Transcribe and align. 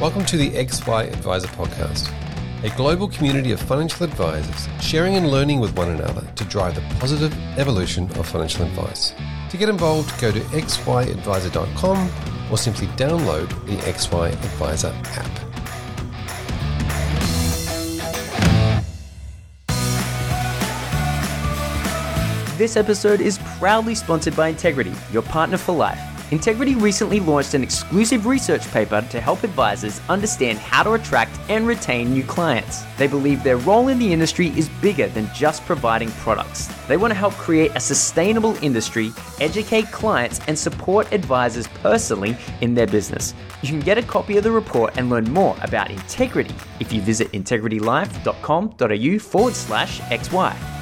Welcome 0.00 0.24
to 0.24 0.38
the 0.38 0.48
XY 0.52 1.12
Adviser 1.12 1.48
Podcast, 1.48 2.10
a 2.64 2.74
global 2.74 3.06
community 3.06 3.52
of 3.52 3.60
financial 3.60 4.04
advisors 4.04 4.66
sharing 4.82 5.16
and 5.16 5.30
learning 5.30 5.60
with 5.60 5.76
one 5.76 5.90
another 5.90 6.26
to 6.36 6.44
drive 6.44 6.74
the 6.74 6.80
positive 6.98 7.36
evolution 7.58 8.04
of 8.12 8.26
financial 8.26 8.64
advice. 8.64 9.12
To 9.50 9.58
get 9.58 9.68
involved, 9.68 10.18
go 10.18 10.32
to 10.32 10.40
xyadviser.com 10.40 12.10
or 12.50 12.56
simply 12.56 12.86
download 12.96 13.50
the 13.66 13.76
XY 13.92 14.32
Adviser 14.32 14.94
app. 15.04 15.50
This 22.56 22.78
episode 22.78 23.20
is 23.20 23.38
proudly 23.58 23.94
sponsored 23.94 24.34
by 24.34 24.48
Integrity, 24.48 24.94
your 25.12 25.20
partner 25.20 25.58
for 25.58 25.72
life. 25.74 26.09
Integrity 26.30 26.76
recently 26.76 27.18
launched 27.18 27.54
an 27.54 27.64
exclusive 27.64 28.24
research 28.24 28.64
paper 28.70 29.04
to 29.10 29.20
help 29.20 29.42
advisors 29.42 30.00
understand 30.08 30.60
how 30.60 30.84
to 30.84 30.92
attract 30.92 31.36
and 31.48 31.66
retain 31.66 32.12
new 32.12 32.22
clients. 32.22 32.84
They 32.98 33.08
believe 33.08 33.42
their 33.42 33.56
role 33.56 33.88
in 33.88 33.98
the 33.98 34.12
industry 34.12 34.56
is 34.56 34.68
bigger 34.80 35.08
than 35.08 35.28
just 35.34 35.66
providing 35.66 36.12
products. 36.12 36.68
They 36.86 36.96
want 36.96 37.10
to 37.10 37.18
help 37.18 37.34
create 37.34 37.72
a 37.74 37.80
sustainable 37.80 38.56
industry, 38.62 39.10
educate 39.40 39.90
clients, 39.90 40.40
and 40.46 40.56
support 40.56 41.12
advisors 41.12 41.66
personally 41.66 42.36
in 42.60 42.74
their 42.74 42.86
business. 42.86 43.34
You 43.62 43.68
can 43.68 43.80
get 43.80 43.98
a 43.98 44.02
copy 44.02 44.36
of 44.36 44.44
the 44.44 44.52
report 44.52 44.96
and 44.96 45.10
learn 45.10 45.24
more 45.32 45.56
about 45.62 45.90
Integrity 45.90 46.54
if 46.78 46.92
you 46.92 47.00
visit 47.00 47.32
integritylife.com.au 47.32 49.18
forward 49.18 49.54
slash 49.56 50.00
XY. 50.02 50.79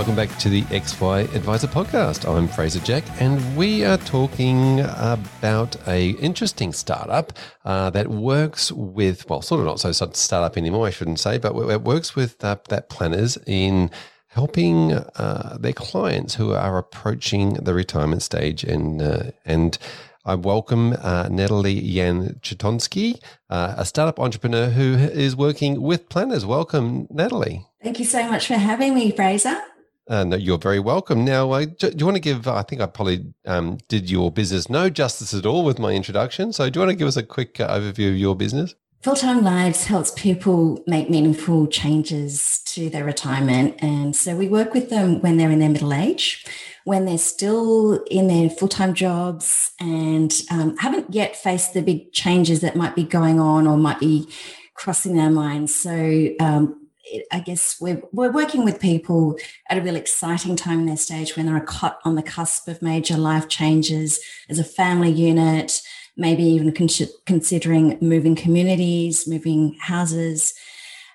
Welcome 0.00 0.16
back 0.16 0.38
to 0.38 0.48
the 0.48 0.62
XY 0.62 1.34
Adviser 1.34 1.66
Podcast. 1.66 2.26
I'm 2.26 2.48
Fraser 2.48 2.80
Jack, 2.80 3.04
and 3.20 3.54
we 3.54 3.84
are 3.84 3.98
talking 3.98 4.80
about 4.80 5.76
a 5.86 6.12
interesting 6.12 6.72
startup 6.72 7.34
uh, 7.66 7.90
that 7.90 8.08
works 8.08 8.72
with, 8.72 9.28
well, 9.28 9.42
sort 9.42 9.60
of 9.60 9.66
not 9.66 9.78
so 9.78 9.92
startup 9.92 10.56
anymore, 10.56 10.86
I 10.86 10.90
shouldn't 10.90 11.20
say, 11.20 11.36
but 11.36 11.54
it 11.54 11.82
works 11.82 12.16
with 12.16 12.42
uh, 12.42 12.56
that 12.70 12.88
planners 12.88 13.36
in 13.46 13.90
helping 14.28 14.94
uh, 14.94 15.58
their 15.60 15.74
clients 15.74 16.34
who 16.34 16.54
are 16.54 16.78
approaching 16.78 17.52
the 17.52 17.74
retirement 17.74 18.22
stage 18.22 18.64
and 18.64 19.02
uh, 19.02 19.24
and 19.44 19.76
I 20.24 20.34
welcome 20.36 20.94
uh, 21.02 21.28
Natalie 21.30 21.78
Yan 21.78 22.40
Chatonsky, 22.40 23.20
uh, 23.50 23.74
a 23.76 23.84
startup 23.84 24.18
entrepreneur 24.18 24.70
who 24.70 24.94
is 24.94 25.36
working 25.36 25.82
with 25.82 26.08
planners. 26.08 26.46
Welcome, 26.46 27.06
Natalie. 27.10 27.66
Thank 27.82 27.98
you 27.98 28.06
so 28.06 28.26
much 28.30 28.46
for 28.46 28.54
having 28.54 28.94
me, 28.94 29.10
Fraser. 29.10 29.60
Uh, 30.10 30.24
no, 30.24 30.36
you're 30.36 30.58
very 30.58 30.80
welcome. 30.80 31.24
Now, 31.24 31.52
uh, 31.52 31.66
do, 31.78 31.92
you 31.96 32.04
want 32.04 32.16
to 32.16 32.20
give? 32.20 32.48
I 32.48 32.62
think 32.62 32.82
I 32.82 32.86
probably 32.86 33.32
um, 33.46 33.78
did 33.86 34.10
your 34.10 34.32
business 34.32 34.68
no 34.68 34.90
justice 34.90 35.32
at 35.32 35.46
all 35.46 35.64
with 35.64 35.78
my 35.78 35.92
introduction. 35.92 36.52
So, 36.52 36.68
do 36.68 36.80
you 36.80 36.84
want 36.84 36.90
to 36.90 36.96
give 36.96 37.06
us 37.06 37.16
a 37.16 37.22
quick 37.22 37.60
uh, 37.60 37.68
overview 37.68 38.10
of 38.10 38.16
your 38.16 38.34
business? 38.34 38.74
Full 39.02 39.14
Time 39.14 39.44
Lives 39.44 39.84
helps 39.84 40.10
people 40.16 40.82
make 40.88 41.08
meaningful 41.08 41.68
changes 41.68 42.60
to 42.66 42.90
their 42.90 43.04
retirement. 43.04 43.76
And 43.78 44.14
so 44.14 44.36
we 44.36 44.48
work 44.48 44.74
with 44.74 44.90
them 44.90 45.20
when 45.22 45.36
they're 45.36 45.50
in 45.50 45.60
their 45.60 45.70
middle 45.70 45.94
age, 45.94 46.44
when 46.84 47.04
they're 47.04 47.16
still 47.16 48.02
in 48.10 48.26
their 48.26 48.50
full 48.50 48.68
time 48.68 48.94
jobs 48.94 49.70
and 49.80 50.34
um, 50.50 50.76
haven't 50.78 51.14
yet 51.14 51.36
faced 51.36 51.72
the 51.72 51.82
big 51.82 52.12
changes 52.12 52.60
that 52.62 52.74
might 52.74 52.96
be 52.96 53.04
going 53.04 53.38
on 53.38 53.68
or 53.68 53.78
might 53.78 54.00
be 54.00 54.28
crossing 54.74 55.16
their 55.16 55.30
minds. 55.30 55.74
So 55.74 56.30
um, 56.40 56.79
I 57.32 57.40
guess 57.40 57.76
we're, 57.80 58.02
we're 58.12 58.32
working 58.32 58.64
with 58.64 58.80
people 58.80 59.38
at 59.68 59.78
a 59.78 59.82
really 59.82 60.00
exciting 60.00 60.56
time 60.56 60.80
in 60.80 60.86
their 60.86 60.96
stage 60.96 61.36
when 61.36 61.46
they're 61.46 61.60
caught 61.60 61.98
on 62.04 62.14
the 62.14 62.22
cusp 62.22 62.68
of 62.68 62.82
major 62.82 63.16
life 63.16 63.48
changes 63.48 64.20
as 64.48 64.58
a 64.58 64.64
family 64.64 65.10
unit, 65.10 65.80
maybe 66.16 66.44
even 66.44 66.72
con- 66.72 66.88
considering 67.26 67.98
moving 68.00 68.34
communities, 68.34 69.26
moving 69.26 69.76
houses. 69.80 70.54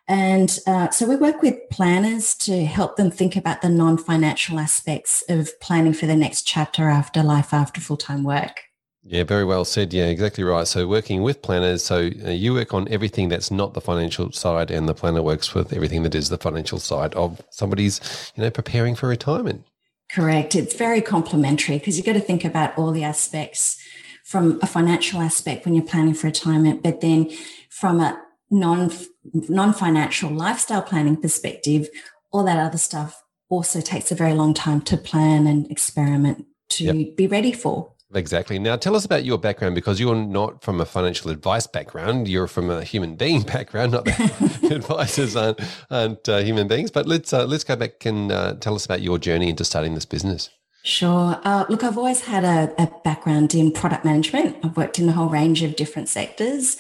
And 0.08 0.60
uh, 0.68 0.90
so 0.92 1.08
we 1.08 1.16
work 1.16 1.42
with 1.42 1.56
planners 1.72 2.36
to 2.36 2.66
help 2.66 2.96
them 2.96 3.10
think 3.10 3.36
about 3.36 3.62
the 3.62 3.70
non 3.70 3.98
financial 3.98 4.60
aspects 4.60 5.24
of 5.30 5.60
planning 5.60 5.94
for 5.94 6.06
the 6.06 6.16
next 6.16 6.44
chapter 6.44 6.90
after 6.90 7.24
life 7.24 7.54
after 7.54 7.82
full 7.82 7.98
time 7.98 8.24
work. 8.24 8.62
Yeah, 9.08 9.24
very 9.24 9.46
well 9.46 9.66
said. 9.66 9.94
Yeah, 9.94 10.06
exactly 10.06 10.44
right. 10.44 10.68
So 10.68 10.88
working 10.88 11.22
with 11.22 11.44
planners, 11.44 11.84
so 11.84 12.10
uh, 12.26 12.32
you 12.32 12.56
work 12.56 12.74
on 12.74 12.88
everything 12.90 13.30
that's 13.30 13.52
not 13.52 13.76
the 13.76 13.82
financial 13.82 14.32
side, 14.32 14.72
and 14.72 14.90
the 14.90 14.96
planner 14.96 15.22
works 15.22 15.54
with 15.54 15.72
everything 15.74 16.02
that 16.04 16.16
is 16.16 16.30
the 16.30 16.40
financial 16.40 16.80
side 16.80 17.14
of 17.14 17.40
somebody's, 17.52 18.32
you 18.36 18.42
know, 18.42 18.50
preparing 18.50 18.96
for 18.96 19.08
retirement. 19.08 19.64
Correct. 20.12 20.56
It's 20.56 20.76
very 20.76 21.02
complementary 21.02 21.78
because 21.78 21.98
you've 21.98 22.06
got 22.06 22.14
to 22.14 22.20
think 22.20 22.44
about 22.44 22.76
all 22.80 22.92
the 22.92 23.04
aspects 23.04 23.80
from 24.24 24.60
a 24.64 24.68
financial 24.68 25.22
aspect 25.22 25.66
when 25.66 25.76
you're 25.76 25.86
planning 25.86 26.16
for 26.16 26.26
retirement, 26.26 26.82
but 26.82 27.02
then 27.02 27.30
from 27.70 28.00
a 28.00 28.20
non 28.50 28.92
non 29.34 29.72
financial 29.72 30.32
lifestyle 30.32 30.82
planning 30.82 31.16
perspective, 31.16 31.90
all 32.32 32.44
that 32.44 32.58
other 32.58 32.80
stuff 32.80 33.24
also 33.50 33.82
takes 33.82 34.12
a 34.12 34.16
very 34.16 34.34
long 34.34 34.56
time 34.56 34.82
to 34.82 34.98
plan 34.98 35.46
and 35.46 35.70
experiment 35.70 36.46
to 36.70 36.86
yep. 36.86 37.16
be 37.16 37.28
ready 37.28 37.52
for. 37.52 37.95
Exactly. 38.14 38.60
Now, 38.60 38.76
tell 38.76 38.96
us 38.96 39.04
about 39.04 39.26
your 39.26 39.38
background 39.38 39.76
because 39.76 40.00
you're 40.00 40.16
not 40.16 40.64
from 40.64 40.80
a 40.80 40.86
financial 40.86 41.32
advice 41.32 41.66
background. 41.66 42.28
You're 42.28 42.48
from 42.48 42.70
a 42.70 42.84
human 42.84 43.16
being 43.16 43.42
background. 43.56 43.94
Not 43.94 44.06
that 44.06 44.64
advisors 44.72 45.36
aren't, 45.36 45.60
aren't 45.90 46.30
uh, 46.30 46.38
human 46.40 46.68
beings. 46.68 46.92
But 46.92 47.08
let's 47.08 47.34
uh, 47.34 47.46
let's 47.46 47.64
go 47.64 47.76
back 47.76 48.06
and 48.06 48.32
uh, 48.32 48.54
tell 48.56 48.76
us 48.76 48.86
about 48.86 49.02
your 49.02 49.18
journey 49.18 49.50
into 49.50 49.66
starting 49.66 49.96
this 49.96 50.06
business. 50.06 50.50
Sure. 50.84 51.42
Uh, 51.44 51.66
look, 51.68 51.84
I've 51.84 51.98
always 51.98 52.22
had 52.22 52.44
a, 52.44 52.72
a 52.80 52.92
background 53.04 53.56
in 53.56 53.72
product 53.72 54.06
management. 54.06 54.58
I've 54.64 54.78
worked 54.78 55.00
in 55.00 55.10
a 55.10 55.14
whole 55.14 55.30
range 55.30 55.64
of 55.64 55.76
different 55.76 56.10
sectors, 56.10 56.78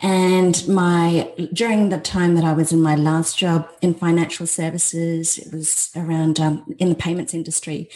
and 0.00 0.66
my 0.66 1.30
during 1.52 1.90
the 1.90 2.00
time 2.00 2.36
that 2.36 2.44
I 2.44 2.54
was 2.54 2.72
in 2.72 2.80
my 2.80 2.94
last 2.94 3.36
job 3.36 3.68
in 3.82 3.92
financial 3.92 4.46
services, 4.46 5.36
it 5.36 5.52
was 5.52 5.90
around 5.94 6.40
um, 6.40 6.64
in 6.78 6.88
the 6.88 6.94
payments 6.94 7.34
industry. 7.34 7.90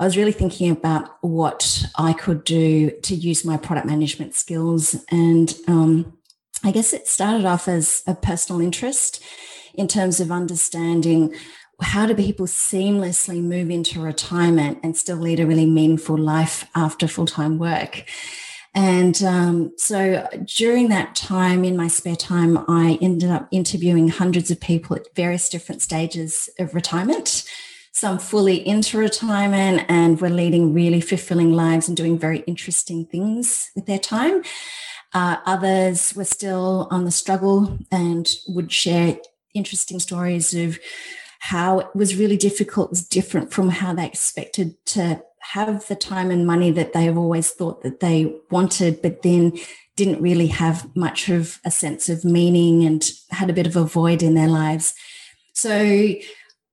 I 0.00 0.04
was 0.04 0.16
really 0.16 0.32
thinking 0.32 0.70
about 0.70 1.10
what 1.22 1.84
I 1.96 2.12
could 2.12 2.44
do 2.44 2.90
to 3.02 3.14
use 3.14 3.44
my 3.44 3.56
product 3.56 3.86
management 3.86 4.34
skills. 4.34 4.94
And 5.10 5.54
um, 5.66 6.18
I 6.62 6.70
guess 6.70 6.92
it 6.92 7.08
started 7.08 7.44
off 7.44 7.66
as 7.66 8.02
a 8.06 8.14
personal 8.14 8.60
interest 8.60 9.22
in 9.74 9.88
terms 9.88 10.20
of 10.20 10.30
understanding 10.30 11.34
how 11.80 12.06
do 12.06 12.14
people 12.14 12.46
seamlessly 12.46 13.42
move 13.42 13.70
into 13.70 14.00
retirement 14.00 14.78
and 14.82 14.96
still 14.96 15.16
lead 15.16 15.40
a 15.40 15.46
really 15.46 15.66
meaningful 15.66 16.18
life 16.18 16.64
after 16.74 17.06
full 17.06 17.26
time 17.26 17.58
work. 17.58 18.04
And 18.74 19.20
um, 19.22 19.72
so 19.76 20.28
during 20.44 20.88
that 20.88 21.16
time, 21.16 21.64
in 21.64 21.76
my 21.76 21.88
spare 21.88 22.16
time, 22.16 22.58
I 22.68 22.98
ended 23.00 23.30
up 23.30 23.48
interviewing 23.50 24.08
hundreds 24.08 24.50
of 24.50 24.60
people 24.60 24.94
at 24.96 25.14
various 25.16 25.48
different 25.48 25.82
stages 25.82 26.48
of 26.58 26.74
retirement 26.74 27.44
some 27.92 28.18
fully 28.18 28.66
into 28.66 28.98
retirement 28.98 29.84
and 29.88 30.20
were 30.20 30.30
leading 30.30 30.72
really 30.74 31.00
fulfilling 31.00 31.52
lives 31.52 31.88
and 31.88 31.96
doing 31.96 32.18
very 32.18 32.40
interesting 32.40 33.06
things 33.06 33.70
with 33.74 33.86
their 33.86 33.98
time. 33.98 34.42
Uh, 35.14 35.36
others 35.46 36.14
were 36.14 36.24
still 36.24 36.86
on 36.90 37.04
the 37.04 37.10
struggle 37.10 37.78
and 37.90 38.28
would 38.46 38.70
share 38.70 39.18
interesting 39.54 39.98
stories 39.98 40.54
of 40.54 40.78
how 41.40 41.78
it 41.78 41.88
was 41.94 42.16
really 42.16 42.36
difficult, 42.36 42.88
it 42.88 42.90
was 42.90 43.08
different 43.08 43.52
from 43.52 43.70
how 43.70 43.94
they 43.94 44.04
expected 44.04 44.74
to 44.84 45.22
have 45.40 45.86
the 45.86 45.94
time 45.94 46.30
and 46.30 46.46
money 46.46 46.70
that 46.70 46.92
they 46.92 47.04
have 47.04 47.16
always 47.16 47.50
thought 47.50 47.82
that 47.82 48.00
they 48.00 48.34
wanted, 48.50 49.00
but 49.00 49.22
then 49.22 49.56
didn't 49.96 50.20
really 50.20 50.48
have 50.48 50.94
much 50.94 51.28
of 51.28 51.58
a 51.64 51.70
sense 51.70 52.08
of 52.08 52.24
meaning 52.24 52.84
and 52.84 53.10
had 53.30 53.50
a 53.50 53.52
bit 53.52 53.66
of 53.66 53.76
a 53.76 53.84
void 53.84 54.22
in 54.22 54.34
their 54.34 54.48
lives. 54.48 54.94
So 55.54 56.14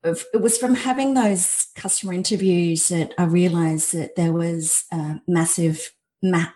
it 0.06 0.42
was 0.42 0.58
from 0.58 0.76
having 0.76 1.14
those 1.14 1.68
customer 1.76 2.14
interviews 2.14 2.88
that 2.90 3.14
I 3.18 3.24
realized 3.24 3.94
that 3.94 4.16
there 4.16 4.34
was 4.34 4.86
a 4.92 5.22
massive 5.28 5.92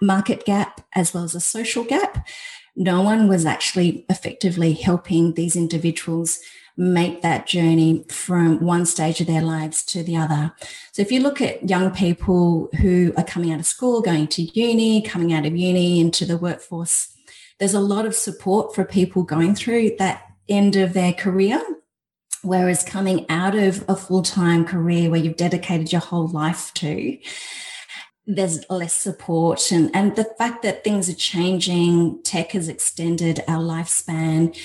market 0.01 0.45
gap 0.45 0.81
as 0.95 1.13
well 1.13 1.23
as 1.23 1.35
a 1.35 1.39
social 1.39 1.83
gap. 1.83 2.27
No 2.75 3.01
one 3.01 3.27
was 3.27 3.45
actually 3.45 4.05
effectively 4.09 4.73
helping 4.73 5.33
these 5.33 5.55
individuals 5.55 6.39
make 6.77 7.21
that 7.21 7.45
journey 7.45 8.05
from 8.09 8.61
one 8.61 8.85
stage 8.85 9.19
of 9.19 9.27
their 9.27 9.41
lives 9.41 9.83
to 9.83 10.01
the 10.01 10.15
other. 10.15 10.53
So 10.93 11.01
if 11.01 11.11
you 11.11 11.19
look 11.19 11.41
at 11.41 11.69
young 11.69 11.91
people 11.91 12.69
who 12.79 13.13
are 13.17 13.23
coming 13.23 13.51
out 13.51 13.59
of 13.59 13.65
school, 13.65 14.01
going 14.01 14.27
to 14.27 14.43
uni, 14.43 15.01
coming 15.01 15.33
out 15.33 15.45
of 15.45 15.57
uni 15.57 15.99
into 15.99 16.25
the 16.25 16.37
workforce, 16.37 17.13
there's 17.57 17.73
a 17.73 17.81
lot 17.81 18.05
of 18.05 18.15
support 18.15 18.73
for 18.73 18.85
people 18.85 19.23
going 19.23 19.55
through 19.55 19.97
that 19.97 20.23
end 20.47 20.77
of 20.77 20.93
their 20.93 21.11
career 21.11 21.61
Whereas 22.41 22.83
coming 22.83 23.25
out 23.29 23.55
of 23.55 23.83
a 23.89 23.95
full 23.95 24.23
time 24.23 24.65
career 24.65 25.09
where 25.09 25.19
you've 25.19 25.35
dedicated 25.35 25.91
your 25.91 26.01
whole 26.01 26.27
life 26.27 26.73
to, 26.75 27.17
there's 28.25 28.63
less 28.69 28.93
support. 28.93 29.71
And, 29.71 29.89
and 29.93 30.15
the 30.15 30.31
fact 30.37 30.61
that 30.61 30.83
things 30.83 31.09
are 31.09 31.15
changing, 31.15 32.21
tech 32.23 32.51
has 32.51 32.69
extended 32.69 33.43
our 33.47 33.61
lifespan. 33.61 34.55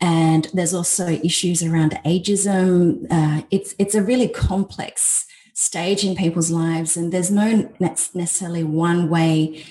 and 0.00 0.48
there's 0.54 0.74
also 0.74 1.08
issues 1.08 1.62
around 1.62 1.92
ageism. 2.04 3.06
Uh, 3.10 3.42
it's 3.50 3.74
it's 3.78 3.94
a 3.94 4.02
really 4.02 4.28
complex 4.28 5.26
stage 5.52 6.04
in 6.04 6.16
people's 6.16 6.50
lives, 6.50 6.96
and 6.96 7.12
there's 7.12 7.30
no 7.30 7.70
necessarily 7.78 8.64
one 8.64 9.10
way 9.10 9.64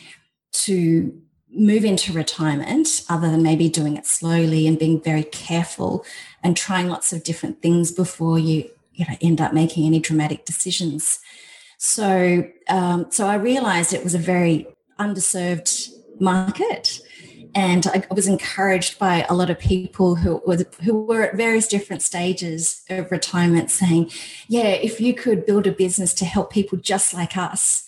to 0.51 1.19
move 1.51 1.83
into 1.83 2.13
retirement 2.13 3.03
other 3.09 3.31
than 3.31 3.41
maybe 3.41 3.67
doing 3.69 3.97
it 3.97 4.05
slowly 4.05 4.67
and 4.67 4.77
being 4.77 5.01
very 5.01 5.23
careful 5.23 6.05
and 6.43 6.55
trying 6.55 6.87
lots 6.87 7.13
of 7.13 7.23
different 7.23 7.61
things 7.61 7.91
before 7.91 8.39
you 8.39 8.69
you 8.93 9.05
know 9.07 9.15
end 9.21 9.39
up 9.41 9.53
making 9.53 9.85
any 9.85 9.99
dramatic 9.99 10.45
decisions. 10.45 11.19
So 11.77 12.45
um, 12.67 13.07
so 13.09 13.27
i 13.27 13.35
realized 13.35 13.93
it 13.93 14.03
was 14.03 14.15
a 14.15 14.19
very 14.19 14.67
underserved 14.99 15.91
market 16.19 16.99
and 17.55 17.87
I 17.87 18.03
was 18.11 18.27
encouraged 18.27 18.99
by 18.99 19.25
a 19.27 19.33
lot 19.33 19.49
of 19.49 19.57
people 19.57 20.15
who 20.15 20.41
were 20.45 20.57
who 20.83 21.05
were 21.05 21.23
at 21.23 21.35
various 21.35 21.67
different 21.67 22.01
stages 22.01 22.83
of 22.89 23.11
retirement 23.11 23.71
saying, 23.71 24.11
"Yeah, 24.47 24.67
if 24.67 25.01
you 25.01 25.13
could 25.13 25.45
build 25.45 25.65
a 25.65 25.71
business 25.71 26.13
to 26.15 26.25
help 26.25 26.51
people 26.51 26.77
just 26.77 27.13
like 27.13 27.35
us, 27.35 27.83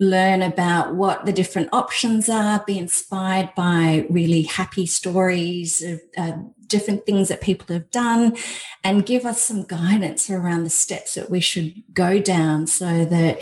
learn 0.00 0.42
about 0.42 0.94
what 0.94 1.26
the 1.26 1.32
different 1.32 1.68
options 1.72 2.28
are, 2.28 2.62
be 2.66 2.78
inspired 2.78 3.50
by 3.56 4.06
really 4.08 4.42
happy 4.42 4.86
stories 4.86 5.82
of 5.82 6.00
uh, 6.16 6.32
different 6.66 7.04
things 7.04 7.28
that 7.28 7.40
people 7.40 7.74
have 7.74 7.90
done, 7.90 8.36
and 8.84 9.06
give 9.06 9.24
us 9.24 9.42
some 9.42 9.64
guidance 9.64 10.30
around 10.30 10.64
the 10.64 10.70
steps 10.70 11.14
that 11.14 11.30
we 11.30 11.40
should 11.40 11.74
go 11.92 12.20
down 12.20 12.66
so 12.66 13.04
that 13.04 13.40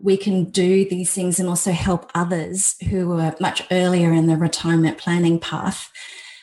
we 0.00 0.16
can 0.16 0.44
do 0.44 0.88
these 0.88 1.12
things 1.12 1.40
and 1.40 1.48
also 1.48 1.72
help 1.72 2.10
others 2.14 2.76
who 2.88 3.12
are 3.18 3.34
much 3.40 3.62
earlier 3.70 4.12
in 4.12 4.26
the 4.26 4.36
retirement 4.36 4.96
planning 4.96 5.38
path. 5.40 5.90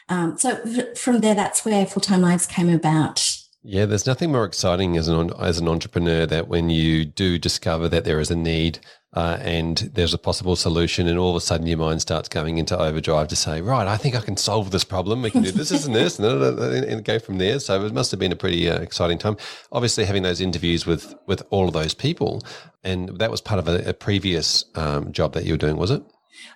Um, 0.10 0.38
so 0.38 0.58
from 0.96 1.22
there, 1.22 1.36
that's 1.36 1.66
where 1.66 1.86
Full 1.86 2.02
Time 2.02 2.22
Lives 2.22 2.46
came 2.46 2.70
about. 2.70 3.35
Yeah, 3.68 3.88
there's 3.88 4.06
nothing 4.06 4.32
more 4.32 4.46
exciting 4.46 4.96
as 4.96 5.08
an 5.08 5.32
as 5.40 5.58
an 5.58 5.68
entrepreneur 5.68 6.28
that 6.28 6.48
when 6.48 6.70
you 6.70 7.04
do 7.04 7.40
discover 7.40 7.90
that 7.90 8.04
there 8.04 8.20
is 8.20 8.30
a 8.30 8.36
need 8.36 8.78
uh, 9.14 9.40
and 9.42 9.90
there's 9.96 10.14
a 10.14 10.20
possible 10.20 10.56
solution, 10.56 11.08
and 11.08 11.18
all 11.18 11.32
of 11.32 11.36
a 11.36 11.42
sudden 11.42 11.66
your 11.66 11.80
mind 11.80 12.00
starts 12.00 12.30
going 12.30 12.60
into 12.60 12.78
overdrive 12.78 13.28
to 13.30 13.36
say, 13.36 13.62
right, 13.62 13.88
I 13.88 13.98
think 13.98 14.14
I 14.14 14.22
can 14.22 14.38
solve 14.38 14.70
this 14.70 14.84
problem. 14.84 15.24
We 15.24 15.32
can 15.32 15.42
do 15.42 15.52
this, 15.52 15.72
and 15.72 15.96
this, 15.96 16.20
and, 16.20 16.60
and 16.60 17.04
go 17.04 17.18
from 17.18 17.40
there. 17.40 17.60
So 17.60 17.84
it 17.84 17.92
must 17.92 18.12
have 18.12 18.20
been 18.20 18.32
a 18.32 18.36
pretty 18.36 18.70
uh, 18.70 18.78
exciting 18.78 19.18
time. 19.18 19.36
Obviously, 19.72 20.06
having 20.06 20.22
those 20.22 20.42
interviews 20.42 20.86
with 20.86 21.16
with 21.26 21.42
all 21.50 21.68
of 21.68 21.74
those 21.74 21.96
people, 21.96 22.44
and 22.84 23.18
that 23.18 23.32
was 23.32 23.42
part 23.42 23.58
of 23.58 23.68
a, 23.68 23.90
a 23.90 23.94
previous 23.94 24.66
um, 24.76 25.12
job 25.12 25.34
that 25.34 25.44
you 25.44 25.54
were 25.54 25.58
doing, 25.58 25.78
was 25.78 25.90
it? 25.90 26.04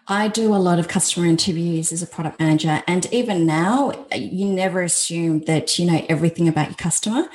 I 0.08 0.28
do 0.28 0.54
a 0.54 0.58
lot 0.58 0.80
of 0.80 0.88
customer 0.88 1.26
interviews 1.26 1.92
as 1.92 2.02
a 2.02 2.08
product 2.08 2.40
manager. 2.40 2.84
And 2.88 3.06
even 3.14 3.46
now, 3.46 4.06
you 4.14 4.46
never 4.48 4.82
assume 4.82 5.42
that 5.42 5.78
you 5.78 5.86
know 5.86 6.06
everything 6.10 6.48
about 6.48 6.68
your 6.68 6.76
customer 6.76 7.28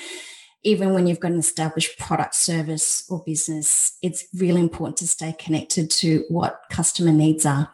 even 0.64 0.94
when 0.94 1.06
you've 1.06 1.20
got 1.20 1.31
an 1.31 1.38
established 1.38 1.99
product, 1.99 2.35
service, 2.35 3.05
or 3.11 3.23
business, 3.25 3.99
it's 4.02 4.26
really 4.35 4.61
important 4.61 4.96
to 4.96 5.06
stay 5.06 5.35
connected 5.38 5.91
to 5.91 6.25
what 6.29 6.62
customer 6.70 7.12
needs 7.12 7.44
are, 7.44 7.70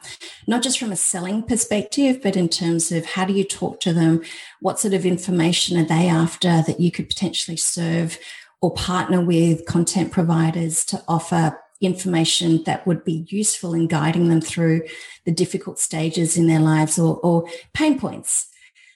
not 0.49 0.63
just 0.63 0.79
from 0.79 0.91
a 0.91 0.97
selling 0.97 1.43
perspective, 1.43 2.21
but 2.21 2.37
in 2.37 2.49
terms 2.49 2.91
of 2.91 3.07
how 3.07 3.25
do 3.25 3.33
you 3.33 3.45
talk 3.45 3.81
to 3.81 3.93
them? 3.93 4.23
What 4.61 4.81
sort 4.81 4.93
of 4.93 5.07
information 5.07 5.79
are 5.79 5.85
they 5.85 6.09
after 6.09 6.63
that 6.67 6.81
you 6.81 6.91
could 6.91 7.09
potentially 7.09 7.57
serve 7.57 8.19
or 8.61 8.75
partner 8.75 9.25
with 9.25 9.65
content 9.67 10.11
providers 10.11 10.85
to 10.87 11.03
offer 11.07 11.59
information 11.81 12.63
that 12.65 12.87
would 12.87 13.05
be 13.05 13.27
useful 13.29 13.75
in 13.75 13.87
guiding 13.87 14.29
them 14.29 14.41
through 14.41 14.83
the 15.25 15.33
difficult 15.33 15.79
stages 15.79 16.37
in 16.37 16.47
their 16.47 16.61
lives 16.61 16.99
or, 16.99 17.17
or 17.19 17.49
pain 17.73 17.99
points 17.99 18.51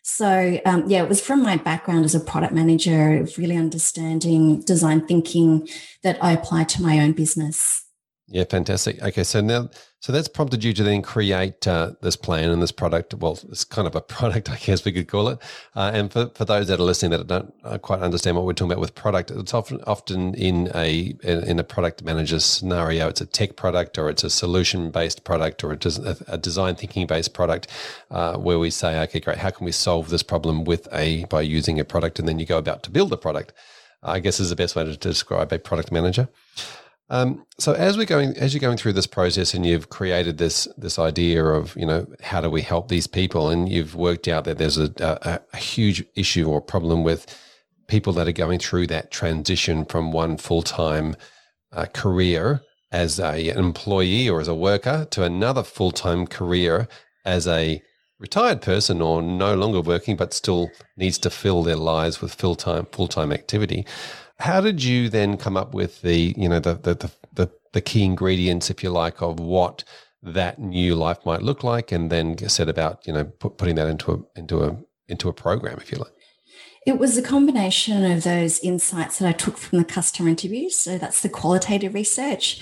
so, 0.07 0.61
um, 0.67 0.85
yeah, 0.87 1.03
it 1.03 1.09
was 1.09 1.23
from 1.23 1.43
my 1.43 1.57
background 1.57 2.05
as 2.05 2.15
a 2.15 2.21
product 2.21 2.53
manager, 2.53 3.23
of 3.23 3.39
really 3.39 3.57
understanding 3.57 4.61
design 4.61 5.07
thinking 5.07 5.67
that 6.03 6.23
I 6.23 6.33
applied 6.33 6.69
to 6.71 6.83
my 6.83 6.99
own 6.99 7.13
business. 7.13 7.84
Yeah, 8.27 8.45
fantastic. 8.45 9.03
Okay, 9.03 9.23
so 9.23 9.43
now, 9.43 9.69
so 10.01 10.11
that's 10.11 10.29
prompted 10.29 10.65
you 10.65 10.73
to 10.73 10.83
then 10.83 11.03
create 11.03 11.69
uh, 11.69 11.93
this 12.01 12.17
plan 12.17 12.51
and 12.51 12.63
this 12.63 12.73
product. 12.73 13.13
Well, 13.13 13.39
it's 13.51 13.65
kind 13.65 13.87
of 13.87 13.95
a 13.95 14.01
product, 14.17 14.51
I 14.51 14.57
guess 14.57 14.83
we 14.83 14.93
could 14.93 15.09
call 15.09 15.29
it. 15.29 15.39
Uh, 15.77 15.91
and 15.93 16.11
for, 16.11 16.31
for 16.35 16.47
those 16.47 16.69
that 16.69 16.81
are 16.81 16.85
listening 16.85 17.11
that 17.11 17.27
don't 17.27 17.53
uh, 17.65 17.77
quite 17.77 18.01
understand 18.01 18.37
what 18.37 18.47
we're 18.47 18.55
talking 18.55 18.73
about 18.73 18.81
with 18.81 18.95
product, 18.95 19.31
it's 19.31 19.53
often 19.53 19.83
often 19.87 20.33
in 20.37 20.71
a 20.75 21.15
in 21.23 21.59
a 21.59 21.65
product 21.65 22.03
manager 22.03 22.41
scenario, 22.41 23.09
it's 23.09 23.21
a 23.21 23.27
tech 23.27 23.57
product 23.57 23.99
or 23.99 24.09
it's 24.09 24.25
a 24.25 24.31
solution 24.31 24.91
based 24.91 25.25
product 25.25 25.63
or 25.63 25.75
it's 25.75 25.99
a 25.99 26.39
design 26.39 26.77
thinking 26.77 27.07
based 27.07 27.35
product, 27.35 27.67
uh, 28.11 28.39
where 28.39 28.59
we 28.59 28.71
say, 28.71 29.01
okay, 29.03 29.21
great, 29.21 29.37
how 29.37 29.51
can 29.51 29.67
we 29.67 29.73
solve 29.73 30.09
this 30.09 30.23
problem 30.23 30.65
with 30.65 30.89
a 30.93 31.27
by 31.27 31.43
using 31.43 31.79
a 31.79 31.85
product, 31.85 32.19
and 32.19 32.27
then 32.27 32.39
you 32.39 32.47
go 32.47 32.57
about 32.57 32.83
to 32.85 32.91
build 32.91 33.13
a 33.13 33.19
product. 33.19 33.53
I 34.03 34.21
guess 34.21 34.39
is 34.39 34.51
the 34.51 34.57
best 34.57 34.77
way 34.77 34.85
to 34.85 34.97
describe 34.97 35.53
a 35.53 35.59
product 35.59 35.91
manager. 35.91 36.29
Um, 37.11 37.45
so 37.59 37.73
as 37.73 37.99
we're 37.99 38.07
going, 38.07 38.37
as 38.37 38.55
you're 38.55 38.61
going 38.61 38.79
through 38.79 38.95
this 38.95 39.07
process, 39.07 39.53
and 39.55 39.67
you've 39.67 39.91
created 39.91 40.39
this 40.39 40.67
this 40.79 40.99
idea 40.99 41.45
of 41.45 41.77
you 41.77 41.87
know 41.87 42.07
how 42.23 42.41
do 42.41 42.49
we 42.49 42.63
help 42.63 42.89
these 42.89 43.07
people, 43.07 43.51
and 43.51 43.69
you've 43.69 43.95
worked 43.95 44.27
out 44.27 44.45
that 44.45 44.59
there's 44.59 44.79
a, 44.79 44.91
a, 45.01 45.41
a 45.53 45.57
huge 45.57 46.05
issue 46.15 46.49
or 46.49 46.61
problem 46.61 47.03
with 47.03 47.27
people 47.89 48.13
that 48.15 48.27
are 48.27 48.33
going 48.33 48.59
through 48.59 48.87
that 48.87 49.11
transition 49.11 49.85
from 49.85 50.13
one 50.13 50.37
full 50.37 50.63
time 50.63 51.17
uh, 51.73 51.87
career 51.93 52.63
as 52.91 53.19
a, 53.19 53.51
an 53.51 53.59
employee 53.59 54.29
or 54.29 54.41
as 54.41 54.49
a 54.49 54.55
worker 54.55 55.07
to 55.11 55.23
another 55.25 55.63
full 55.63 55.91
time 55.91 56.27
career 56.27 56.89
as 57.25 57.47
a 57.47 57.83
retired 58.19 58.63
person 58.63 59.03
or 59.03 59.21
no 59.21 59.55
longer 59.55 59.81
working 59.81 60.17
but 60.17 60.33
still 60.33 60.71
needs 60.97 61.19
to 61.19 61.29
fill 61.29 61.63
their 61.63 61.77
lives 61.77 62.21
with 62.21 62.33
full 62.33 62.55
time 62.55 62.87
full 62.93 63.09
time 63.09 63.33
activity. 63.33 63.85
How 64.39 64.61
did 64.61 64.83
you 64.83 65.09
then 65.09 65.37
come 65.37 65.57
up 65.57 65.75
with 65.75 66.03
the, 66.03 66.35
you 66.37 66.49
know, 66.49 66.61
the, 66.61 66.75
the, 66.75 66.95
the, 66.95 67.11
the, 67.33 67.51
the 67.73 67.81
key 67.81 68.05
ingredients, 68.05 68.71
if 68.71 68.83
you 68.83 68.91
like, 68.91 69.23
of 69.23 69.39
what 69.39 69.85
that 70.23 70.59
new 70.59 70.95
life 70.95 71.25
might 71.25 71.43
look 71.43 71.63
like, 71.63 71.93
and 71.93 72.11
then 72.11 72.37
set 72.49 72.69
about, 72.69 73.07
you 73.07 73.13
know, 73.13 73.25
put, 73.25 73.59
putting 73.59 73.77
that 73.77 73.89
into 73.89 74.13
a, 74.13 74.39
into 74.39 74.63
a, 74.63 74.77
into 75.09 75.29
a 75.29 75.33
program, 75.33 75.79
if 75.79 75.93
you 75.93 75.99
like? 75.99 76.13
It 76.87 76.99
was 76.99 77.17
a 77.17 77.23
combination 77.23 78.05
of 78.11 78.25
those 78.25 78.59
insights 78.61 79.19
that 79.19 79.29
I 79.29 79.33
took 79.33 79.57
from 79.57 79.79
the 79.79 79.85
customer 79.85 80.29
interviews. 80.29 80.77
So 80.77 80.99
that's 80.99 81.23
the 81.23 81.29
qualitative 81.29 81.95
research 81.95 82.61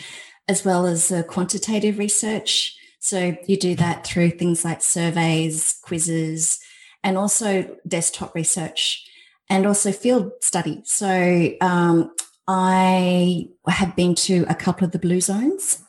as 0.48 0.64
well 0.64 0.86
as 0.86 1.08
the 1.08 1.22
quantitative 1.22 1.98
research. 1.98 2.76
So 3.00 3.36
you 3.46 3.56
do 3.56 3.75
that 3.76 4.06
through 4.06 4.30
things 4.32 4.64
like 4.64 4.82
surveys, 4.82 5.78
quizzes, 5.82 6.60
and 7.02 7.18
also 7.18 7.76
desktop 7.86 8.34
research 8.34 9.04
and 9.52 9.66
also 9.66 9.92
field 9.92 10.32
study. 10.40 10.80
So 10.85 11.50
um, 11.61 12.11
I 12.49 13.49
have 13.68 13.94
been 13.94 14.14
to 14.14 14.47
a 14.49 14.54
couple 14.54 14.87
of 14.87 14.92
the 14.92 14.99
blue 14.99 15.21
zones. 15.21 15.85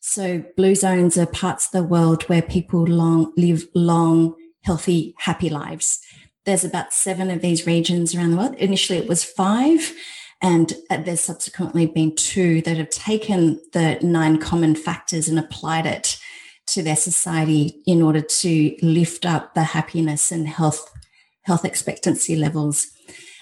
So 0.00 0.44
blue 0.54 0.74
zones 0.74 1.16
are 1.16 1.24
parts 1.24 1.64
of 1.66 1.72
the 1.72 1.82
world 1.82 2.24
where 2.24 2.42
people 2.42 2.84
long 2.84 3.32
live 3.38 3.64
long, 3.74 4.34
healthy, 4.64 5.14
happy 5.16 5.48
lives. 5.48 5.98
There's 6.44 6.62
about 6.62 6.92
seven 6.92 7.30
of 7.30 7.40
these 7.40 7.66
regions 7.66 8.14
around 8.14 8.32
the 8.32 8.36
world. 8.36 8.54
Initially, 8.56 8.98
it 8.98 9.08
was 9.08 9.24
five, 9.24 9.94
and 10.42 10.74
uh, 10.90 10.98
there's 10.98 11.22
subsequently 11.22 11.86
been 11.86 12.14
two 12.14 12.60
that 12.62 12.76
have 12.76 12.90
taken 12.90 13.58
the 13.72 13.98
nine 14.02 14.36
common 14.38 14.74
factors 14.76 15.26
and 15.26 15.38
applied 15.38 15.86
it 15.86 16.18
to 16.66 16.82
their 16.82 16.96
society 16.96 17.80
in 17.86 18.02
order 18.02 18.20
to 18.20 18.76
lift 18.82 19.24
up 19.24 19.54
the 19.54 19.64
happiness 19.64 20.30
and 20.30 20.46
health 20.46 20.92
health 21.44 21.64
expectancy 21.64 22.36
levels 22.36 22.88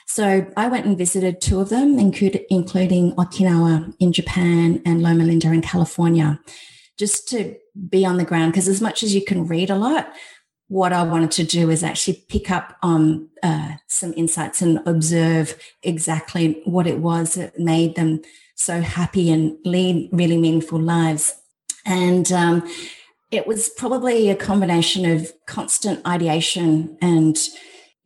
so 0.06 0.46
I 0.56 0.68
went 0.68 0.87
and 0.87 0.99
visited 0.99 1.40
two 1.40 1.61
of 1.61 1.70
them, 1.70 1.99
including 1.99 3.12
Okinawa 3.12 3.94
in 3.99 4.12
Japan 4.12 4.82
and 4.84 5.02
Loma 5.02 5.25
Linda 5.25 5.50
in 5.50 5.62
California, 5.62 6.38
just 6.99 7.28
to 7.30 7.56
be 7.88 8.04
on 8.04 8.16
the 8.16 8.25
ground. 8.25 8.52
Because 8.52 8.68
as 8.68 8.80
much 8.80 9.02
as 9.02 9.14
you 9.14 9.25
can 9.25 9.46
read 9.46 9.70
a 9.70 9.76
lot, 9.76 10.12
what 10.68 10.92
I 10.92 11.02
wanted 11.02 11.30
to 11.32 11.44
do 11.44 11.70
is 11.70 11.82
actually 11.82 12.25
pick 12.28 12.50
up 12.50 12.76
on 12.82 13.28
uh, 13.42 13.73
some 13.87 14.14
insights 14.16 14.62
and 14.62 14.80
observe 14.87 15.56
exactly 15.82 16.62
what 16.64 16.87
it 16.87 16.99
was 16.99 17.34
that 17.34 17.58
made 17.58 17.96
them 17.96 18.23
so 18.56 18.80
happy 18.80 19.30
and 19.30 19.56
lead 19.64 20.08
really 20.12 20.38
meaningful 20.38 20.80
lives. 20.80 21.34
And 21.84 22.30
um, 22.32 22.68
it 23.30 23.46
was 23.46 23.68
probably 23.68 24.30
a 24.30 24.37
combination 24.37 25.04
of 25.11 25.32
constant 25.46 26.06
ideation 26.06 26.96
and 27.02 27.37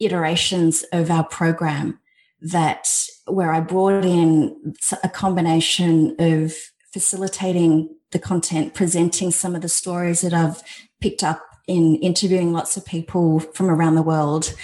iterations 0.00 0.84
of 0.92 1.10
our 1.10 1.24
program 1.24 1.98
that 2.40 2.88
where 3.26 3.52
I 3.52 3.60
brought 3.60 4.04
in 4.04 4.74
a 5.02 5.08
combination 5.08 6.14
of 6.18 6.54
facilitating 6.92 7.94
the 8.12 8.18
content, 8.18 8.74
presenting 8.74 9.30
some 9.30 9.54
of 9.54 9.62
the 9.62 9.68
stories 9.68 10.20
that 10.22 10.32
I've 10.32 10.62
picked 11.00 11.22
up 11.22 11.42
in 11.66 11.96
interviewing 11.96 12.52
lots 12.52 12.76
of 12.76 12.86
people 12.86 13.40
from 13.40 13.68
around 13.68 13.96
the 13.96 14.02
world, 14.02 14.54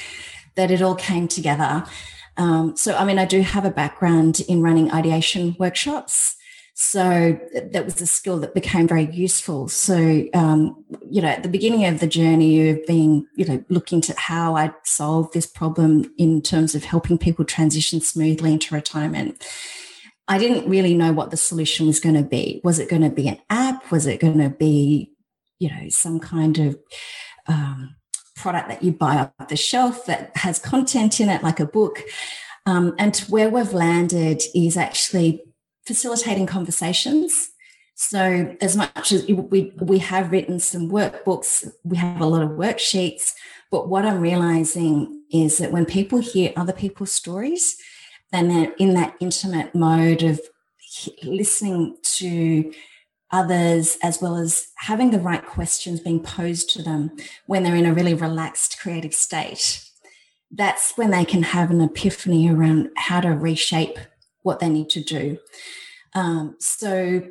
that 0.55 0.71
it 0.71 0.81
all 0.81 0.95
came 0.95 1.29
together. 1.29 1.85
Um, 2.37 2.77
so, 2.77 2.97
I 2.97 3.05
mean, 3.05 3.19
I 3.19 3.27
do 3.27 3.43
have 3.43 3.65
a 3.65 3.71
background 3.71 4.41
in 4.49 4.63
running 4.63 4.91
ideation 4.91 5.55
workshops. 5.59 6.37
So 6.77 7.39
that 7.55 7.85
was 7.85 8.01
a 8.01 8.07
skill 8.07 8.41
that 8.41 8.53
became 8.53 8.89
very 8.89 9.09
useful. 9.13 9.69
So, 9.69 10.27
um, 10.35 10.85
you 11.09 11.23
know, 11.23 11.29
at 11.29 11.45
the 11.45 11.49
beginning 11.49 11.85
of 11.87 12.01
the 12.01 12.09
journey 12.09 12.69
of 12.69 12.85
being, 12.85 13.29
you 13.37 13.45
know, 13.45 13.65
looking 13.69 14.01
to 14.03 14.15
how 14.19 14.57
I'd 14.57 14.75
solve 14.83 15.31
this 15.31 15.47
problem 15.47 16.13
in 16.19 16.43
terms 16.43 16.75
of 16.75 16.83
helping 16.83 17.17
people 17.17 17.45
transition 17.45 18.01
smoothly 18.01 18.53
into 18.53 18.75
retirement, 18.75 19.47
I 20.27 20.37
didn't 20.37 20.69
really 20.69 20.95
know 20.95 21.13
what 21.13 21.31
the 21.31 21.37
solution 21.37 21.87
was 21.87 22.01
going 22.01 22.17
to 22.17 22.23
be. 22.23 22.61
Was 22.65 22.81
it 22.81 22.91
going 22.91 23.03
to 23.03 23.11
be 23.11 23.29
an 23.29 23.39
app? 23.51 23.93
Was 23.93 24.07
it 24.07 24.19
going 24.21 24.39
to 24.39 24.51
be, 24.51 25.13
you 25.61 25.71
know, 25.71 25.89
some 25.91 26.19
kind 26.19 26.59
of 26.59 26.77
um, 27.47 27.95
product 28.35 28.69
that 28.69 28.83
you 28.83 28.91
buy 28.91 29.19
off 29.19 29.49
the 29.49 29.57
shelf 29.57 30.07
that 30.07 30.37
has 30.39 30.59
content 30.59 31.21
in 31.21 31.29
it, 31.29 31.45
like 31.45 31.61
a 31.61 31.67
book? 31.67 32.03
Um, 32.67 32.97
and 32.99 33.17
where 33.29 33.49
we've 33.49 33.73
landed 33.73 34.43
is 34.57 34.77
actually 34.77 35.45
facilitating 35.87 36.47
conversations. 36.47 37.51
So 37.95 38.57
as 38.61 38.77
much 38.77 39.13
as 39.13 39.27
we 39.27 39.73
we 39.81 39.99
have 39.99 40.33
written 40.33 40.59
some 40.59 40.91
workbooks, 40.91 41.71
we 41.85 41.97
have 41.97 42.21
a 42.21 42.27
lot 42.27 42.43
of 42.43 42.51
worksheets, 42.51 43.33
but 43.71 43.89
what 43.89 44.05
I'm 44.05 44.21
realizing 44.21 45.23
is 45.33 45.59
that 45.59 45.73
when 45.73 45.87
people 45.87 46.19
hear 46.19 46.53
other 46.57 46.73
people's 46.73 47.13
stories, 47.13 47.77
then 48.33 48.49
they're 48.49 48.75
in 48.79 48.95
that 48.95 49.15
intimate 49.21 49.75
mode 49.75 50.23
of 50.23 50.41
listening 51.23 51.97
to 52.03 52.73
others 53.31 53.97
as 54.03 54.21
well 54.21 54.37
as 54.37 54.69
having 54.77 55.11
the 55.11 55.21
right 55.21 55.45
questions 55.45 56.01
being 56.01 56.21
posed 56.21 56.71
to 56.71 56.83
them 56.83 57.11
when 57.47 57.63
they're 57.63 57.75
in 57.75 57.87
a 57.87 57.95
really 57.95 58.15
relaxed 58.15 58.79
creative 58.79 59.15
state 59.15 59.85
that's 60.57 60.97
when 60.97 61.11
they 61.11 61.25
can 61.25 61.43
have 61.43 61.71
an 61.71 61.81
epiphany 61.81 62.49
around 62.49 62.91
how 62.97 63.21
to 63.21 63.31
reshape 63.31 63.99
what 64.45 64.61
they 64.61 64.69
need 64.69 64.89
to 64.91 65.03
do. 65.03 65.39
Um, 66.15 66.55
so 66.61 67.23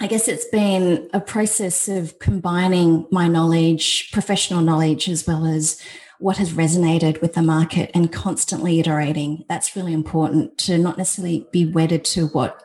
I 0.00 0.06
guess 0.06 0.28
it's 0.28 0.46
been 0.46 1.08
a 1.12 1.20
process 1.20 1.88
of 1.88 2.18
combining 2.18 3.06
my 3.10 3.26
knowledge, 3.28 4.10
professional 4.12 4.60
knowledge, 4.60 5.08
as 5.08 5.26
well 5.26 5.46
as 5.46 5.80
what 6.18 6.36
has 6.36 6.52
resonated 6.52 7.20
with 7.20 7.34
the 7.34 7.42
market 7.42 7.90
and 7.94 8.12
constantly 8.12 8.78
iterating. 8.80 9.44
That's 9.48 9.74
really 9.74 9.92
important 9.92 10.58
to 10.58 10.78
not 10.78 10.96
necessarily 10.96 11.46
be 11.52 11.66
wedded 11.66 12.04
to 12.06 12.28
what 12.28 12.62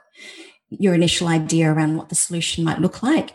your 0.70 0.94
initial 0.94 1.28
idea 1.28 1.72
around 1.72 1.98
what 1.98 2.10
the 2.10 2.16
solution 2.16 2.64
might 2.64 2.80
look 2.80 3.02
like, 3.02 3.34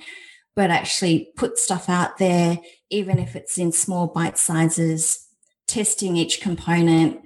but 0.54 0.70
actually 0.70 1.30
put 1.36 1.58
stuff 1.58 1.88
out 1.88 2.18
there, 2.18 2.58
even 2.90 3.18
if 3.18 3.34
it's 3.34 3.58
in 3.58 3.72
small 3.72 4.06
bite 4.06 4.38
sizes, 4.38 5.26
testing 5.66 6.16
each 6.16 6.40
component, 6.40 7.20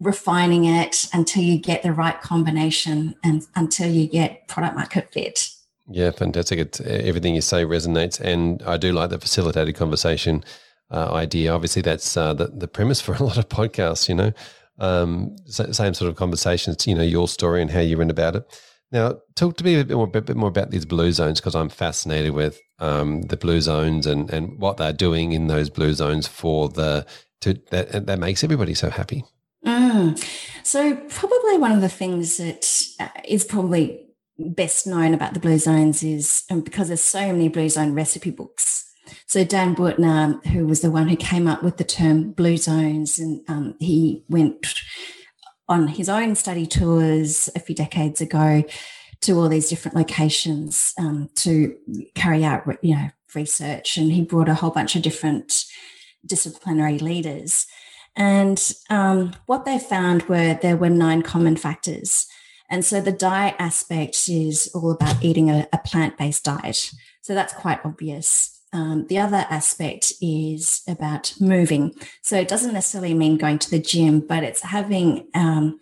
refining 0.00 0.64
it 0.64 1.08
until 1.12 1.42
you 1.42 1.58
get 1.58 1.82
the 1.82 1.92
right 1.92 2.20
combination 2.20 3.14
and 3.24 3.46
until 3.54 3.90
you 3.90 4.06
get 4.06 4.46
product 4.48 4.76
market 4.76 5.12
fit. 5.12 5.50
Yeah, 5.90 6.10
fantastic. 6.10 6.58
It's, 6.58 6.80
everything 6.80 7.34
you 7.34 7.40
say 7.40 7.64
resonates. 7.64 8.20
And 8.20 8.62
I 8.62 8.76
do 8.76 8.92
like 8.92 9.10
the 9.10 9.18
facilitated 9.18 9.74
conversation 9.74 10.44
uh, 10.90 11.12
idea. 11.12 11.52
Obviously, 11.52 11.82
that's 11.82 12.16
uh, 12.16 12.34
the, 12.34 12.48
the 12.48 12.68
premise 12.68 13.00
for 13.00 13.14
a 13.14 13.22
lot 13.22 13.38
of 13.38 13.48
podcasts, 13.48 14.08
you 14.08 14.14
know. 14.14 14.32
Um, 14.78 15.36
same 15.46 15.94
sort 15.94 16.08
of 16.08 16.14
conversations, 16.14 16.86
you 16.86 16.94
know, 16.94 17.02
your 17.02 17.26
story 17.26 17.60
and 17.60 17.70
how 17.70 17.80
you 17.80 17.98
went 17.98 18.12
about 18.12 18.36
it. 18.36 18.44
Now, 18.92 19.18
talk 19.34 19.56
to 19.56 19.64
me 19.64 19.80
a 19.80 19.84
bit 19.84 19.96
more, 19.96 20.06
bit 20.06 20.36
more 20.36 20.48
about 20.48 20.70
these 20.70 20.86
blue 20.86 21.12
zones 21.12 21.40
because 21.40 21.54
I'm 21.54 21.68
fascinated 21.68 22.32
with 22.32 22.58
um, 22.78 23.22
the 23.22 23.36
blue 23.36 23.60
zones 23.60 24.06
and, 24.06 24.30
and 24.30 24.58
what 24.58 24.76
they're 24.76 24.92
doing 24.92 25.32
in 25.32 25.48
those 25.48 25.68
blue 25.68 25.92
zones 25.94 26.26
for 26.26 26.68
the 26.68 27.06
to 27.40 27.54
that 27.70 28.06
that 28.06 28.18
makes 28.18 28.42
everybody 28.42 28.74
so 28.74 28.88
happy. 28.90 29.24
Mm. 29.64 30.18
So, 30.62 30.96
probably 31.08 31.58
one 31.58 31.72
of 31.72 31.80
the 31.80 31.88
things 31.88 32.36
that 32.36 32.82
uh, 33.00 33.08
probably 33.48 34.06
best 34.38 34.86
known 34.86 35.14
about 35.14 35.34
the 35.34 35.40
Blue 35.40 35.58
Zones 35.58 36.02
is 36.02 36.44
um, 36.50 36.60
because 36.60 36.88
there's 36.88 37.02
so 37.02 37.32
many 37.32 37.48
Blue 37.48 37.68
Zone 37.68 37.94
recipe 37.94 38.30
books. 38.30 38.84
So 39.26 39.44
Dan 39.44 39.74
Buettner, 39.74 40.44
who 40.46 40.66
was 40.66 40.80
the 40.80 40.90
one 40.90 41.08
who 41.08 41.16
came 41.16 41.46
up 41.46 41.62
with 41.62 41.76
the 41.76 41.84
term 41.84 42.32
Blue 42.32 42.56
Zones, 42.56 43.18
and 43.18 43.42
um, 43.48 43.74
he 43.78 44.24
went 44.28 44.74
on 45.68 45.88
his 45.88 46.08
own 46.08 46.34
study 46.34 46.66
tours 46.66 47.48
a 47.54 47.60
few 47.60 47.74
decades 47.74 48.20
ago 48.20 48.64
to 49.20 49.32
all 49.32 49.48
these 49.48 49.68
different 49.68 49.96
locations 49.96 50.94
um, 50.98 51.28
to 51.34 51.76
carry 52.14 52.44
out, 52.44 52.64
you 52.82 52.94
know, 52.94 53.08
research, 53.34 53.96
and 53.96 54.12
he 54.12 54.22
brought 54.22 54.48
a 54.48 54.54
whole 54.54 54.70
bunch 54.70 54.96
of 54.96 55.02
different 55.02 55.64
disciplinary 56.24 56.98
leaders. 56.98 57.66
And 58.18 58.72
um, 58.90 59.34
what 59.46 59.64
they 59.64 59.78
found 59.78 60.28
were 60.28 60.58
there 60.60 60.76
were 60.76 60.90
nine 60.90 61.22
common 61.22 61.56
factors. 61.56 62.26
And 62.68 62.84
so 62.84 63.00
the 63.00 63.12
diet 63.12 63.54
aspect 63.58 64.28
is 64.28 64.70
all 64.74 64.90
about 64.90 65.22
eating 65.22 65.48
a, 65.48 65.66
a 65.72 65.78
plant 65.78 66.18
based 66.18 66.44
diet. 66.44 66.90
So 67.22 67.34
that's 67.34 67.54
quite 67.54 67.78
obvious. 67.84 68.60
Um, 68.72 69.06
the 69.06 69.18
other 69.18 69.46
aspect 69.48 70.12
is 70.20 70.82
about 70.86 71.32
moving. 71.40 71.94
So 72.20 72.36
it 72.36 72.48
doesn't 72.48 72.74
necessarily 72.74 73.14
mean 73.14 73.38
going 73.38 73.60
to 73.60 73.70
the 73.70 73.78
gym, 73.78 74.20
but 74.20 74.42
it's 74.42 74.60
having 74.60 75.28
um, 75.34 75.80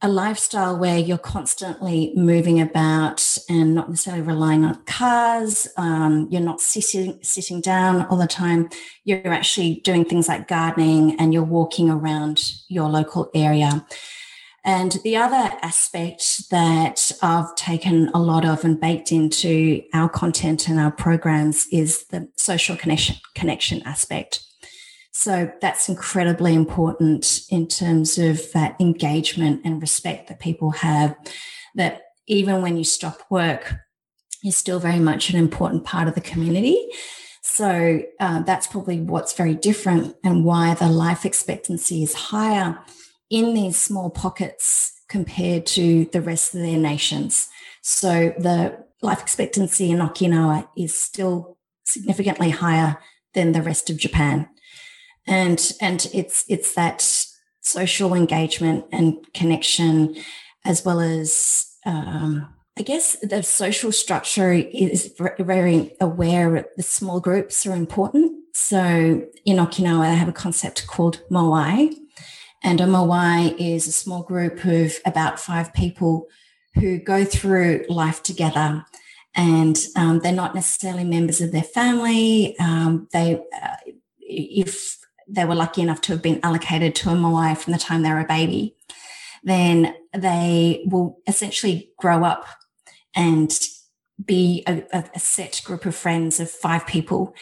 a 0.00 0.08
lifestyle 0.08 0.76
where 0.76 0.98
you're 0.98 1.18
constantly 1.18 2.12
moving 2.14 2.60
about 2.60 3.36
and 3.48 3.74
not 3.74 3.88
necessarily 3.88 4.22
relying 4.22 4.64
on 4.64 4.80
cars. 4.84 5.66
Um, 5.76 6.28
you're 6.30 6.40
not 6.40 6.60
sitting 6.60 7.18
sitting 7.22 7.60
down 7.60 8.06
all 8.06 8.16
the 8.16 8.28
time. 8.28 8.68
You're 9.04 9.32
actually 9.32 9.80
doing 9.82 10.04
things 10.04 10.28
like 10.28 10.46
gardening 10.46 11.18
and 11.18 11.34
you're 11.34 11.42
walking 11.42 11.90
around 11.90 12.52
your 12.68 12.88
local 12.88 13.28
area. 13.34 13.84
And 14.64 14.92
the 15.02 15.16
other 15.16 15.56
aspect 15.62 16.50
that 16.50 17.10
I've 17.22 17.54
taken 17.56 18.10
a 18.14 18.20
lot 18.20 18.44
of 18.44 18.64
and 18.64 18.80
baked 18.80 19.10
into 19.10 19.82
our 19.94 20.08
content 20.08 20.68
and 20.68 20.78
our 20.78 20.92
programs 20.92 21.66
is 21.72 22.06
the 22.08 22.28
social 22.36 22.76
connection 22.76 23.16
connection 23.34 23.82
aspect. 23.84 24.47
So 25.18 25.50
that's 25.60 25.88
incredibly 25.88 26.54
important 26.54 27.40
in 27.50 27.66
terms 27.66 28.18
of 28.18 28.52
that 28.52 28.80
engagement 28.80 29.62
and 29.64 29.82
respect 29.82 30.28
that 30.28 30.38
people 30.38 30.70
have. 30.70 31.16
That 31.74 32.02
even 32.28 32.62
when 32.62 32.76
you 32.76 32.84
stop 32.84 33.22
work, 33.28 33.74
you're 34.44 34.52
still 34.52 34.78
very 34.78 35.00
much 35.00 35.30
an 35.30 35.36
important 35.36 35.82
part 35.84 36.06
of 36.06 36.14
the 36.14 36.20
community. 36.20 36.88
So 37.42 38.00
uh, 38.20 38.42
that's 38.42 38.68
probably 38.68 39.00
what's 39.00 39.32
very 39.32 39.54
different 39.54 40.14
and 40.22 40.44
why 40.44 40.74
the 40.74 40.88
life 40.88 41.26
expectancy 41.26 42.04
is 42.04 42.14
higher 42.14 42.78
in 43.28 43.54
these 43.54 43.76
small 43.76 44.10
pockets 44.10 44.92
compared 45.08 45.66
to 45.66 46.04
the 46.12 46.22
rest 46.22 46.54
of 46.54 46.60
their 46.60 46.78
nations. 46.78 47.48
So 47.82 48.32
the 48.38 48.84
life 49.02 49.20
expectancy 49.20 49.90
in 49.90 49.98
Okinawa 49.98 50.68
is 50.76 50.96
still 50.96 51.58
significantly 51.82 52.50
higher 52.50 52.98
than 53.34 53.50
the 53.50 53.62
rest 53.62 53.90
of 53.90 53.96
Japan 53.96 54.48
and 55.28 55.72
and 55.80 56.08
it's 56.12 56.44
it's 56.48 56.74
that 56.74 57.02
social 57.60 58.14
engagement 58.14 58.86
and 58.90 59.14
connection 59.34 60.16
as 60.64 60.84
well 60.84 61.00
as 61.00 61.66
um, 61.86 62.48
I 62.78 62.82
guess 62.82 63.16
the 63.22 63.42
social 63.42 63.92
structure 63.92 64.52
is 64.52 65.14
very 65.38 65.96
aware 66.00 66.66
the 66.76 66.82
small 66.82 67.20
groups 67.20 67.66
are 67.66 67.74
important. 67.74 68.32
So 68.54 69.22
in 69.44 69.56
Okinawa, 69.56 70.10
they 70.10 70.16
have 70.16 70.28
a 70.28 70.32
concept 70.32 70.86
called 70.86 71.20
moai. 71.30 71.94
And 72.62 72.80
a 72.80 72.84
moai 72.84 73.54
is 73.58 73.86
a 73.86 73.92
small 73.92 74.22
group 74.22 74.64
of 74.64 74.94
about 75.04 75.40
five 75.40 75.72
people 75.74 76.26
who 76.74 76.98
go 76.98 77.24
through 77.24 77.84
life 77.88 78.22
together. 78.22 78.84
And 79.34 79.78
um, 79.96 80.20
they're 80.20 80.32
not 80.32 80.54
necessarily 80.54 81.04
members 81.04 81.40
of 81.40 81.52
their 81.52 81.62
family. 81.62 82.56
Um, 82.58 83.08
they, 83.12 83.40
uh, 83.60 83.76
if 84.20 84.98
they 85.28 85.44
were 85.44 85.54
lucky 85.54 85.82
enough 85.82 86.00
to 86.02 86.12
have 86.12 86.22
been 86.22 86.40
allocated 86.42 86.94
to 86.96 87.10
a 87.10 87.14
moai 87.14 87.56
from 87.56 87.72
the 87.72 87.78
time 87.78 88.02
they 88.02 88.10
were 88.10 88.20
a 88.20 88.26
baby, 88.26 88.74
then 89.42 89.94
they 90.16 90.84
will 90.86 91.18
essentially 91.26 91.90
grow 91.98 92.24
up 92.24 92.46
and 93.14 93.58
be 94.24 94.64
a, 94.66 94.82
a, 95.14 95.20
set 95.20 95.60
group 95.64 95.86
of 95.86 95.94
friends 95.94 96.40
of 96.40 96.50
five 96.50 96.86
people 96.86 97.34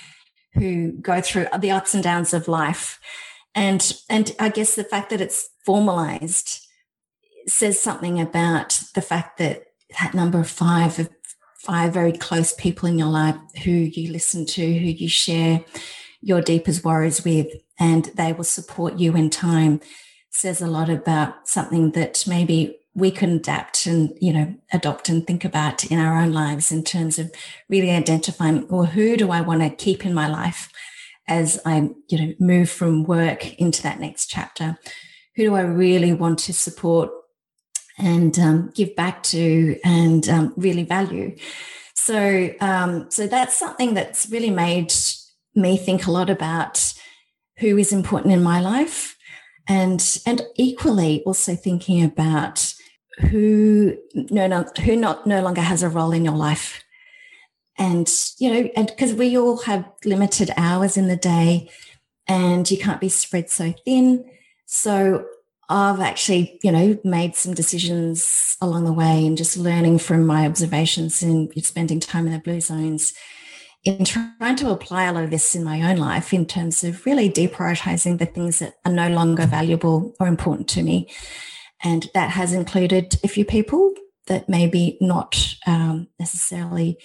who 0.53 0.93
go 0.93 1.21
through 1.21 1.47
the 1.59 1.71
ups 1.71 1.95
and 1.95 2.03
downs 2.03 2.35
of 2.35 2.49
life. 2.49 2.99
And, 3.55 3.93
and 4.11 4.35
I 4.39 4.51
guess 4.51 4.75
the 4.75 4.85
fact 4.85 5.11
that 5.11 5.21
it's 5.21 5.49
formalized 5.65 6.67
says 7.47 7.81
something 7.81 8.21
about 8.21 8.81
the 8.95 9.01
fact 9.01 9.39
that 9.39 9.65
that 9.99 10.15
number 10.15 10.41
of 10.41 10.51
five 10.51 10.99
of 10.99 11.09
five 11.59 11.93
very 11.93 12.13
close 12.13 12.53
people 12.55 12.89
in 12.89 12.99
your 12.99 13.09
life 13.09 13.37
who 13.65 13.71
you 13.71 14.13
listen 14.13 14.47
to, 14.47 14.63
who 14.63 14.87
you 14.87 15.09
share 15.09 15.65
your 16.21 16.41
deepest 16.41 16.85
worries 16.85 17.25
with, 17.25 17.49
and 17.79 18.07
they 18.17 18.33
will 18.33 18.45
support 18.45 18.99
you 18.99 19.15
in 19.15 19.31
time 19.31 19.81
says 20.31 20.61
a 20.61 20.67
lot 20.67 20.91
about 20.91 21.49
something 21.49 21.93
that 21.93 22.25
maybe 22.27 22.79
we 22.95 23.11
can 23.11 23.37
adapt 23.37 23.87
and 23.87 24.17
you 24.21 24.33
know 24.33 24.55
adopt 24.73 25.09
and 25.09 25.27
think 25.27 25.45
about 25.45 25.85
in 25.91 25.99
our 25.99 26.19
own 26.21 26.33
lives 26.33 26.73
in 26.73 26.83
terms 26.83 27.19
of 27.19 27.33
really 27.69 27.91
identifying 27.91 28.67
well 28.69 28.85
who 28.85 29.17
do 29.17 29.31
i 29.31 29.41
want 29.41 29.63
to 29.63 29.71
keep 29.71 30.05
in 30.05 30.15
my 30.15 30.29
life 30.29 30.71
as 31.29 31.61
i 31.65 31.91
you 32.09 32.19
know 32.19 32.35
move 32.39 32.71
from 32.71 33.05
work 33.05 33.55
into 33.59 33.83
that 33.83 34.01
next 34.01 34.27
chapter 34.27 34.79
who 35.35 35.45
do 35.45 35.55
i 35.55 35.61
really 35.61 36.13
want 36.13 36.39
to 36.39 36.53
support 36.53 37.11
and 37.99 38.39
um, 38.39 38.71
give 38.75 38.95
back 38.95 39.23
to 39.23 39.79
and 39.85 40.29
um, 40.29 40.53
really 40.57 40.83
value. 40.83 41.37
So, 41.95 42.51
um, 42.61 43.11
so 43.11 43.27
that's 43.27 43.59
something 43.59 43.95
that's 43.95 44.29
really 44.31 44.51
made 44.51 44.93
me 45.55 45.77
think 45.77 46.07
a 46.07 46.11
lot 46.11 46.29
about 46.29 46.95
who 47.59 47.79
is 47.79 47.93
important 47.93 48.33
in 48.33 48.43
my 48.43 48.61
life, 48.61 49.17
and 49.69 50.19
and 50.27 50.43
equally 50.57 51.23
also 51.25 51.55
thinking 51.55 52.05
about 52.05 52.75
who 53.31 53.97
no, 54.15 54.47
no 54.47 54.65
who 54.85 54.97
not 54.97 55.27
no 55.27 55.43
longer 55.43 55.63
has 55.63 55.83
a 55.83 55.89
role 55.89 56.13
in 56.13 56.25
your 56.25 56.37
life. 56.37 56.83
And 57.79 58.11
you 58.39 58.53
know 58.53 58.71
and 58.77 58.87
because 58.87 59.15
we 59.15 59.37
all 59.37 59.59
have 59.59 59.91
limited 60.05 60.51
hours 60.57 60.97
in 60.97 61.09
the 61.09 61.17
day 61.17 61.71
and 62.27 62.69
you 62.71 62.79
can't 62.79 63.01
be 63.01 63.09
spread 63.09 63.51
so 63.51 63.73
thin. 63.85 64.25
So 64.67 65.27
i've 65.69 66.01
actually 66.01 66.59
you 66.63 66.71
know 66.71 66.97
made 67.03 67.35
some 67.35 67.53
decisions 67.53 68.57
along 68.61 68.85
the 68.85 68.93
way 68.93 69.27
and 69.27 69.37
just 69.37 69.57
learning 69.57 69.99
from 69.99 70.25
my 70.25 70.47
observations 70.47 71.23
and 71.23 71.53
spending 71.65 71.99
time 71.99 72.27
in 72.27 72.33
the 72.33 72.39
blue 72.39 72.61
zones 72.61 73.13
in 73.87 74.05
trying 74.05 74.57
to 74.57 74.71
apply 74.71 75.05
a 75.05 75.13
lot 75.13 75.25
of 75.25 75.31
this 75.31 75.55
in 75.55 75.63
my 75.63 75.89
own 75.89 75.97
life 75.97 76.35
in 76.35 76.45
terms 76.45 76.83
of 76.83 77.07
really 77.07 77.31
deprioritizing 77.31 78.19
the 78.19 78.27
things 78.27 78.59
that 78.59 78.75
are 78.85 78.93
no 78.93 79.09
longer 79.09 79.47
valuable 79.47 80.15
or 80.19 80.27
important 80.27 80.69
to 80.69 80.83
me 80.83 81.09
and 81.85 82.11
that 82.13 82.31
has 82.31 82.53
included 82.53 83.19
a 83.23 83.29
few 83.29 83.45
people 83.45 83.95
that 84.27 84.49
maybe 84.49 84.99
not 85.01 85.55
um, 85.67 86.09
necessarily 86.19 86.99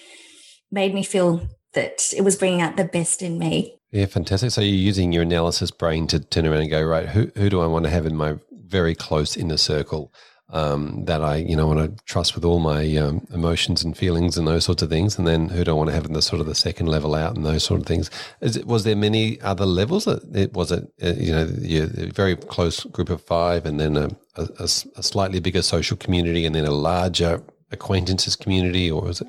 made 0.72 0.92
me 0.92 1.04
feel 1.04 1.46
that 1.74 2.12
it 2.16 2.22
was 2.22 2.36
bringing 2.36 2.60
out 2.60 2.76
the 2.76 2.84
best 2.84 3.22
in 3.22 3.38
me. 3.38 3.78
Yeah, 3.92 4.06
fantastic. 4.06 4.50
So 4.50 4.60
you're 4.60 4.74
using 4.74 5.12
your 5.12 5.22
analysis 5.22 5.70
brain 5.70 6.06
to 6.08 6.18
turn 6.18 6.46
around 6.46 6.62
and 6.62 6.70
go, 6.70 6.82
right, 6.82 7.08
who, 7.08 7.30
who 7.36 7.48
do 7.48 7.60
I 7.60 7.66
want 7.66 7.84
to 7.84 7.90
have 7.90 8.06
in 8.06 8.16
my 8.16 8.36
very 8.50 8.94
close 8.94 9.36
inner 9.36 9.56
circle 9.56 10.12
um, 10.52 11.04
that 11.06 11.22
I, 11.22 11.36
you 11.36 11.56
know, 11.56 11.66
want 11.66 11.80
to 11.80 12.04
trust 12.04 12.34
with 12.34 12.44
all 12.44 12.60
my 12.60 12.96
um, 12.96 13.26
emotions 13.32 13.82
and 13.82 13.96
feelings 13.96 14.36
and 14.36 14.46
those 14.46 14.64
sorts 14.64 14.82
of 14.82 14.90
things, 14.90 15.18
and 15.18 15.26
then 15.26 15.48
who 15.48 15.64
do 15.64 15.70
I 15.70 15.74
want 15.74 15.88
to 15.88 15.94
have 15.94 16.04
in 16.04 16.12
the 16.12 16.22
sort 16.22 16.40
of 16.40 16.46
the 16.46 16.54
second 16.54 16.86
level 16.86 17.14
out 17.14 17.34
and 17.36 17.44
those 17.44 17.64
sort 17.64 17.80
of 17.80 17.86
things. 17.86 18.10
It, 18.40 18.66
was 18.66 18.84
there 18.84 18.94
many 18.94 19.40
other 19.40 19.66
levels? 19.66 20.04
That 20.04 20.22
It 20.34 20.52
was 20.52 20.70
it, 20.70 20.92
you 20.98 21.32
know, 21.32 21.42
a 21.42 22.10
very 22.12 22.36
close 22.36 22.84
group 22.84 23.08
of 23.08 23.22
five, 23.22 23.64
and 23.66 23.80
then 23.80 23.96
a, 23.96 24.10
a, 24.36 24.64
a 24.64 24.68
slightly 25.02 25.40
bigger 25.40 25.62
social 25.62 25.96
community, 25.96 26.44
and 26.44 26.54
then 26.54 26.66
a 26.66 26.70
larger 26.70 27.42
acquaintances 27.70 28.36
community, 28.36 28.90
or 28.90 29.02
was 29.02 29.22
it? 29.22 29.28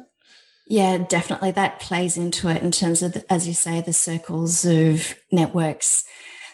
Yeah, 0.67 0.97
definitely. 0.97 1.51
That 1.51 1.79
plays 1.79 2.17
into 2.17 2.49
it 2.49 2.61
in 2.61 2.71
terms 2.71 3.01
of, 3.01 3.23
as 3.29 3.47
you 3.47 3.53
say, 3.53 3.81
the 3.81 3.93
circles 3.93 4.65
of 4.65 5.15
networks. 5.31 6.05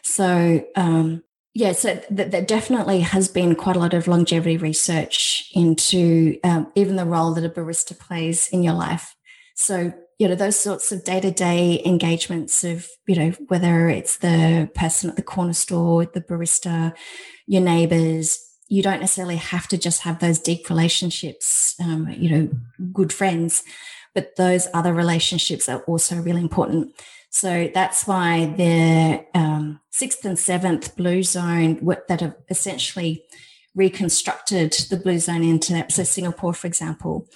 So, 0.03 0.65
um, 0.75 1.23
yeah, 1.59 1.73
so 1.73 2.01
th- 2.15 2.31
there 2.31 2.41
definitely 2.41 3.01
has 3.01 3.27
been 3.27 3.53
quite 3.53 3.75
a 3.75 3.79
lot 3.79 3.93
of 3.93 4.07
longevity 4.07 4.55
research 4.55 5.51
into 5.53 6.39
um, 6.45 6.71
even 6.75 6.95
the 6.95 7.03
role 7.03 7.33
that 7.33 7.43
a 7.43 7.49
barista 7.49 7.99
plays 7.99 8.47
in 8.47 8.63
your 8.63 8.75
life. 8.75 9.13
So, 9.55 9.91
you 10.19 10.29
know, 10.29 10.35
those 10.35 10.57
sorts 10.57 10.93
of 10.93 11.03
day 11.03 11.19
to 11.19 11.31
day 11.31 11.81
engagements 11.85 12.63
of, 12.63 12.87
you 13.07 13.15
know, 13.17 13.31
whether 13.49 13.89
it's 13.89 14.19
the 14.19 14.71
person 14.73 15.09
at 15.09 15.17
the 15.17 15.21
corner 15.21 15.51
store, 15.51 16.05
the 16.05 16.21
barista, 16.21 16.95
your 17.45 17.61
neighbors, 17.61 18.39
you 18.69 18.81
don't 18.81 19.01
necessarily 19.01 19.35
have 19.35 19.67
to 19.67 19.77
just 19.77 20.03
have 20.03 20.19
those 20.19 20.39
deep 20.39 20.69
relationships, 20.69 21.75
um, 21.81 22.07
you 22.09 22.29
know, 22.29 22.49
good 22.93 23.11
friends 23.11 23.63
but 24.15 24.35
those 24.37 24.67
other 24.73 24.93
relationships 24.93 25.69
are 25.69 25.81
also 25.83 26.15
really 26.17 26.41
important. 26.41 26.93
So 27.29 27.69
that's 27.73 28.07
why 28.07 28.47
the 28.57 29.25
um, 29.33 29.79
sixth 29.91 30.25
and 30.25 30.37
seventh 30.37 30.95
blue 30.95 31.23
zone 31.23 31.79
that 32.07 32.21
have 32.21 32.35
essentially 32.49 33.23
reconstructed 33.75 34.73
the 34.89 34.97
blue 34.97 35.19
zone 35.19 35.43
into 35.43 35.85
so 35.89 36.03
Singapore, 36.03 36.53
for 36.53 36.67
example. 36.67 37.27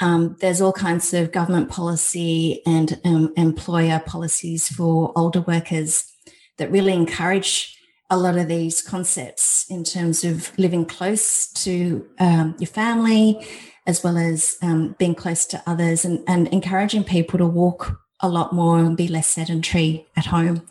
Um, 0.00 0.36
there's 0.40 0.60
all 0.60 0.72
kinds 0.72 1.14
of 1.14 1.32
government 1.32 1.70
policy 1.70 2.60
and 2.66 3.00
um, 3.04 3.32
employer 3.36 4.02
policies 4.04 4.68
for 4.68 5.12
older 5.16 5.40
workers 5.40 6.10
that 6.58 6.70
really 6.70 6.92
encourage 6.92 7.78
a 8.10 8.18
lot 8.18 8.36
of 8.36 8.48
these 8.48 8.82
concepts 8.82 9.64
in 9.70 9.84
terms 9.84 10.24
of 10.24 10.56
living 10.58 10.84
close 10.84 11.50
to 11.52 12.06
um, 12.18 12.54
your 12.58 12.66
family, 12.68 13.46
as 13.86 14.04
well 14.04 14.18
as 14.18 14.56
um, 14.60 14.94
being 14.98 15.14
close 15.14 15.46
to 15.46 15.62
others 15.66 16.04
and, 16.04 16.22
and 16.28 16.48
encouraging 16.48 17.04
people 17.04 17.38
to 17.38 17.46
walk 17.46 17.98
a 18.22 18.28
lot 18.28 18.52
more 18.52 18.78
and 18.78 18.96
be 18.96 19.08
less 19.08 19.28
sedentary 19.28 20.06
at 20.16 20.26
home. 20.26 20.66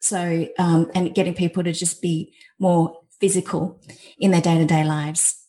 So, 0.00 0.48
um, 0.58 0.90
and 0.94 1.14
getting 1.14 1.34
people 1.34 1.64
to 1.64 1.72
just 1.72 2.00
be 2.00 2.32
more 2.58 3.00
physical 3.20 3.80
in 4.18 4.30
their 4.30 4.40
day 4.40 4.58
to 4.58 4.64
day 4.64 4.84
lives. 4.84 5.42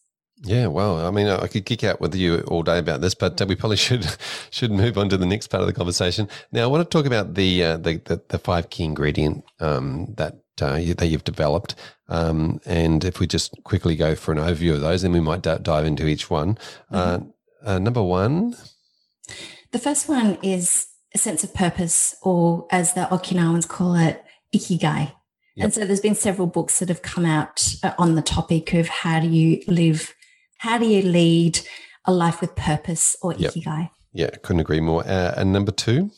Yeah, 0.43 0.67
well, 0.67 1.05
I 1.05 1.09
mean, 1.09 1.27
I 1.27 1.47
could 1.47 1.65
kick 1.65 1.83
out 1.83 1.99
with 1.99 2.13
you 2.13 2.41
all 2.41 2.61
day 2.61 2.77
about 2.77 3.01
this, 3.01 3.15
but 3.15 3.41
uh, 3.41 3.45
we 3.47 3.55
probably 3.55 3.77
should 3.87 4.05
should 4.51 4.71
move 4.71 4.97
on 4.97 5.09
to 5.09 5.17
the 5.17 5.25
next 5.25 5.47
part 5.47 5.61
of 5.61 5.67
the 5.67 5.73
conversation. 5.73 6.29
Now, 6.51 6.63
I 6.63 6.67
want 6.67 6.89
to 6.89 6.97
talk 6.97 7.05
about 7.05 7.33
the 7.33 7.63
uh, 7.63 7.77
the, 7.77 7.97
the, 8.05 8.21
the 8.29 8.37
five 8.37 8.69
key 8.69 8.83
ingredient 8.83 9.43
um, 9.59 10.13
that 10.17 10.35
uh, 10.61 10.79
that 10.97 11.07
you've 11.07 11.23
developed. 11.23 11.75
Um, 12.09 12.61
and 12.65 13.03
if 13.03 13.19
we 13.19 13.27
just 13.27 13.63
quickly 13.63 13.95
go 13.95 14.15
for 14.15 14.31
an 14.31 14.37
overview 14.37 14.73
of 14.73 14.81
those, 14.81 15.01
then 15.01 15.11
we 15.11 15.19
might 15.19 15.41
d- 15.41 15.57
dive 15.61 15.85
into 15.85 16.07
each 16.07 16.29
one. 16.29 16.57
Uh, 16.91 17.17
mm-hmm. 17.17 17.67
Uh, 17.67 17.79
number 17.79 18.03
one. 18.03 18.55
The 19.71 19.79
first 19.79 20.07
one 20.07 20.37
is 20.41 20.86
a 21.13 21.17
sense 21.17 21.43
of 21.43 21.53
purpose, 21.53 22.15
or 22.21 22.67
as 22.71 22.93
the 22.93 23.07
Okinawans 23.11 23.67
call 23.67 23.95
it, 23.95 24.23
ikigai. 24.53 25.11
Yep. 25.55 25.63
And 25.63 25.73
so 25.73 25.85
there's 25.85 26.01
been 26.01 26.15
several 26.15 26.47
books 26.47 26.79
that 26.79 26.89
have 26.89 27.01
come 27.01 27.25
out 27.25 27.75
uh, 27.83 27.93
on 27.97 28.15
the 28.15 28.21
topic 28.21 28.73
of 28.73 28.87
how 28.87 29.19
do 29.19 29.27
you 29.27 29.63
live, 29.67 30.13
how 30.59 30.77
do 30.77 30.85
you 30.85 31.01
lead 31.01 31.59
a 32.05 32.13
life 32.13 32.41
with 32.41 32.55
purpose 32.55 33.15
or 33.21 33.33
yep. 33.33 33.53
ikigai. 33.53 33.89
Yeah, 34.13 34.29
couldn't 34.41 34.61
agree 34.61 34.79
more. 34.79 35.03
Uh, 35.05 35.33
and 35.35 35.51
number 35.51 35.71
two? 35.71 36.11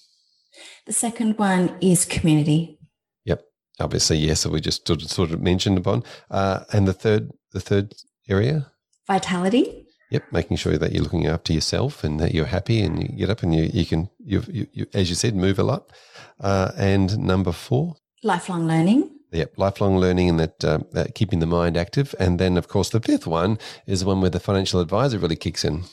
The 0.85 0.93
second 0.93 1.37
one 1.37 1.75
is 1.81 2.05
community 2.05 2.79
Yep. 3.25 3.43
obviously 3.79 4.17
yes 4.17 4.43
that 4.43 4.51
we 4.51 4.59
just 4.59 4.87
sort 4.87 5.01
of, 5.01 5.09
sort 5.09 5.31
of 5.31 5.41
mentioned 5.41 5.77
upon 5.77 6.03
uh, 6.31 6.61
and 6.73 6.87
the 6.87 6.93
third 6.93 7.31
the 7.53 7.59
third 7.59 7.93
area 8.27 8.71
vitality 9.07 9.85
yep 10.09 10.23
making 10.31 10.57
sure 10.57 10.77
that 10.77 10.91
you're 10.91 11.03
looking 11.03 11.27
after 11.27 11.53
yourself 11.53 12.03
and 12.03 12.19
that 12.19 12.33
you're 12.33 12.45
happy 12.45 12.81
and 12.81 13.01
you 13.01 13.17
get 13.17 13.29
up 13.29 13.43
and 13.43 13.53
you, 13.55 13.69
you 13.73 13.85
can 13.85 14.09
you, 14.19 14.43
you, 14.73 14.85
as 14.93 15.09
you 15.09 15.15
said 15.15 15.35
move 15.35 15.59
a 15.59 15.63
lot 15.63 15.91
uh, 16.39 16.71
and 16.77 17.17
number 17.17 17.51
four 17.51 17.95
lifelong 18.23 18.67
learning 18.67 19.09
Yep, 19.31 19.53
lifelong 19.57 19.97
learning 19.97 20.29
and 20.29 20.39
that, 20.39 20.65
uh, 20.65 20.79
that 20.93 21.13
keeping 21.13 21.39
the 21.39 21.45
mind 21.45 21.77
active. 21.77 22.15
And 22.19 22.39
then, 22.39 22.57
of 22.57 22.67
course, 22.67 22.89
the 22.89 22.99
fifth 22.99 23.27
one 23.27 23.59
is 23.85 23.99
the 23.99 24.07
one 24.07 24.21
where 24.21 24.29
the 24.29 24.39
financial 24.39 24.79
advisor 24.79 25.19
really 25.19 25.35
kicks 25.35 25.63
in. 25.63 25.83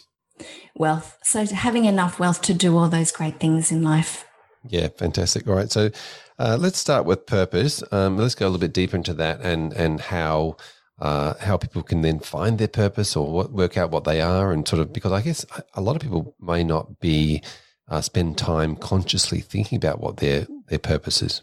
Wealth. 0.75 1.19
So 1.23 1.45
having 1.45 1.85
enough 1.85 2.19
wealth 2.19 2.41
to 2.43 2.55
do 2.55 2.77
all 2.77 2.89
those 2.89 3.13
great 3.13 3.39
things 3.39 3.71
in 3.71 3.83
life. 3.83 4.25
Yeah, 4.69 4.89
fantastic. 4.89 5.47
All 5.47 5.55
right. 5.55 5.71
So 5.71 5.91
uh, 6.39 6.57
let's 6.59 6.79
start 6.79 7.05
with 7.05 7.27
purpose. 7.27 7.83
Um, 7.93 8.17
let's 8.17 8.35
go 8.35 8.47
a 8.47 8.49
little 8.49 8.61
bit 8.61 8.73
deeper 8.73 8.97
into 8.97 9.15
that 9.15 9.41
and 9.41 9.73
and 9.73 10.01
how 10.01 10.57
uh, 10.99 11.35
how 11.41 11.57
people 11.57 11.83
can 11.83 12.03
then 12.03 12.19
find 12.21 12.59
their 12.59 12.69
purpose 12.69 13.17
or 13.17 13.31
what, 13.31 13.53
work 13.53 13.77
out 13.77 13.91
what 13.91 14.05
they 14.05 14.21
are 14.21 14.53
and 14.53 14.67
sort 14.67 14.81
of 14.81 14.93
because 14.93 15.13
I 15.13 15.21
guess 15.21 15.45
a 15.75 15.81
lot 15.81 15.97
of 15.97 16.03
people 16.03 16.35
may 16.41 16.65
not 16.65 17.01
be 17.01 17.43
uh, 17.89 18.01
spend 18.01 18.39
time 18.39 18.77
consciously 18.77 19.41
thinking 19.41 19.77
about 19.77 20.01
what 20.01 20.19
their 20.19 20.47
their 20.69 20.79
purpose 20.79 21.23
is. 21.23 21.43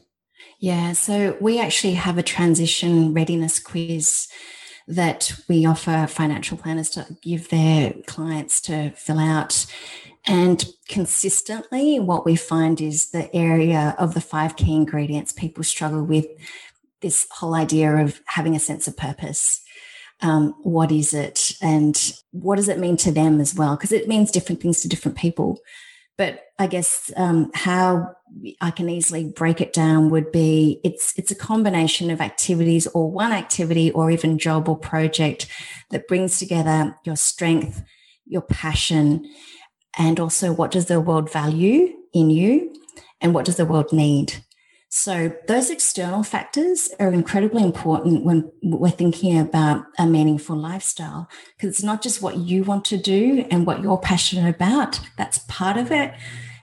Yeah, 0.60 0.94
so 0.94 1.38
we 1.40 1.60
actually 1.60 1.94
have 1.94 2.18
a 2.18 2.24
transition 2.24 3.14
readiness 3.14 3.60
quiz 3.60 4.28
that 4.88 5.34
we 5.48 5.66
offer 5.66 6.08
financial 6.08 6.58
planners 6.58 6.90
to 6.92 7.06
give 7.22 7.50
their 7.50 7.94
clients 8.08 8.60
to 8.62 8.92
fill 8.92 9.20
out. 9.20 9.66
And 10.26 10.66
consistently, 10.88 12.00
what 12.00 12.26
we 12.26 12.36
find 12.36 12.80
is 12.80 13.12
the 13.12 13.34
area 13.36 13.96
of 13.98 14.14
the 14.14 14.22
five 14.22 14.56
key 14.56 14.74
ingredients 14.76 15.34
people 15.34 15.64
struggle 15.64 16.04
with 16.04 16.28
this 17.04 17.28
whole 17.30 17.54
idea 17.54 17.98
of 17.98 18.20
having 18.26 18.56
a 18.56 18.60
sense 18.60 18.88
of 18.88 18.98
purpose. 18.98 19.62
Um, 20.22 20.56
what 20.64 20.92
is 20.92 21.14
it? 21.14 21.52
And 21.62 21.96
what 22.32 22.56
does 22.56 22.70
it 22.70 22.80
mean 22.80 22.98
to 22.98 23.12
them 23.12 23.40
as 23.40 23.54
well? 23.54 23.76
Because 23.76 23.92
it 23.92 24.08
means 24.08 24.32
different 24.32 24.62
things 24.62 24.82
to 24.82 24.88
different 24.88 25.18
people. 25.18 25.60
But 26.18 26.42
I 26.58 26.68
guess 26.68 27.12
um, 27.18 27.52
how 27.54 28.16
I 28.62 28.72
can 28.72 28.90
easily 28.90 29.26
break 29.26 29.62
it 29.62 29.74
down 29.74 30.10
would 30.10 30.32
be 30.32 30.80
it's 30.84 31.14
it's 31.18 31.32
a 31.32 31.36
combination 31.36 32.12
of 32.12 32.22
activities 32.22 32.88
or 32.88 33.12
one 33.12 33.32
activity 33.32 33.92
or 33.92 34.12
even 34.12 34.38
job 34.38 34.70
or 34.70 34.78
project 34.78 35.48
that 35.90 36.08
brings 36.08 36.40
together 36.40 36.98
your 37.04 37.16
strength, 37.16 37.84
your 38.26 38.44
passion, 38.44 39.26
and 39.98 40.20
also 40.20 40.54
what 40.54 40.72
does 40.72 40.86
the 40.86 41.02
world 41.02 41.32
value 41.32 41.94
in 42.14 42.30
you 42.30 42.74
and 43.20 43.34
what 43.34 43.46
does 43.46 43.58
the 43.58 43.66
world 43.66 43.92
need 43.92 44.44
so 44.96 45.36
those 45.48 45.72
external 45.72 46.22
factors 46.22 46.90
are 47.00 47.12
incredibly 47.12 47.64
important 47.64 48.24
when 48.24 48.52
we're 48.62 48.92
thinking 48.92 49.40
about 49.40 49.86
a 49.98 50.06
meaningful 50.06 50.56
lifestyle 50.56 51.28
because 51.58 51.72
it's 51.72 51.84
not 51.84 52.04
just 52.04 52.22
what 52.22 52.38
you 52.38 52.64
want 52.64 52.86
to 52.86 52.96
do 52.96 53.44
and 53.50 53.66
what 53.66 53.82
you're 53.82 53.98
passionate 53.98 54.54
about 54.54 55.00
that's 55.18 55.40
part 55.48 55.78
of 55.78 55.92
it 55.92 56.14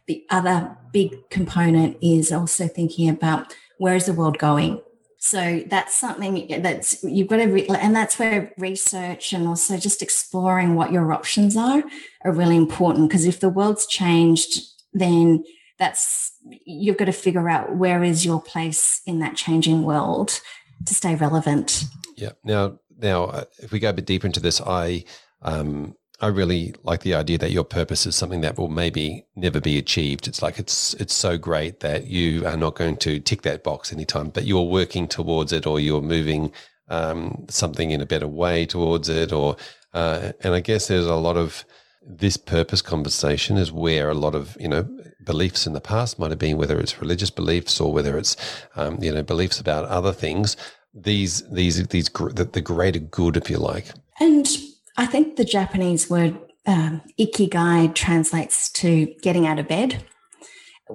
the 0.06 0.24
other 0.30 0.76
big 0.92 1.28
component 1.30 1.96
is 2.00 2.30
also 2.30 2.68
thinking 2.68 3.08
about 3.08 3.52
where 3.78 3.96
is 3.96 4.06
the 4.06 4.12
world 4.12 4.38
going 4.38 4.80
So 5.18 5.64
that's 5.66 5.94
something 5.94 6.62
that's 6.62 7.02
you've 7.02 7.28
got 7.28 7.38
to, 7.38 7.46
re- 7.46 7.66
and 7.66 7.94
that's 7.94 8.16
where 8.18 8.54
research 8.56 9.34
and 9.34 9.46
also 9.46 9.76
just 9.76 10.02
exploring 10.02 10.76
what 10.76 10.92
your 10.92 11.12
options 11.12 11.58
are 11.58 11.82
are 12.24 12.32
really 12.32 12.56
important. 12.56 13.08
Because 13.08 13.26
if 13.26 13.40
the 13.40 13.50
world's 13.50 13.86
changed, 13.86 14.62
then 14.94 15.44
that's 15.80 16.32
you've 16.64 16.98
got 16.98 17.06
to 17.06 17.12
figure 17.12 17.48
out 17.48 17.74
where 17.74 18.04
is 18.04 18.24
your 18.24 18.40
place 18.40 19.00
in 19.06 19.18
that 19.18 19.34
changing 19.34 19.82
world 19.82 20.40
to 20.86 20.94
stay 20.94 21.14
relevant. 21.16 21.84
Yeah. 22.16 22.32
Now, 22.44 22.78
now, 22.98 23.24
uh, 23.24 23.44
if 23.58 23.72
we 23.72 23.80
go 23.80 23.90
a 23.90 23.92
bit 23.92 24.06
deeper 24.06 24.26
into 24.26 24.40
this, 24.40 24.60
I 24.60 25.04
um, 25.42 25.96
I 26.20 26.26
really 26.26 26.74
like 26.82 27.00
the 27.00 27.14
idea 27.14 27.38
that 27.38 27.50
your 27.50 27.64
purpose 27.64 28.04
is 28.04 28.14
something 28.14 28.42
that 28.42 28.58
will 28.58 28.68
maybe 28.68 29.24
never 29.36 29.58
be 29.58 29.78
achieved. 29.78 30.28
It's 30.28 30.42
like 30.42 30.58
it's 30.58 30.92
it's 30.94 31.14
so 31.14 31.38
great 31.38 31.80
that 31.80 32.06
you 32.06 32.46
are 32.46 32.58
not 32.58 32.74
going 32.74 32.98
to 32.98 33.18
tick 33.18 33.42
that 33.42 33.64
box 33.64 33.92
anytime, 33.92 34.28
but 34.28 34.44
you're 34.44 34.62
working 34.62 35.08
towards 35.08 35.52
it, 35.52 35.66
or 35.66 35.80
you're 35.80 36.02
moving 36.02 36.52
um, 36.88 37.46
something 37.48 37.90
in 37.90 38.02
a 38.02 38.06
better 38.06 38.28
way 38.28 38.66
towards 38.66 39.08
it, 39.08 39.32
or 39.32 39.56
uh, 39.94 40.32
and 40.42 40.54
I 40.54 40.60
guess 40.60 40.88
there's 40.88 41.06
a 41.06 41.14
lot 41.14 41.38
of 41.38 41.64
this 42.02 42.36
purpose 42.36 42.82
conversation 42.82 43.56
is 43.56 43.70
where 43.70 44.10
a 44.10 44.14
lot 44.14 44.34
of 44.34 44.56
you 44.58 44.68
know 44.68 44.88
beliefs 45.24 45.66
in 45.66 45.72
the 45.72 45.80
past 45.80 46.18
might 46.18 46.30
have 46.30 46.38
been, 46.38 46.56
whether 46.56 46.78
it's 46.78 47.00
religious 47.00 47.30
beliefs 47.30 47.80
or 47.80 47.92
whether 47.92 48.16
it's 48.16 48.36
um, 48.76 49.02
you 49.02 49.12
know 49.12 49.22
beliefs 49.22 49.60
about 49.60 49.84
other 49.86 50.12
things. 50.12 50.56
These 50.94 51.48
these 51.50 51.86
these 51.88 52.08
the, 52.08 52.48
the 52.50 52.60
greater 52.60 52.98
good, 52.98 53.36
if 53.36 53.50
you 53.50 53.58
like, 53.58 53.92
and 54.18 54.48
I 54.96 55.06
think 55.06 55.36
the 55.36 55.44
Japanese 55.44 56.10
word 56.10 56.38
um, 56.66 57.02
ikigai 57.18 57.94
translates 57.94 58.70
to 58.72 59.14
getting 59.22 59.46
out 59.46 59.58
of 59.58 59.68
bed. 59.68 60.04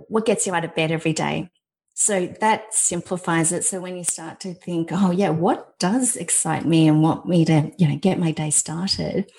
What 0.10 0.26
gets 0.26 0.46
you 0.46 0.54
out 0.54 0.65
of 0.65 0.76
bed 0.76 0.91
every 0.91 1.13
day? 1.13 1.50
So 1.94 2.28
that 2.41 2.74
simplifies 2.74 3.54
it. 3.54 3.63
So 3.63 3.80
when 3.80 3.96
you 3.96 4.04
start 4.04 4.41
to 4.41 4.54
think, 4.54 4.89
oh 4.91 5.12
yeah, 5.12 5.30
what 5.30 5.80
does 5.80 6.18
excite 6.18 6.65
me 6.65 6.89
and 6.89 7.02
want 7.02 7.26
me 7.26 7.46
to, 7.46 7.72
you 7.78 7.88
know, 7.88 7.96
get 7.96 8.20
my 8.20 8.32
day 8.32 8.50
started? 8.50 9.32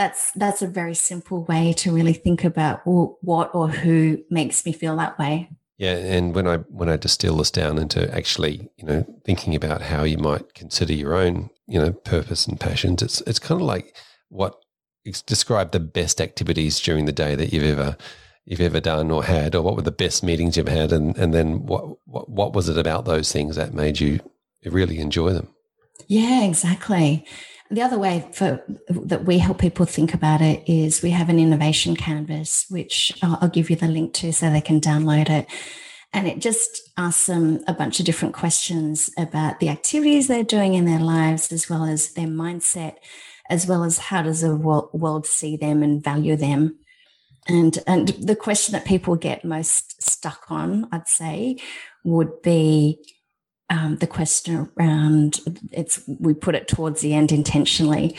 That's 0.00 0.32
that's 0.32 0.62
a 0.62 0.66
very 0.66 0.94
simple 0.94 1.44
way 1.44 1.74
to 1.74 1.92
really 1.92 2.14
think 2.14 2.42
about 2.42 2.86
well, 2.86 3.18
what 3.20 3.54
or 3.54 3.68
who 3.68 4.24
makes 4.30 4.64
me 4.64 4.72
feel 4.72 4.96
that 4.96 5.18
way. 5.18 5.50
Yeah, 5.76 5.92
and 5.92 6.34
when 6.34 6.48
I 6.48 6.56
when 6.56 6.88
I 6.88 6.96
distill 6.96 7.36
this 7.36 7.50
down 7.50 7.76
into 7.76 8.10
actually, 8.10 8.70
you 8.78 8.86
know, 8.86 9.20
thinking 9.26 9.54
about 9.54 9.82
how 9.82 10.04
you 10.04 10.16
might 10.16 10.54
consider 10.54 10.94
your 10.94 11.14
own, 11.14 11.50
you 11.66 11.78
know, 11.78 11.92
purpose 11.92 12.46
and 12.46 12.58
passions, 12.58 13.02
it's 13.02 13.20
it's 13.26 13.38
kind 13.38 13.60
of 13.60 13.66
like 13.66 13.94
what 14.30 14.54
describe 15.26 15.72
the 15.72 15.80
best 15.80 16.18
activities 16.22 16.80
during 16.80 17.04
the 17.04 17.12
day 17.12 17.34
that 17.34 17.52
you've 17.52 17.78
ever 17.78 17.98
you've 18.46 18.62
ever 18.62 18.80
done 18.80 19.10
or 19.10 19.24
had, 19.24 19.54
or 19.54 19.60
what 19.60 19.76
were 19.76 19.82
the 19.82 19.90
best 19.90 20.22
meetings 20.24 20.56
you've 20.56 20.66
had, 20.66 20.92
and 20.92 21.14
and 21.18 21.34
then 21.34 21.66
what 21.66 21.98
what, 22.06 22.26
what 22.26 22.54
was 22.54 22.70
it 22.70 22.78
about 22.78 23.04
those 23.04 23.30
things 23.30 23.54
that 23.56 23.74
made 23.74 24.00
you 24.00 24.20
really 24.64 24.98
enjoy 24.98 25.34
them? 25.34 25.48
Yeah, 26.08 26.44
exactly. 26.44 27.26
The 27.70 27.82
other 27.82 27.98
way 27.98 28.28
for 28.32 28.62
that 28.88 29.24
we 29.24 29.38
help 29.38 29.58
people 29.58 29.86
think 29.86 30.12
about 30.12 30.40
it 30.40 30.68
is 30.68 31.02
we 31.02 31.10
have 31.10 31.28
an 31.28 31.38
innovation 31.38 31.94
canvas, 31.94 32.66
which 32.68 33.16
I'll, 33.22 33.38
I'll 33.40 33.48
give 33.48 33.70
you 33.70 33.76
the 33.76 33.86
link 33.86 34.12
to 34.14 34.32
so 34.32 34.50
they 34.50 34.60
can 34.60 34.80
download 34.80 35.30
it. 35.30 35.46
And 36.12 36.26
it 36.26 36.40
just 36.40 36.90
asks 36.96 37.26
them 37.26 37.62
a 37.68 37.72
bunch 37.72 38.00
of 38.00 38.06
different 38.06 38.34
questions 38.34 39.10
about 39.16 39.60
the 39.60 39.68
activities 39.68 40.26
they're 40.26 40.42
doing 40.42 40.74
in 40.74 40.84
their 40.84 40.98
lives, 40.98 41.52
as 41.52 41.70
well 41.70 41.84
as 41.84 42.14
their 42.14 42.26
mindset 42.26 42.96
as 43.50 43.66
well 43.66 43.82
as 43.82 43.98
how 43.98 44.22
does 44.22 44.40
the 44.40 44.56
world 44.56 45.26
see 45.26 45.56
them 45.56 45.82
and 45.82 46.02
value 46.02 46.36
them. 46.36 46.78
And, 47.48 47.78
and 47.86 48.08
the 48.08 48.36
question 48.36 48.72
that 48.72 48.84
people 48.84 49.16
get 49.16 49.44
most 49.44 50.00
stuck 50.00 50.44
on, 50.50 50.88
I'd 50.92 51.08
say, 51.08 51.58
would 52.04 52.42
be 52.42 52.98
um, 53.70 53.96
the 53.96 54.06
question 54.06 54.68
around 54.76 55.40
it's 55.72 56.02
we 56.18 56.34
put 56.34 56.54
it 56.54 56.68
towards 56.68 57.00
the 57.00 57.14
end 57.14 57.32
intentionally, 57.32 58.16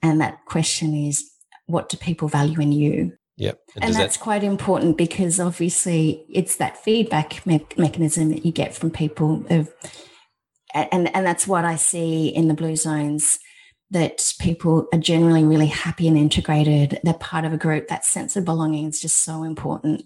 and 0.00 0.20
that 0.20 0.44
question 0.46 0.94
is, 0.94 1.28
what 1.66 1.88
do 1.88 1.96
people 1.96 2.28
value 2.28 2.60
in 2.60 2.72
you? 2.72 3.12
Yep. 3.36 3.58
And, 3.74 3.84
and 3.84 3.94
that's 3.94 4.16
that- 4.16 4.22
quite 4.22 4.44
important 4.44 4.96
because 4.96 5.40
obviously 5.40 6.24
it's 6.28 6.56
that 6.56 6.82
feedback 6.82 7.44
me- 7.46 7.66
mechanism 7.76 8.30
that 8.30 8.46
you 8.46 8.52
get 8.52 8.74
from 8.74 8.90
people 8.90 9.44
of, 9.50 9.70
and 10.72 11.14
and 11.14 11.26
that's 11.26 11.46
what 11.46 11.64
I 11.64 11.76
see 11.76 12.28
in 12.28 12.48
the 12.48 12.54
blue 12.54 12.76
zones 12.76 13.38
that 13.90 14.32
people 14.40 14.86
are 14.92 14.98
generally 14.98 15.44
really 15.44 15.66
happy 15.66 16.08
and 16.08 16.16
integrated. 16.16 16.98
They're 17.02 17.12
part 17.14 17.44
of 17.44 17.52
a 17.52 17.58
group. 17.58 17.88
That 17.88 18.04
sense 18.04 18.36
of 18.36 18.44
belonging 18.44 18.86
is 18.86 19.00
just 19.00 19.18
so 19.18 19.42
important. 19.42 20.04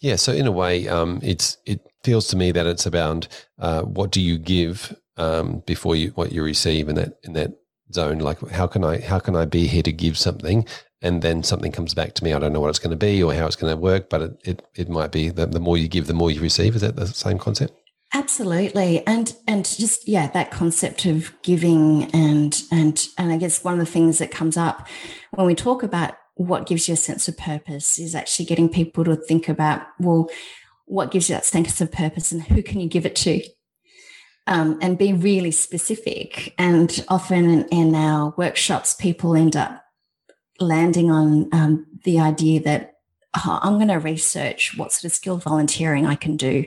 Yeah. 0.00 0.16
So 0.16 0.32
in 0.32 0.46
a 0.46 0.52
way, 0.52 0.88
um, 0.88 1.20
it's 1.22 1.58
it 1.64 1.80
feels 2.06 2.28
to 2.28 2.36
me 2.36 2.52
that 2.52 2.66
it's 2.66 2.86
about 2.86 3.26
uh, 3.58 3.82
what 3.82 4.12
do 4.12 4.20
you 4.20 4.38
give 4.38 4.96
um, 5.16 5.64
before 5.66 5.96
you 5.96 6.10
what 6.10 6.30
you 6.30 6.42
receive 6.42 6.88
in 6.88 6.94
that 6.94 7.18
in 7.24 7.32
that 7.32 7.52
zone. 7.92 8.18
Like 8.18 8.38
how 8.50 8.68
can 8.68 8.84
I 8.84 9.00
how 9.00 9.18
can 9.18 9.34
I 9.34 9.44
be 9.44 9.66
here 9.66 9.82
to 9.82 9.92
give 9.92 10.16
something, 10.16 10.64
and 11.02 11.20
then 11.20 11.42
something 11.42 11.72
comes 11.72 11.94
back 11.94 12.14
to 12.14 12.24
me. 12.24 12.32
I 12.32 12.38
don't 12.38 12.52
know 12.52 12.60
what 12.60 12.70
it's 12.70 12.78
going 12.78 12.96
to 12.98 13.06
be 13.06 13.20
or 13.22 13.34
how 13.34 13.46
it's 13.46 13.56
going 13.56 13.72
to 13.72 13.76
work, 13.76 14.08
but 14.08 14.22
it 14.22 14.40
it, 14.44 14.68
it 14.76 14.88
might 14.88 15.10
be 15.10 15.30
that 15.30 15.50
the 15.50 15.58
more 15.60 15.76
you 15.76 15.88
give, 15.88 16.06
the 16.06 16.14
more 16.14 16.30
you 16.30 16.40
receive. 16.40 16.76
Is 16.76 16.82
that 16.82 16.94
the 16.94 17.08
same 17.08 17.38
concept? 17.38 17.74
Absolutely. 18.14 19.04
And 19.04 19.34
and 19.48 19.64
just 19.64 20.06
yeah, 20.06 20.28
that 20.28 20.52
concept 20.52 21.06
of 21.06 21.32
giving 21.42 22.04
and 22.12 22.62
and 22.70 23.04
and 23.18 23.32
I 23.32 23.36
guess 23.36 23.64
one 23.64 23.74
of 23.74 23.80
the 23.80 23.92
things 23.92 24.18
that 24.18 24.30
comes 24.30 24.56
up 24.56 24.86
when 25.32 25.46
we 25.46 25.56
talk 25.56 25.82
about 25.82 26.14
what 26.36 26.66
gives 26.66 26.86
you 26.86 26.94
a 26.94 26.98
sense 26.98 27.28
of 27.28 27.36
purpose 27.36 27.98
is 27.98 28.14
actually 28.14 28.44
getting 28.44 28.68
people 28.68 29.04
to 29.04 29.16
think 29.16 29.48
about, 29.48 29.86
well, 29.98 30.28
what 30.86 31.10
gives 31.10 31.28
you 31.28 31.34
that 31.34 31.44
sense 31.44 31.80
of 31.80 31.92
purpose 31.92 32.32
and 32.32 32.42
who 32.42 32.62
can 32.62 32.80
you 32.80 32.88
give 32.88 33.06
it 33.06 33.16
to? 33.16 33.42
Um, 34.46 34.78
and 34.80 34.96
be 34.96 35.12
really 35.12 35.50
specific. 35.50 36.54
And 36.56 37.04
often 37.08 37.68
in, 37.68 37.94
our 37.94 38.32
workshops, 38.36 38.94
people 38.94 39.34
end 39.34 39.56
up 39.56 39.84
landing 40.60 41.10
on 41.10 41.48
um, 41.52 41.86
the 42.04 42.20
idea 42.20 42.60
that 42.62 42.94
oh, 43.36 43.58
I'm 43.60 43.74
going 43.74 43.88
to 43.88 43.96
research 43.96 44.74
what 44.76 44.92
sort 44.92 45.10
of 45.10 45.12
skilled 45.12 45.42
volunteering 45.42 46.06
I 46.06 46.14
can 46.14 46.36
do 46.36 46.64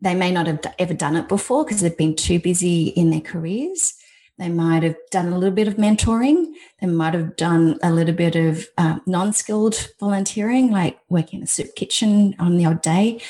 they 0.00 0.14
may 0.14 0.30
not 0.30 0.46
have 0.46 0.60
ever 0.78 0.94
done 0.94 1.16
it 1.16 1.28
before 1.28 1.64
because 1.64 1.80
they've 1.80 1.96
been 1.96 2.14
too 2.14 2.38
busy 2.38 2.88
in 2.88 3.10
their 3.10 3.20
careers. 3.20 3.94
They 4.38 4.48
might 4.48 4.84
have 4.84 4.96
done 5.10 5.32
a 5.32 5.38
little 5.38 5.54
bit 5.54 5.66
of 5.66 5.74
mentoring. 5.74 6.52
They 6.80 6.86
might 6.86 7.14
have 7.14 7.36
done 7.36 7.78
a 7.82 7.92
little 7.92 8.14
bit 8.14 8.36
of 8.36 8.68
uh, 8.78 9.00
non 9.04 9.32
skilled 9.32 9.88
volunteering, 9.98 10.70
like 10.70 10.98
working 11.08 11.40
in 11.40 11.44
a 11.44 11.48
soup 11.48 11.74
kitchen 11.74 12.36
on 12.38 12.56
the 12.56 12.66
odd 12.66 12.80
day. 12.80 13.20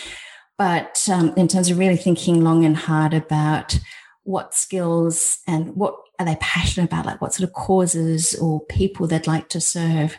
But 0.59 1.09
um, 1.11 1.33
in 1.37 1.49
terms 1.49 1.71
of 1.71 1.79
really 1.79 1.97
thinking 1.97 2.43
long 2.43 2.65
and 2.65 2.77
hard 2.77 3.15
about 3.15 3.79
what 4.25 4.55
skills 4.55 5.39
and 5.47 5.75
what 5.77 5.95
are 6.19 6.27
they 6.27 6.37
passionate 6.41 6.91
about, 6.91 7.07
like 7.07 7.23
what 7.23 7.33
sort 7.33 7.49
of 7.49 7.55
causes 7.55 8.35
or 8.35 8.61
people 8.67 9.07
they'd 9.07 9.27
like 9.27 9.49
to 9.51 9.61
serve, 9.61 10.19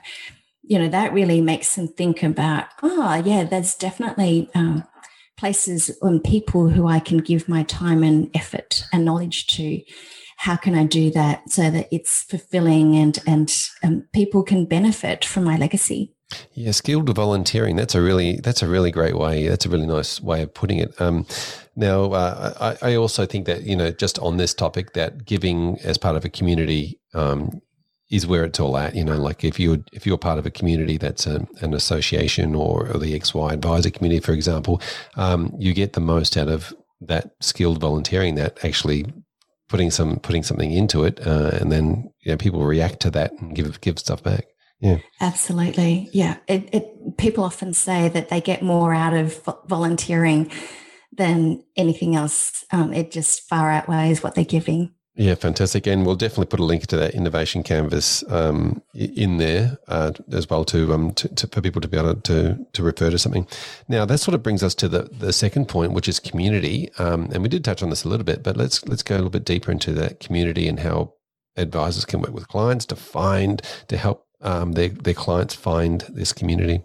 you 0.63 0.79
know, 0.79 0.87
that 0.87 1.13
really 1.13 1.41
makes 1.41 1.75
them 1.75 1.87
think 1.87 2.23
about, 2.23 2.65
oh, 2.81 3.21
yeah, 3.23 3.43
there's 3.43 3.75
definitely 3.75 4.49
um, 4.55 4.83
places 5.37 5.95
and 6.01 6.23
people 6.23 6.69
who 6.69 6.87
I 6.87 6.99
can 6.99 7.19
give 7.19 7.49
my 7.49 7.63
time 7.63 8.01
and 8.01 8.31
effort 8.35 8.83
and 8.91 9.05
knowledge 9.05 9.45
to. 9.47 9.81
How 10.39 10.55
can 10.55 10.73
I 10.73 10.85
do 10.85 11.11
that 11.11 11.49
so 11.49 11.69
that 11.69 11.89
it's 11.91 12.23
fulfilling 12.23 12.95
and 12.95 13.19
and 13.27 13.53
um, 13.83 14.07
people 14.13 14.41
can 14.41 14.65
benefit 14.65 15.25
from 15.25 15.43
my 15.43 15.57
legacy? 15.57 16.13
Yeah, 16.53 16.71
skilled 16.71 17.13
volunteering. 17.13 17.75
That's 17.75 17.95
a 17.95 18.01
really 18.01 18.39
that's 18.39 18.61
a 18.61 18.67
really 18.67 18.91
great 18.91 19.17
way. 19.17 19.47
That's 19.47 19.65
a 19.65 19.69
really 19.69 19.87
nice 19.87 20.21
way 20.21 20.43
of 20.43 20.53
putting 20.53 20.79
it. 20.79 20.93
Um, 21.01 21.25
now, 21.75 22.11
uh, 22.11 22.75
I, 22.81 22.91
I, 22.91 22.95
also 22.95 23.25
think 23.25 23.47
that 23.47 23.63
you 23.63 23.75
know, 23.75 23.91
just 23.91 24.19
on 24.19 24.37
this 24.37 24.53
topic, 24.53 24.93
that 24.93 25.25
giving 25.25 25.77
as 25.83 25.97
part 25.97 26.15
of 26.15 26.23
a 26.23 26.29
community 26.29 26.99
um, 27.13 27.61
is 28.09 28.27
where 28.27 28.43
it's 28.43 28.59
all 28.59 28.77
at. 28.77 28.95
You 28.95 29.03
know, 29.03 29.17
like 29.17 29.43
if 29.43 29.59
you're 29.59 29.79
if 29.91 30.05
you're 30.05 30.17
part 30.17 30.39
of 30.39 30.45
a 30.45 30.51
community 30.51 30.97
that's 30.97 31.25
a, 31.25 31.47
an 31.61 31.73
association 31.73 32.55
or, 32.55 32.87
or, 32.87 32.99
the 32.99 33.19
XY 33.19 33.51
advisor 33.51 33.89
community, 33.89 34.21
for 34.21 34.33
example, 34.33 34.81
um, 35.15 35.53
you 35.57 35.73
get 35.73 35.93
the 35.93 36.01
most 36.01 36.37
out 36.37 36.47
of 36.47 36.73
that 37.01 37.31
skilled 37.39 37.79
volunteering. 37.79 38.35
That 38.35 38.63
actually 38.63 39.05
putting 39.69 39.91
some 39.91 40.17
putting 40.17 40.43
something 40.43 40.71
into 40.71 41.03
it, 41.03 41.25
uh, 41.25 41.51
and 41.53 41.71
then 41.71 42.11
you 42.21 42.31
know, 42.31 42.37
people 42.37 42.65
react 42.65 42.99
to 43.01 43.11
that 43.11 43.31
and 43.39 43.55
give 43.55 43.79
give 43.81 43.99
stuff 43.99 44.21
back. 44.21 44.45
Yeah, 44.81 44.99
absolutely. 45.21 46.09
Yeah, 46.13 46.37
it, 46.47 46.69
it 46.73 47.17
people 47.17 47.43
often 47.43 47.73
say 47.73 48.09
that 48.09 48.29
they 48.29 48.41
get 48.41 48.61
more 48.61 48.93
out 48.93 49.13
of 49.13 49.41
volunteering 49.67 50.51
than 51.11 51.63
anything 51.75 52.15
else. 52.15 52.63
Um, 52.71 52.93
it 52.93 53.11
just 53.11 53.41
far 53.47 53.69
outweighs 53.71 54.23
what 54.23 54.35
they're 54.35 54.45
giving. 54.45 54.93
Yeah, 55.19 55.35
fantastic. 55.35 55.85
And 55.85 56.05
we'll 56.05 56.15
definitely 56.15 56.45
put 56.45 56.61
a 56.61 56.65
link 56.65 56.87
to 56.87 56.95
that 56.95 57.13
innovation 57.13 57.61
canvas 57.61 58.23
um, 58.29 58.81
in 58.93 59.35
there 59.35 59.77
uh, 59.89 60.13
as 60.31 60.49
well 60.49 60.63
to, 60.63 60.93
um, 60.93 61.11
to, 61.15 61.27
to, 61.35 61.47
for 61.47 61.59
people 61.59 61.81
to 61.81 61.89
be 61.89 61.97
able 61.97 62.15
to, 62.15 62.65
to 62.71 62.83
refer 62.83 63.09
to 63.09 63.19
something. 63.19 63.45
Now, 63.89 64.05
that 64.05 64.19
sort 64.19 64.33
of 64.33 64.43
brings 64.43 64.63
us 64.63 64.73
to 64.75 64.87
the, 64.87 65.09
the 65.11 65.33
second 65.33 65.67
point, 65.67 65.91
which 65.91 66.07
is 66.07 66.21
community. 66.21 66.89
Um, 66.99 67.27
and 67.33 67.43
we 67.43 67.49
did 67.49 67.65
touch 67.65 67.83
on 67.83 67.89
this 67.89 68.05
a 68.05 68.07
little 68.07 68.23
bit, 68.23 68.43
but 68.43 68.55
let's 68.55 68.87
let's 68.87 69.03
go 69.03 69.15
a 69.15 69.17
little 69.17 69.29
bit 69.29 69.43
deeper 69.43 69.73
into 69.73 69.91
that 69.91 70.21
community 70.21 70.69
and 70.69 70.79
how 70.79 71.15
advisors 71.57 72.05
can 72.05 72.21
work 72.21 72.31
with 72.31 72.47
clients 72.47 72.85
to 72.85 72.95
find 72.95 73.61
to 73.89 73.97
help 73.97 74.25
um, 74.39 74.71
their 74.71 74.87
their 74.87 75.13
clients 75.13 75.53
find 75.53 76.05
this 76.07 76.31
community. 76.31 76.81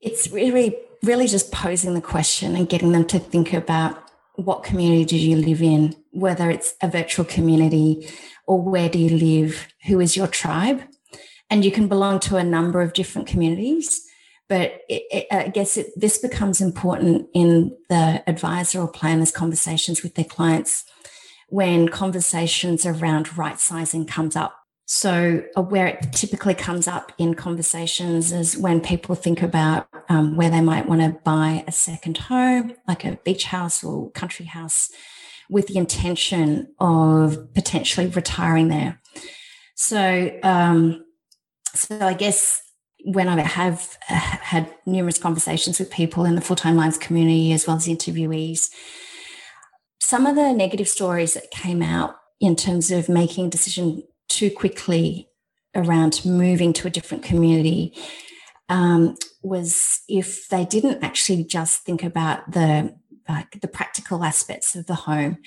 It's 0.00 0.32
really 0.32 0.76
really 1.04 1.28
just 1.28 1.52
posing 1.52 1.94
the 1.94 2.00
question 2.00 2.56
and 2.56 2.68
getting 2.68 2.90
them 2.90 3.06
to 3.06 3.20
think 3.20 3.52
about 3.52 4.05
what 4.36 4.62
community 4.62 5.04
do 5.04 5.18
you 5.18 5.36
live 5.36 5.62
in, 5.62 5.96
whether 6.10 6.50
it's 6.50 6.74
a 6.82 6.88
virtual 6.88 7.24
community 7.24 8.08
or 8.46 8.60
where 8.60 8.88
do 8.88 8.98
you 8.98 9.10
live, 9.10 9.66
who 9.86 10.00
is 10.00 10.16
your 10.16 10.26
tribe. 10.26 10.82
And 11.50 11.64
you 11.64 11.70
can 11.70 11.88
belong 11.88 12.20
to 12.20 12.36
a 12.36 12.44
number 12.44 12.80
of 12.80 12.92
different 12.92 13.28
communities. 13.28 14.02
But 14.48 14.80
it, 14.88 15.02
it, 15.10 15.26
I 15.30 15.48
guess 15.48 15.76
it, 15.76 15.88
this 15.96 16.18
becomes 16.18 16.60
important 16.60 17.28
in 17.34 17.76
the 17.88 18.22
advisor 18.28 18.80
or 18.80 18.88
planner's 18.88 19.32
conversations 19.32 20.02
with 20.02 20.14
their 20.14 20.24
clients 20.24 20.84
when 21.48 21.88
conversations 21.88 22.86
around 22.86 23.36
right 23.36 23.58
sizing 23.58 24.06
comes 24.06 24.36
up. 24.36 24.56
So, 24.88 25.42
uh, 25.56 25.62
where 25.62 25.88
it 25.88 26.12
typically 26.12 26.54
comes 26.54 26.86
up 26.86 27.10
in 27.18 27.34
conversations 27.34 28.30
is 28.30 28.56
when 28.56 28.80
people 28.80 29.16
think 29.16 29.42
about 29.42 29.88
um, 30.08 30.36
where 30.36 30.48
they 30.48 30.60
might 30.60 30.88
want 30.88 31.00
to 31.00 31.18
buy 31.24 31.64
a 31.66 31.72
second 31.72 32.18
home, 32.18 32.72
like 32.86 33.04
a 33.04 33.18
beach 33.24 33.46
house 33.46 33.82
or 33.82 34.12
country 34.12 34.46
house, 34.46 34.90
with 35.50 35.66
the 35.66 35.76
intention 35.76 36.72
of 36.78 37.52
potentially 37.52 38.06
retiring 38.06 38.68
there. 38.68 39.00
So, 39.74 40.30
um, 40.44 41.04
so 41.74 41.98
I 42.00 42.14
guess 42.14 42.62
when 43.04 43.28
I 43.28 43.40
have 43.40 43.98
uh, 44.08 44.14
had 44.14 44.72
numerous 44.86 45.18
conversations 45.18 45.80
with 45.80 45.90
people 45.90 46.24
in 46.24 46.36
the 46.36 46.40
full 46.40 46.56
time 46.56 46.76
lives 46.76 46.96
community 46.96 47.52
as 47.52 47.66
well 47.66 47.76
as 47.76 47.88
interviewees, 47.88 48.70
some 50.00 50.26
of 50.26 50.36
the 50.36 50.52
negative 50.52 50.88
stories 50.88 51.34
that 51.34 51.50
came 51.50 51.82
out 51.82 52.14
in 52.40 52.54
terms 52.54 52.92
of 52.92 53.08
making 53.08 53.46
a 53.46 53.50
decision 53.50 54.04
too 54.28 54.50
quickly 54.50 55.28
around 55.74 56.24
moving 56.24 56.72
to 56.72 56.86
a 56.86 56.90
different 56.90 57.22
community 57.22 57.94
um, 58.68 59.16
was 59.42 60.00
if 60.08 60.48
they 60.48 60.64
didn't 60.64 61.04
actually 61.04 61.44
just 61.44 61.82
think 61.82 62.02
about 62.02 62.50
the 62.50 62.94
uh, 63.28 63.42
the 63.60 63.68
practical 63.68 64.22
aspects 64.22 64.76
of 64.76 64.86
the 64.86 64.94
home, 64.94 65.38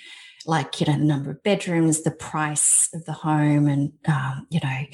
like 0.45 0.79
you 0.79 0.87
know 0.87 0.97
the 0.97 1.05
number 1.05 1.31
of 1.31 1.43
bedrooms, 1.43 2.03
the 2.03 2.11
price 2.11 2.89
of 2.93 3.05
the 3.05 3.13
home, 3.13 3.67
and 3.67 3.93
um, 4.07 4.47
you 4.49 4.59
know 4.63 4.85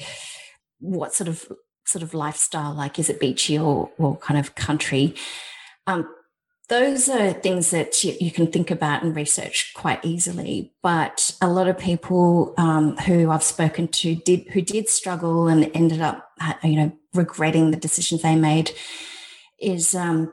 what 0.78 1.14
sort 1.14 1.28
of 1.28 1.50
sort 1.84 2.02
of 2.02 2.14
lifestyle 2.14 2.74
like 2.74 2.98
is 2.98 3.08
it 3.08 3.20
beachy 3.20 3.56
or, 3.56 3.88
or 3.96 4.16
kind 4.16 4.38
of 4.38 4.56
country 4.56 5.14
um, 5.86 6.08
those 6.68 7.08
are 7.08 7.32
things 7.32 7.70
that 7.70 8.02
you, 8.02 8.14
you, 8.20 8.30
can 8.32 8.48
think 8.48 8.72
about 8.72 9.02
and 9.02 9.14
research 9.14 9.72
quite 9.74 10.04
easily 10.04 10.72
but 10.82 11.36
a 11.40 11.48
lot 11.48 11.68
of 11.68 11.78
people 11.78 12.54
um, 12.58 12.96
who 12.98 13.30
i've 13.30 13.42
spoken 13.42 13.88
to 13.88 14.14
did 14.16 14.48
who 14.48 14.60
did 14.60 14.88
struggle 14.88 15.48
and 15.48 15.70
ended 15.74 16.00
up 16.00 16.30
you 16.62 16.76
know 16.76 16.92
regretting 17.14 17.70
the 17.70 17.76
decisions 17.76 18.22
they 18.22 18.36
made 18.36 18.70
is 19.60 19.94
um, 19.94 20.32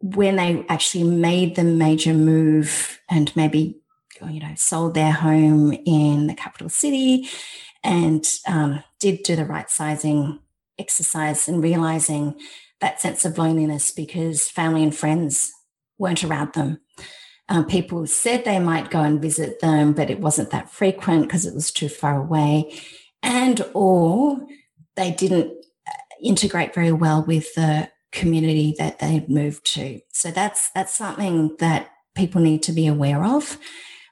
when 0.00 0.36
they 0.36 0.64
actually 0.68 1.04
made 1.04 1.56
the 1.56 1.64
major 1.64 2.12
move 2.12 3.00
and 3.08 3.34
maybe 3.36 3.80
you 4.28 4.40
know 4.40 4.52
sold 4.56 4.94
their 4.94 5.12
home 5.12 5.72
in 5.84 6.26
the 6.26 6.34
capital 6.34 6.68
city 6.68 7.28
and 7.82 8.24
um, 8.46 8.82
did 8.98 9.22
do 9.22 9.36
the 9.36 9.44
right 9.44 9.70
sizing 9.70 10.40
exercise 10.78 11.48
and 11.48 11.62
realizing 11.62 12.34
that 12.84 13.00
sense 13.00 13.24
of 13.24 13.38
loneliness 13.38 13.90
because 13.90 14.50
family 14.50 14.82
and 14.82 14.94
friends 14.94 15.50
weren't 15.96 16.22
around 16.22 16.52
them. 16.52 16.78
Um, 17.48 17.64
people 17.64 18.06
said 18.06 18.44
they 18.44 18.58
might 18.58 18.90
go 18.90 19.00
and 19.00 19.22
visit 19.22 19.60
them, 19.60 19.94
but 19.94 20.10
it 20.10 20.20
wasn't 20.20 20.50
that 20.50 20.70
frequent 20.70 21.22
because 21.22 21.46
it 21.46 21.54
was 21.54 21.70
too 21.70 21.88
far 21.88 22.20
away, 22.20 22.78
and 23.22 23.64
or 23.72 24.46
they 24.96 25.10
didn't 25.12 25.50
uh, 25.86 25.92
integrate 26.22 26.74
very 26.74 26.92
well 26.92 27.24
with 27.26 27.54
the 27.54 27.90
community 28.12 28.74
that 28.78 28.98
they 28.98 29.24
moved 29.28 29.64
to. 29.74 30.00
So 30.12 30.30
that's 30.30 30.70
that's 30.74 30.94
something 30.94 31.56
that 31.60 31.90
people 32.14 32.42
need 32.42 32.62
to 32.64 32.72
be 32.72 32.86
aware 32.86 33.24
of 33.24 33.58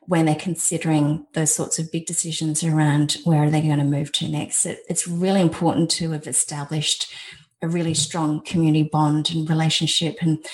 when 0.03 0.27
they're 0.27 0.35
considering 0.35 1.27
those 1.35 1.55
sorts 1.55 1.79
of 1.79 1.93
big 1.93 2.07
decisions 2.07 2.65
around 2.65 3.19
where 3.25 3.45
are 3.45 3.51
they 3.51 3.63
going 3.63 3.79
to 3.79 3.85
move 3.85 4.13
to 4.13 4.29
next. 4.29 4.67
It, 4.67 4.81
it's 4.89 5.07
really 5.07 5.41
important 5.41 5.91
to 5.93 6.11
have 6.11 6.27
established 6.27 7.13
a 7.63 7.69
really 7.69 7.95
strong 7.95 8.43
community 8.43 8.89
bond 8.91 9.31
and 9.31 9.49
relationship 9.49 10.17
and 10.21 10.45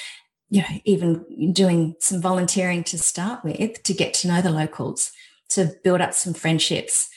you 0.51 0.61
know 0.61 0.69
even 0.85 1.53
doing 1.53 1.95
some 2.01 2.21
volunteering 2.21 2.85
to 2.85 2.99
start 2.99 3.43
with 3.45 3.83
to 3.83 3.95
get 3.95 4.15
to 4.15 4.29
know 4.29 4.41
the 4.41 4.51
locals 4.51 5.11
to 5.49 5.73
build 5.83 6.01
up 6.01 6.15
some 6.15 6.35
friendships 6.35 7.09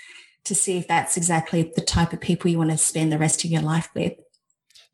to 0.45 0.55
see 0.55 0.77
if 0.77 0.87
that's 0.87 1.17
exactly 1.17 1.71
the 1.75 1.81
type 1.81 2.13
of 2.13 2.21
people 2.21 2.49
you 2.49 2.57
want 2.57 2.71
to 2.71 2.77
spend 2.77 3.11
the 3.11 3.17
rest 3.17 3.43
of 3.43 3.51
your 3.51 3.61
life 3.61 3.89
with 3.93 4.13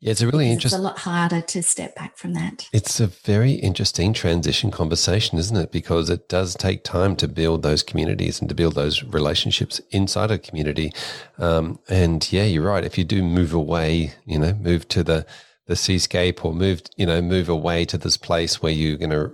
yeah, 0.00 0.12
it's 0.12 0.20
a 0.20 0.28
really 0.28 0.50
interesting. 0.50 0.78
It's 0.78 0.84
a 0.84 0.88
lot 0.88 0.98
harder 0.98 1.40
to 1.40 1.62
step 1.62 1.96
back 1.96 2.16
from 2.16 2.32
that. 2.34 2.68
It's 2.72 3.00
a 3.00 3.08
very 3.08 3.52
interesting 3.52 4.12
transition 4.12 4.70
conversation, 4.70 5.38
isn't 5.38 5.56
it? 5.56 5.72
Because 5.72 6.08
it 6.08 6.28
does 6.28 6.54
take 6.54 6.84
time 6.84 7.16
to 7.16 7.26
build 7.26 7.62
those 7.62 7.82
communities 7.82 8.40
and 8.40 8.48
to 8.48 8.54
build 8.54 8.76
those 8.76 9.02
relationships 9.02 9.80
inside 9.90 10.30
a 10.30 10.38
community. 10.38 10.92
Um, 11.38 11.80
and 11.88 12.30
yeah, 12.32 12.44
you're 12.44 12.62
right. 12.62 12.84
If 12.84 12.96
you 12.96 13.02
do 13.02 13.24
move 13.24 13.52
away, 13.52 14.14
you 14.24 14.38
know, 14.38 14.52
move 14.54 14.86
to 14.88 15.02
the 15.02 15.26
the 15.66 15.76
seascape 15.76 16.44
or 16.44 16.54
move, 16.54 16.82
you 16.96 17.04
know, 17.04 17.20
move 17.20 17.48
away 17.48 17.84
to 17.84 17.98
this 17.98 18.16
place 18.16 18.62
where 18.62 18.72
you're 18.72 18.96
going 18.96 19.10
to 19.10 19.30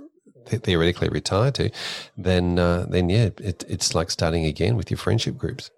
theoretically 0.46 1.08
retire 1.08 1.52
to, 1.52 1.70
then 2.16 2.58
uh, 2.58 2.86
then 2.88 3.10
yeah, 3.10 3.28
it, 3.38 3.64
it's 3.68 3.94
like 3.94 4.10
starting 4.10 4.46
again 4.46 4.76
with 4.76 4.90
your 4.90 4.98
friendship 4.98 5.36
groups. 5.36 5.70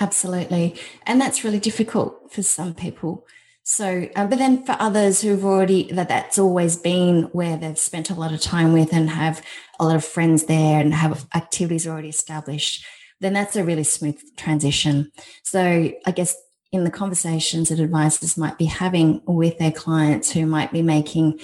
Absolutely, 0.00 0.74
and 1.06 1.20
that's 1.20 1.44
really 1.44 1.60
difficult 1.60 2.32
for 2.32 2.42
some 2.42 2.74
people 2.74 3.24
so, 3.64 4.06
uh, 4.14 4.26
but 4.26 4.38
then 4.38 4.62
for 4.62 4.76
others 4.78 5.22
who've 5.22 5.44
already, 5.44 5.90
that 5.92 6.08
that's 6.08 6.38
always 6.38 6.76
been 6.76 7.22
where 7.32 7.56
they've 7.56 7.78
spent 7.78 8.10
a 8.10 8.14
lot 8.14 8.34
of 8.34 8.42
time 8.42 8.74
with 8.74 8.92
and 8.92 9.08
have 9.08 9.42
a 9.80 9.86
lot 9.86 9.96
of 9.96 10.04
friends 10.04 10.44
there 10.44 10.80
and 10.80 10.92
have 10.92 11.26
activities 11.34 11.86
already 11.86 12.10
established, 12.10 12.84
then 13.20 13.32
that's 13.32 13.56
a 13.56 13.64
really 13.64 13.82
smooth 13.84 14.20
transition. 14.36 15.10
So, 15.42 15.90
I 16.04 16.10
guess 16.10 16.36
in 16.72 16.84
the 16.84 16.90
conversations 16.90 17.70
that 17.70 17.80
advisors 17.80 18.36
might 18.36 18.58
be 18.58 18.66
having 18.66 19.22
with 19.26 19.58
their 19.58 19.72
clients 19.72 20.30
who 20.30 20.44
might 20.44 20.70
be 20.70 20.82
making 20.82 21.40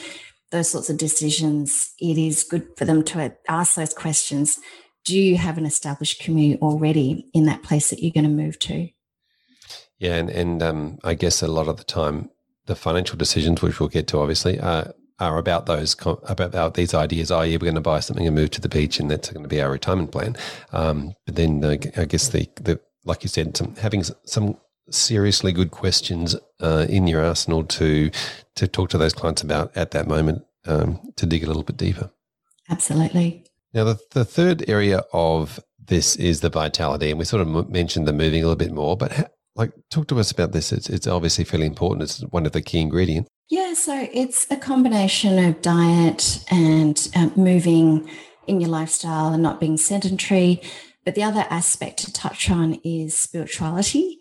those 0.51 0.69
sorts 0.69 0.91
of 0.91 0.99
decisions, 0.99 1.95
it 2.01 2.19
is 2.19 2.45
good 2.45 2.67
for 2.77 2.85
them 2.85 3.03
to 3.05 3.35
ask 3.49 3.77
those 3.77 3.95
questions. 3.95 4.59
Do 5.07 5.19
you 5.19 5.39
have 5.39 5.57
an 5.57 5.65
established 5.65 6.21
community 6.21 6.61
already 6.61 7.31
in 7.33 7.47
that 7.47 7.63
place 7.63 7.89
that 7.89 8.03
you're 8.03 8.13
going 8.13 8.25
to 8.25 8.31
move 8.31 8.59
to? 8.59 8.91
Yeah, 10.01 10.17
and 10.17 10.31
and 10.31 10.63
um, 10.63 10.99
I 11.05 11.15
guess 11.15 11.43
a 11.43 11.47
lot 11.47 11.69
of 11.69 11.77
the 11.77 11.85
time, 11.85 12.31
the 12.67 12.75
financial 12.75 13.17
decisions, 13.17 13.63
which 13.63 13.79
we'll 13.79 13.89
get 13.91 14.09
to, 14.09 14.19
obviously, 14.19 14.59
are 14.59 14.95
are 15.21 15.37
about 15.37 15.67
those 15.67 15.95
about, 16.05 16.55
about 16.55 16.75
these 16.75 16.95
ideas. 16.95 17.31
Oh, 17.31 17.43
yeah, 17.43 17.57
we're 17.57 17.59
going 17.59 17.75
to 17.75 17.83
buy 17.83 18.01
something 18.01 18.27
and 18.27 18.35
move 18.35 18.51
to 18.53 18.61
the 18.61 18.69
beach, 18.69 18.99
and 18.99 19.11
that's 19.11 19.31
going 19.31 19.43
to 19.43 19.49
be 19.49 19.61
our 19.61 19.71
retirement 19.71 20.11
plan. 20.11 20.37
Um, 20.73 21.15
but 21.27 21.37
then 21.37 21.63
uh, 21.63 21.77
I 21.97 22.07
guess 22.07 22.31
the 22.31 22.49
the 22.57 22.81
like 23.05 23.23
you 23.23 23.29
said, 23.29 23.57
some, 23.57 23.77
having 23.77 24.03
some 24.25 24.57
seriously 24.89 25.53
good 25.53 25.71
questions 25.71 26.35
uh, 26.61 26.87
in 26.89 27.07
your 27.07 27.25
arsenal 27.25 27.65
to 27.65 28.11
to 28.57 28.67
talk 28.67 28.89
to 28.91 28.99
those 28.99 29.13
clients 29.13 29.43
about 29.43 29.77
at 29.77 29.91
that 29.91 30.09
moment 30.09 30.45
um, 30.67 30.99
to 31.17 31.27
dig 31.27 31.45
a 31.45 31.47
little 31.47 31.63
bit 31.63 31.77
deeper. 31.77 32.11
Absolutely. 32.71 33.45
Now, 33.75 33.85
the, 33.85 33.99
the 34.13 34.25
third 34.25 34.69
area 34.69 35.05
of 35.13 35.61
this 35.79 36.17
is 36.17 36.41
the 36.41 36.49
vitality, 36.49 37.11
and 37.11 37.19
we 37.19 37.25
sort 37.25 37.47
of 37.47 37.69
mentioned 37.69 38.09
the 38.09 38.13
moving 38.13 38.43
a 38.43 38.47
little 38.47 38.57
bit 38.57 38.73
more. 38.73 38.97
But 38.97 39.35
like, 39.61 39.73
talk 39.91 40.09
to 40.09 40.19
us 40.19 40.31
about 40.31 40.53
this. 40.53 40.73
It's, 40.73 40.89
it's 40.89 41.07
obviously 41.07 41.45
fairly 41.45 41.67
important. 41.67 42.03
It's 42.03 42.21
one 42.31 42.47
of 42.47 42.53
the 42.53 42.63
key 42.63 42.81
ingredients. 42.81 43.29
Yeah, 43.49 43.75
so 43.75 44.09
it's 44.13 44.47
a 44.51 44.57
combination 44.57 45.39
of 45.39 45.61
diet 45.61 46.45
and 46.51 47.09
uh, 47.15 47.31
moving 47.37 48.09
in 48.47 48.61
your 48.61 48.71
lifestyle 48.71 49.33
and 49.33 49.43
not 49.43 49.61
being 49.61 49.77
sedentary. 49.77 50.63
But 51.05 51.15
the 51.15 51.23
other 51.23 51.47
aspect 51.51 51.99
to 52.05 52.13
touch 52.13 52.51
on 52.51 52.81
is 52.85 53.17
spirituality. 53.17 54.19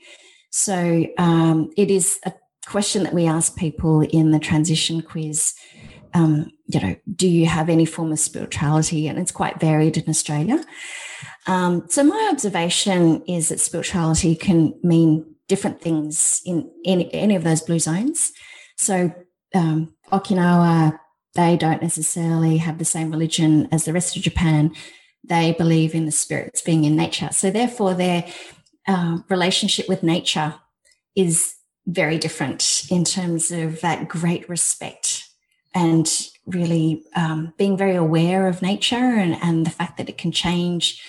So 0.49 1.06
um, 1.17 1.71
it 1.78 1.89
is 1.89 2.19
a 2.25 2.34
question 2.65 3.04
that 3.04 3.13
we 3.13 3.28
ask 3.28 3.56
people 3.56 4.02
in 4.02 4.32
the 4.32 4.39
transition 4.39 5.02
quiz. 5.02 5.54
Um, 6.13 6.52
you 6.67 6.80
know, 6.80 6.95
do 7.15 7.28
you 7.28 7.45
have 7.45 7.69
any 7.69 7.86
form 7.86 8.12
of 8.12 8.19
spirituality? 8.19 9.08
And 9.08 9.19
it's 9.19 9.32
quite 9.32 9.60
varied 9.60 9.95
in 9.97 10.10
Australia. 10.10 10.63
Um, 11.47 11.86
so 11.89 12.04
my 12.04 12.30
observation 12.32 13.23
is 13.28 13.49
that 13.49 13.60
spirituality 13.60 14.36
can 14.36 14.78
mean 14.84 15.36
different 15.47 15.82
things 15.82 16.41
in 16.45 16.69
any, 16.86 17.36
of 17.36 17.43
those 17.43 17.62
blue 17.62 17.80
zones. 17.80 18.32
So 18.78 19.12
um, 19.56 19.93
Okinawa, 20.12 20.99
they 21.36 21.58
don't 21.58 21.82
necessarily 21.82 22.58
have 22.58 22.78
the 22.78 22.86
same 22.86 23.12
religion 23.12 23.67
as 23.71 23.86
the 23.86 23.93
rest 23.93 24.15
of 24.15 24.21
Japan. 24.21 24.71
They 25.23 25.54
believe 25.54 25.95
in 25.95 26.06
the 26.06 26.12
spirits 26.12 26.62
being 26.62 26.86
in 26.86 26.95
nature. 26.95 27.30
So 27.32 27.52
therefore, 27.52 27.93
their 27.93 28.25
uh, 28.88 29.19
relationship 29.30 29.89
with 29.89 30.04
nature 30.04 30.56
is 31.15 31.56
very 31.88 32.17
different 32.17 32.84
in 32.89 33.04
terms 33.04 33.52
of 33.52 33.82
that 33.82 34.08
great 34.08 34.47
respect 34.47 35.28
and 35.73 36.08
really 36.45 37.04
um, 37.15 37.54
being 37.58 37.78
very 37.78 37.95
aware 37.95 38.47
of 38.47 38.62
nature 38.62 38.95
and, 38.95 39.36
and 39.41 39.65
the 39.65 39.71
fact 39.71 39.97
that 39.97 40.10
it 40.10 40.17
can 40.17 40.32
change 40.32 41.02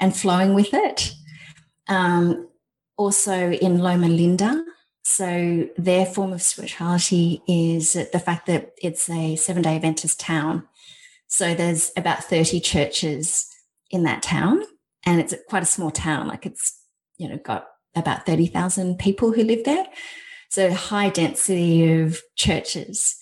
and 0.00 0.16
flowing 0.16 0.54
with 0.54 0.72
it. 0.72 1.12
Um, 1.88 2.48
also 2.96 3.52
in 3.52 3.78
Loma 3.78 4.08
Linda. 4.08 4.64
So 5.02 5.68
their 5.78 6.04
form 6.04 6.34
of 6.34 6.42
spirituality 6.42 7.42
is 7.48 7.94
the 7.94 8.18
fact 8.18 8.46
that 8.46 8.72
it's 8.82 9.08
a 9.08 9.36
seven 9.36 9.62
day 9.62 9.76
Adventist 9.76 10.20
town. 10.20 10.68
So 11.28 11.54
there's 11.54 11.92
about 11.96 12.24
30 12.24 12.60
churches 12.60 13.46
in 13.90 14.02
that 14.02 14.22
town, 14.22 14.62
and 15.06 15.20
it's 15.20 15.34
quite 15.48 15.62
a 15.62 15.66
small 15.66 15.90
town. 15.90 16.28
Like 16.28 16.44
it's, 16.44 16.78
you 17.16 17.28
know, 17.28 17.38
got 17.38 17.68
about 17.94 18.26
30,000 18.26 18.98
people 18.98 19.32
who 19.32 19.44
live 19.44 19.64
there. 19.64 19.86
So 20.50 20.72
high 20.72 21.10
density 21.10 22.00
of 22.00 22.20
churches. 22.36 23.16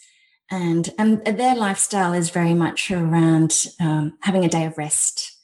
And, 0.51 0.93
and 0.99 1.25
their 1.25 1.57
lifestyle 1.57 2.13
is 2.13 2.31
very 2.31 2.55
much 2.55 2.91
around 2.91 3.67
um, 3.81 4.17
having 4.23 4.45
a 4.45 4.49
day 4.49 4.65
of 4.65 4.79
rest 4.79 5.37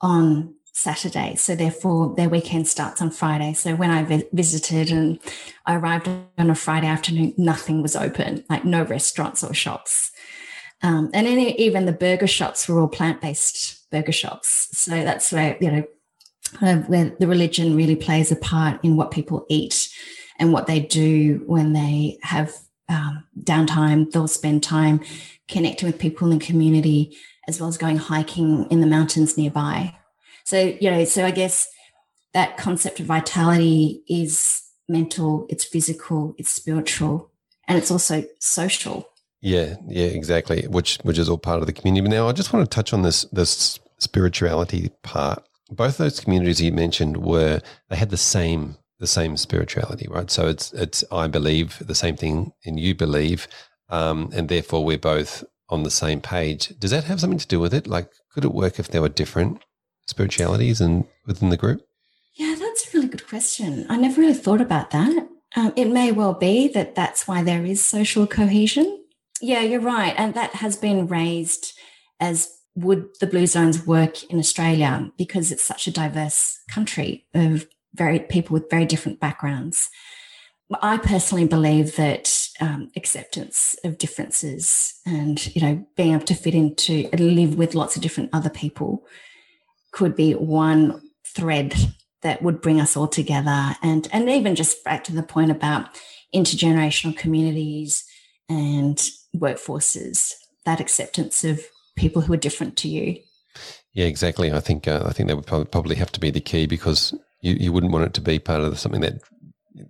on 0.00 0.54
Saturday. 0.78 1.34
So 1.34 1.56
therefore, 1.56 2.14
their 2.14 2.28
weekend 2.28 2.68
starts 2.68 3.02
on 3.02 3.10
Friday. 3.10 3.52
So 3.52 3.74
when 3.74 3.90
I 3.90 4.04
vi- 4.04 4.28
visited 4.32 4.90
and 4.90 5.18
I 5.66 5.74
arrived 5.74 6.08
on 6.38 6.50
a 6.50 6.54
Friday 6.54 6.86
afternoon, 6.86 7.34
nothing 7.36 7.82
was 7.82 7.96
open, 7.96 8.44
like 8.48 8.64
no 8.64 8.84
restaurants 8.84 9.42
or 9.42 9.52
shops. 9.52 10.12
Um, 10.82 11.10
and 11.12 11.26
even 11.26 11.86
the 11.86 11.92
burger 11.92 12.28
shops 12.28 12.68
were 12.68 12.80
all 12.80 12.88
plant 12.88 13.20
based 13.20 13.90
burger 13.90 14.12
shops. 14.12 14.68
So 14.78 14.92
that's 14.92 15.32
where, 15.32 15.56
you 15.60 15.70
know, 15.72 15.84
where 16.86 17.16
the 17.18 17.26
religion 17.26 17.74
really 17.74 17.96
plays 17.96 18.30
a 18.30 18.36
part 18.36 18.82
in 18.84 18.96
what 18.96 19.10
people 19.10 19.46
eat 19.48 19.88
and 20.38 20.52
what 20.52 20.68
they 20.68 20.78
do 20.78 21.42
when 21.46 21.72
they 21.72 22.18
have 22.22 22.54
um, 22.88 23.24
downtime. 23.42 24.10
They'll 24.10 24.28
spend 24.28 24.62
time 24.62 25.00
connecting 25.48 25.88
with 25.88 25.98
people 25.98 26.30
in 26.30 26.38
the 26.38 26.44
community 26.44 27.16
as 27.48 27.58
well 27.58 27.68
as 27.68 27.78
going 27.78 27.96
hiking 27.96 28.66
in 28.70 28.80
the 28.80 28.86
mountains 28.86 29.36
nearby. 29.36 29.94
So, 30.48 30.74
you 30.80 30.90
know, 30.90 31.04
so 31.04 31.26
I 31.26 31.30
guess 31.30 31.68
that 32.32 32.56
concept 32.56 33.00
of 33.00 33.04
vitality 33.04 34.02
is 34.08 34.62
mental, 34.88 35.46
it's 35.50 35.62
physical, 35.62 36.34
it's 36.38 36.50
spiritual, 36.50 37.30
and 37.66 37.76
it's 37.76 37.90
also 37.90 38.24
social. 38.40 39.10
Yeah, 39.42 39.74
yeah, 39.86 40.06
exactly. 40.06 40.66
Which 40.66 41.00
which 41.02 41.18
is 41.18 41.28
all 41.28 41.36
part 41.36 41.60
of 41.60 41.66
the 41.66 41.74
community. 41.74 42.00
But 42.00 42.16
Now, 42.16 42.30
I 42.30 42.32
just 42.32 42.50
want 42.50 42.64
to 42.64 42.74
touch 42.74 42.94
on 42.94 43.02
this 43.02 43.24
this 43.24 43.78
spirituality 43.98 44.90
part. 45.02 45.46
Both 45.70 45.98
those 45.98 46.18
communities 46.18 46.62
you 46.62 46.72
mentioned 46.72 47.18
were 47.18 47.60
they 47.90 47.96
had 47.96 48.08
the 48.08 48.16
same 48.16 48.78
the 49.00 49.06
same 49.06 49.36
spirituality, 49.36 50.06
right? 50.08 50.30
So 50.30 50.48
it's 50.48 50.72
it's 50.72 51.04
I 51.12 51.26
believe 51.26 51.78
the 51.86 51.94
same 51.94 52.16
thing, 52.16 52.52
and 52.64 52.80
you 52.80 52.94
believe, 52.94 53.48
um, 53.90 54.30
and 54.32 54.48
therefore 54.48 54.82
we're 54.82 54.96
both 54.96 55.44
on 55.68 55.82
the 55.82 55.90
same 55.90 56.22
page. 56.22 56.68
Does 56.78 56.92
that 56.92 57.04
have 57.04 57.20
something 57.20 57.38
to 57.38 57.46
do 57.46 57.60
with 57.60 57.74
it? 57.74 57.86
Like, 57.86 58.08
could 58.32 58.46
it 58.46 58.54
work 58.54 58.78
if 58.78 58.88
they 58.88 58.98
were 58.98 59.10
different 59.10 59.62
spiritualities 60.08 60.80
and 60.80 61.04
within 61.26 61.50
the 61.50 61.56
group? 61.56 61.82
Yeah, 62.34 62.54
that's 62.58 62.86
a 62.86 62.96
really 62.96 63.08
good 63.08 63.26
question. 63.26 63.86
I 63.88 63.96
never 63.96 64.20
really 64.20 64.34
thought 64.34 64.60
about 64.60 64.90
that. 64.90 65.28
Um, 65.56 65.72
it 65.76 65.86
may 65.86 66.12
well 66.12 66.34
be 66.34 66.68
that 66.68 66.94
that's 66.94 67.26
why 67.26 67.42
there 67.42 67.64
is 67.64 67.84
social 67.84 68.26
cohesion. 68.26 69.04
Yeah, 69.40 69.60
you're 69.60 69.80
right, 69.80 70.14
and 70.16 70.34
that 70.34 70.56
has 70.56 70.76
been 70.76 71.06
raised 71.06 71.72
as 72.20 72.52
would 72.74 73.08
the 73.20 73.26
blue 73.26 73.46
zones 73.46 73.86
work 73.86 74.22
in 74.24 74.38
Australia 74.38 75.10
because 75.16 75.50
it's 75.50 75.64
such 75.64 75.86
a 75.86 75.92
diverse 75.92 76.58
country 76.70 77.26
of 77.34 77.66
very 77.94 78.20
people 78.20 78.54
with 78.54 78.70
very 78.70 78.84
different 78.84 79.18
backgrounds. 79.18 79.88
I 80.82 80.98
personally 80.98 81.46
believe 81.46 81.96
that 81.96 82.48
um, 82.60 82.90
acceptance 82.94 83.74
of 83.84 83.98
differences 83.98 84.94
and 85.06 85.54
you 85.56 85.62
know 85.62 85.86
being 85.96 86.14
able 86.14 86.26
to 86.26 86.34
fit 86.34 86.54
into 86.54 87.08
live 87.14 87.56
with 87.56 87.74
lots 87.74 87.96
of 87.96 88.02
different 88.02 88.30
other 88.32 88.50
people 88.50 89.06
could 89.98 90.14
be 90.14 90.32
one 90.32 91.02
thread 91.26 91.74
that 92.22 92.40
would 92.40 92.62
bring 92.62 92.80
us 92.80 92.96
all 92.96 93.08
together. 93.08 93.74
And 93.82 94.08
and 94.12 94.30
even 94.30 94.54
just 94.54 94.84
back 94.84 95.02
to 95.04 95.12
the 95.12 95.24
point 95.24 95.50
about 95.50 95.88
intergenerational 96.32 97.16
communities 97.16 98.04
and 98.48 98.96
workforces 99.36 100.34
that 100.64 100.78
acceptance 100.78 101.42
of 101.42 101.60
people 101.96 102.22
who 102.22 102.32
are 102.32 102.44
different 102.46 102.76
to 102.76 102.88
you. 102.88 103.20
Yeah 103.92 104.06
exactly. 104.06 104.52
I 104.52 104.60
think 104.60 104.86
uh, 104.86 105.02
i 105.04 105.12
think 105.12 105.28
that 105.28 105.36
would 105.36 105.72
probably 105.72 105.96
have 105.96 106.12
to 106.12 106.20
be 106.20 106.30
the 106.30 106.40
key 106.40 106.66
because 106.66 107.12
you, 107.40 107.54
you 107.54 107.72
wouldn't 107.72 107.92
want 107.92 108.04
it 108.04 108.14
to 108.14 108.20
be 108.20 108.38
part 108.38 108.60
of 108.60 108.78
something 108.78 109.00
that 109.00 109.14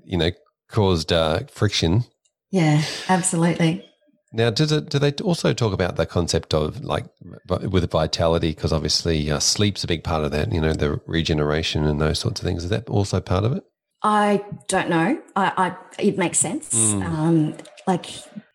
you 0.05 0.17
know 0.17 0.31
caused 0.71 1.13
uh, 1.13 1.41
friction. 1.51 2.05
Yeah 2.51 2.83
absolutely 3.11 3.85
now, 4.33 4.51
does 4.51 4.73
it, 4.73 4.91
do 4.91 4.99
they 4.99 5.13
also 5.13 5.53
talk 5.55 5.73
about 5.73 5.97
the 5.97 6.05
concept 6.05 6.53
of 6.53 6.85
like 6.85 7.07
with 7.47 7.91
vitality? 7.91 8.51
Because 8.51 8.73
obviously, 8.73 9.31
uh, 9.31 9.39
sleep's 9.39 9.85
a 9.85 9.87
big 9.87 10.05
part 10.05 10.25
of 10.25 10.31
that. 10.33 10.53
You 10.53 10.61
know, 10.61 10.75
the 10.75 11.01
regeneration 11.07 11.85
and 11.85 12.01
those 12.01 12.19
sorts 12.19 12.41
of 12.41 12.47
things. 12.47 12.65
Is 12.65 12.71
that 12.71 12.89
also 12.89 13.21
part 13.21 13.45
of 13.45 13.53
it? 13.53 13.65
I 14.03 14.45
don't 14.69 14.91
know. 14.91 15.21
I, 15.35 15.53
I 15.57 15.77
it 16.03 16.19
makes 16.19 16.39
sense. 16.39 16.75
Mm. 16.75 17.05
Um, 17.05 17.57
like, 17.87 18.07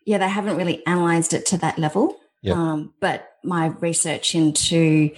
yeah, 0.06 0.18
they 0.18 0.28
haven't 0.28 0.56
really 0.56 0.86
analyzed 0.86 1.34
it 1.34 1.44
to 1.46 1.58
that 1.58 1.78
level. 1.78 2.16
Yep. 2.42 2.56
Um, 2.56 2.94
but 3.00 3.30
my 3.42 3.66
research 3.66 4.34
into 4.34 5.10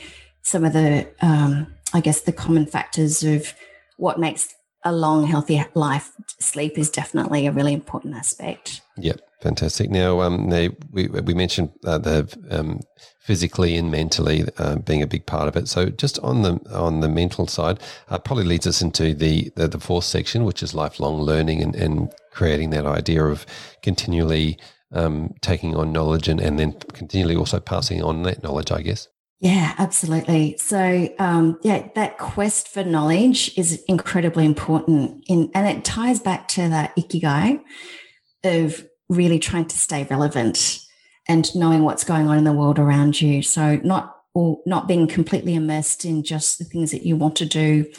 some 0.42 0.64
of 0.64 0.73
the, 0.73 1.09
um, 1.21 1.75
I 1.92 2.01
guess, 2.01 2.21
the 2.23 2.33
common 2.33 2.66
factors 2.66 3.23
of 3.23 3.53
what 3.99 4.19
makes 4.19 4.55
a 4.85 4.92
long, 4.92 5.27
healthy 5.27 5.62
life, 5.75 6.12
sleep 6.40 6.79
is 6.79 6.88
definitely 6.88 7.47
a 7.47 7.53
really 7.53 7.73
important 7.73 8.14
aspect. 8.14 8.81
Yep. 8.97 9.21
Fantastic. 9.42 9.90
Now, 9.90 10.22
um, 10.22 10.49
they, 10.49 10.70
we 10.92 11.09
we 11.09 11.35
mentioned 11.35 11.70
uh, 11.85 11.99
the 11.99 12.35
um, 12.51 12.81
physically 13.20 13.77
and 13.77 13.90
mentally 13.90 14.44
uh, 14.57 14.77
being 14.77 15.03
a 15.03 15.07
big 15.07 15.27
part 15.27 15.46
of 15.46 15.57
it. 15.57 15.68
So, 15.68 15.90
just 15.90 16.18
on 16.20 16.40
the 16.40 16.59
on 16.72 17.01
the 17.01 17.09
mental 17.09 17.46
side, 17.46 17.79
uh, 18.09 18.18
probably 18.18 18.44
leads 18.44 18.66
us 18.66 18.81
into 18.81 19.12
the, 19.14 19.53
the, 19.57 19.68
the 19.68 19.81
fourth 19.81 20.05
section, 20.05 20.44
which 20.44 20.62
is 20.62 20.75
lifelong 20.75 21.20
learning 21.20 21.62
and, 21.62 21.75
and 21.75 22.12
creating 22.33 22.70
that 22.70 22.87
idea 22.87 23.25
of 23.25 23.44
continually 23.83 24.59
um, 24.92 25.35
taking 25.42 25.77
on 25.77 25.92
knowledge 25.92 26.29
and, 26.29 26.40
and 26.40 26.59
then 26.59 26.72
continually 26.94 27.37
also 27.37 27.61
passing 27.61 28.03
on 28.03 28.22
that 28.22 28.42
knowledge. 28.42 28.72
I 28.72 28.81
guess. 28.81 29.07
Yeah, 29.38 29.75
absolutely. 29.77 30.57
So, 30.57 31.14
um, 31.18 31.59
yeah, 31.62 31.88
that 31.94 32.16
quest 32.16 32.68
for 32.68 32.85
knowledge 32.85 33.53
is 33.59 33.85
incredibly 33.87 34.46
important, 34.46 35.25
in, 35.29 35.51
and 35.55 35.68
it 35.68 35.85
ties 35.85 36.20
back 36.20 36.49
to 36.49 36.70
that 36.70 36.96
ikigai 36.96 37.61
of 38.44 38.87
really 39.09 39.38
trying 39.38 39.66
to 39.66 39.77
stay 39.77 40.05
relevant 40.05 40.81
and 41.29 41.55
knowing 41.55 41.83
what's 41.83 42.05
going 42.05 42.29
on 42.29 42.38
in 42.38 42.45
the 42.45 42.53
world 42.53 42.79
around 42.79 43.21
you. 43.21 43.42
So 43.42 43.81
not 43.83 44.16
or 44.35 44.61
not 44.66 44.87
being 44.87 45.07
completely 45.07 45.55
immersed 45.55 46.05
in 46.05 46.23
just 46.23 46.59
the 46.59 46.64
things 46.64 46.90
that 46.90 47.07
you 47.07 47.16
want 47.16 47.37
to 47.37 47.47
do 47.47 47.90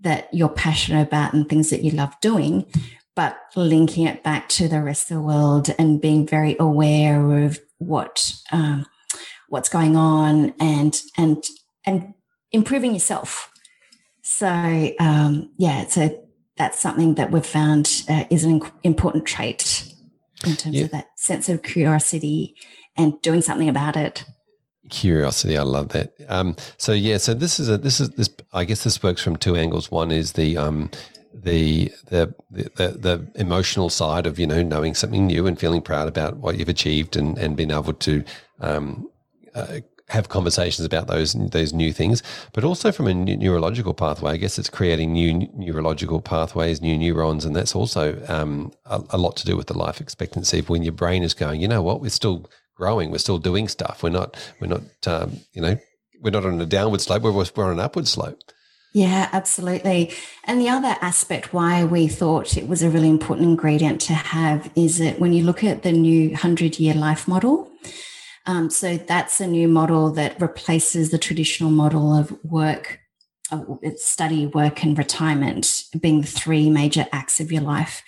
that 0.00 0.28
you're 0.32 0.48
passionate 0.48 1.06
about 1.06 1.32
and 1.32 1.48
things 1.48 1.70
that 1.70 1.82
you 1.82 1.90
love 1.92 2.14
doing, 2.20 2.66
but 3.14 3.38
linking 3.54 4.06
it 4.06 4.22
back 4.22 4.48
to 4.48 4.68
the 4.68 4.82
rest 4.82 5.10
of 5.10 5.16
the 5.16 5.22
world 5.22 5.70
and 5.78 6.00
being 6.00 6.26
very 6.26 6.56
aware 6.58 7.44
of 7.44 7.60
what 7.78 8.32
um, 8.52 8.84
what's 9.48 9.68
going 9.68 9.96
on 9.96 10.52
and 10.58 11.00
and 11.16 11.44
and 11.86 12.14
improving 12.52 12.92
yourself. 12.92 13.50
So 14.22 14.92
um, 14.98 15.50
yeah, 15.56 15.86
so 15.86 16.22
that's 16.56 16.80
something 16.80 17.14
that 17.14 17.30
we've 17.30 17.46
found 17.46 18.04
uh, 18.08 18.24
is 18.28 18.44
an 18.44 18.60
important 18.82 19.24
trait 19.24 19.92
in 20.44 20.56
terms 20.56 20.76
yeah. 20.76 20.84
of 20.84 20.90
that 20.90 21.08
sense 21.16 21.48
of 21.48 21.62
curiosity 21.62 22.54
and 22.96 23.20
doing 23.22 23.42
something 23.42 23.68
about 23.68 23.96
it. 23.96 24.24
Curiosity 24.88 25.56
i 25.58 25.62
love 25.62 25.88
that. 25.88 26.12
Um, 26.28 26.54
so 26.76 26.92
yeah 26.92 27.16
so 27.16 27.34
this 27.34 27.58
is 27.58 27.68
a 27.68 27.76
this 27.76 28.00
is 28.00 28.10
this 28.10 28.30
i 28.52 28.64
guess 28.64 28.84
this 28.84 29.02
works 29.02 29.22
from 29.22 29.36
two 29.36 29.56
angles. 29.56 29.90
One 29.90 30.12
is 30.12 30.32
the 30.32 30.56
um, 30.56 30.90
the, 31.34 31.92
the 32.06 32.34
the 32.48 32.88
the 32.98 33.30
emotional 33.34 33.90
side 33.90 34.26
of 34.26 34.38
you 34.38 34.46
know 34.46 34.62
knowing 34.62 34.94
something 34.94 35.26
new 35.26 35.46
and 35.46 35.58
feeling 35.58 35.82
proud 35.82 36.08
about 36.08 36.36
what 36.36 36.58
you've 36.58 36.68
achieved 36.68 37.16
and 37.16 37.36
and 37.36 37.56
being 37.56 37.70
able 37.70 37.92
to 37.92 38.24
um, 38.60 39.10
uh, 39.54 39.80
have 40.08 40.28
conversations 40.28 40.84
about 40.86 41.08
those 41.08 41.32
those 41.32 41.72
new 41.72 41.92
things, 41.92 42.22
but 42.52 42.64
also 42.64 42.92
from 42.92 43.08
a 43.08 43.14
neurological 43.14 43.92
pathway. 43.92 44.32
I 44.32 44.36
guess 44.36 44.58
it's 44.58 44.70
creating 44.70 45.12
new 45.12 45.48
neurological 45.54 46.20
pathways, 46.20 46.80
new 46.80 46.96
neurons, 46.96 47.44
and 47.44 47.56
that's 47.56 47.74
also 47.74 48.22
um, 48.28 48.72
a, 48.84 49.02
a, 49.10 49.18
lot 49.18 49.36
to 49.38 49.44
do 49.44 49.56
with 49.56 49.66
the 49.66 49.76
life 49.76 50.00
expectancy 50.00 50.60
when 50.60 50.82
your 50.82 50.92
brain 50.92 51.22
is 51.22 51.34
going. 51.34 51.60
You 51.60 51.68
know 51.68 51.82
what? 51.82 52.00
We're 52.00 52.10
still 52.10 52.48
growing. 52.76 53.10
We're 53.10 53.18
still 53.18 53.38
doing 53.38 53.66
stuff. 53.68 54.02
We're 54.02 54.10
not. 54.10 54.36
We're 54.60 54.68
not. 54.68 54.82
Um, 55.06 55.40
you 55.52 55.62
know, 55.62 55.76
we're 56.20 56.30
not 56.30 56.46
on 56.46 56.60
a 56.60 56.66
downward 56.66 57.00
slope. 57.00 57.22
We're 57.22 57.32
we're 57.32 57.64
on 57.64 57.72
an 57.72 57.80
upward 57.80 58.06
slope. 58.06 58.38
Yeah, 58.92 59.28
absolutely. 59.32 60.14
And 60.44 60.58
the 60.58 60.70
other 60.70 60.96
aspect 61.02 61.52
why 61.52 61.84
we 61.84 62.08
thought 62.08 62.56
it 62.56 62.66
was 62.66 62.82
a 62.82 62.88
really 62.88 63.10
important 63.10 63.46
ingredient 63.46 64.00
to 64.02 64.14
have 64.14 64.70
is 64.74 64.96
that 64.98 65.18
when 65.20 65.34
you 65.34 65.44
look 65.44 65.62
at 65.62 65.82
the 65.82 65.92
new 65.92 66.30
100 66.30 66.78
year 66.78 66.94
life 66.94 67.28
model, 67.28 67.70
um, 68.46 68.70
so 68.70 68.96
that's 68.96 69.40
a 69.40 69.46
new 69.46 69.68
model 69.68 70.10
that 70.12 70.40
replaces 70.40 71.10
the 71.10 71.18
traditional 71.18 71.70
model 71.70 72.14
of 72.14 72.36
work, 72.44 73.00
uh, 73.50 73.64
study, 73.96 74.46
work, 74.46 74.82
and 74.82 74.96
retirement 74.96 75.84
being 76.00 76.20
the 76.20 76.26
three 76.26 76.70
major 76.70 77.06
acts 77.12 77.40
of 77.40 77.50
your 77.50 77.62
life. 77.62 78.02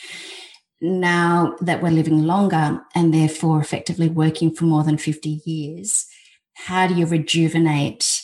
Now 0.80 1.57
that 1.61 1.82
we're 1.82 1.91
living 1.91 2.22
longer 2.24 2.80
and 2.95 3.12
therefore 3.12 3.61
effectively 3.61 4.09
working 4.09 4.55
for 4.55 4.64
more 4.64 4.84
than 4.84 4.97
50 4.97 5.43
years, 5.45 6.07
how 6.55 6.86
do 6.86 6.95
you 6.95 7.07
rejuvenate, 7.07 8.22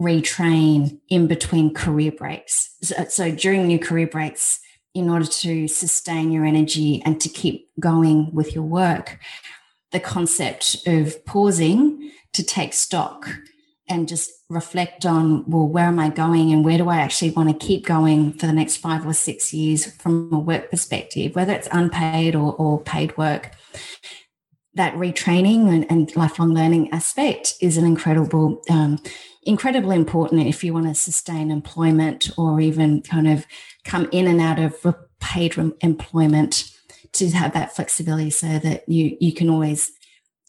retrain 0.00 1.00
in 1.08 1.26
between 1.26 1.72
career 1.72 2.12
breaks? 2.12 2.76
So, 2.82 3.06
so 3.08 3.30
during 3.30 3.66
new 3.66 3.78
career 3.78 4.06
breaks, 4.06 4.60
in 4.94 5.10
order 5.10 5.26
to 5.26 5.66
sustain 5.66 6.30
your 6.30 6.44
energy 6.44 7.02
and 7.04 7.20
to 7.20 7.28
keep 7.28 7.68
going 7.80 8.32
with 8.32 8.54
your 8.54 8.64
work, 8.64 9.18
the 9.94 10.00
concept 10.00 10.86
of 10.86 11.24
pausing 11.24 12.10
to 12.34 12.42
take 12.42 12.74
stock 12.74 13.28
and 13.88 14.08
just 14.08 14.30
reflect 14.48 15.06
on 15.06 15.48
well 15.48 15.68
where 15.68 15.86
am 15.86 15.98
i 15.98 16.08
going 16.08 16.52
and 16.52 16.64
where 16.64 16.78
do 16.78 16.88
i 16.88 16.96
actually 16.96 17.30
want 17.30 17.48
to 17.48 17.66
keep 17.66 17.86
going 17.86 18.32
for 18.32 18.46
the 18.46 18.52
next 18.52 18.76
five 18.76 19.06
or 19.06 19.14
six 19.14 19.54
years 19.54 19.86
from 19.96 20.32
a 20.32 20.38
work 20.38 20.70
perspective 20.70 21.34
whether 21.34 21.52
it's 21.52 21.68
unpaid 21.72 22.34
or, 22.34 22.54
or 22.54 22.80
paid 22.80 23.16
work. 23.16 23.52
That 24.74 24.94
retraining 24.94 25.68
and, 25.68 25.86
and, 25.88 26.14
lifelong 26.16 26.52
learning 26.52 26.90
aspect 26.92 27.54
is 27.60 27.76
an 27.76 27.84
incredible 27.84 28.60
um, 28.68 28.98
incredibly 29.44 29.94
important 29.94 30.46
if 30.46 30.64
you 30.64 30.72
want 30.72 30.86
to 30.86 30.94
sustain 30.94 31.50
employment 31.50 32.30
or 32.36 32.60
even 32.60 33.02
kind 33.02 33.28
of 33.28 33.46
come 33.84 34.08
in 34.10 34.26
and 34.26 34.40
out 34.40 34.58
of 34.58 34.96
paid 35.20 35.56
employment 35.80 36.73
to 37.14 37.30
have 37.30 37.52
that 37.54 37.74
flexibility 37.74 38.30
so 38.30 38.58
that 38.58 38.88
you 38.88 39.16
you 39.20 39.32
can 39.32 39.48
always 39.48 39.92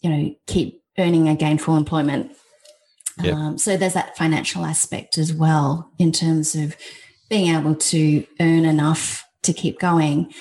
you 0.02 0.10
know 0.10 0.34
keep 0.46 0.82
earning 0.98 1.28
a 1.28 1.36
gainful 1.36 1.76
employment 1.76 2.32
Yep. 3.22 3.34
Um, 3.34 3.58
so 3.58 3.76
there's 3.76 3.94
that 3.94 4.16
financial 4.16 4.64
aspect 4.64 5.16
as 5.18 5.32
well 5.32 5.90
in 5.98 6.12
terms 6.12 6.54
of 6.54 6.76
being 7.30 7.54
able 7.54 7.74
to 7.74 8.26
earn 8.40 8.64
enough 8.64 9.24
to 9.42 9.52
keep 9.52 9.78
going, 9.78 10.32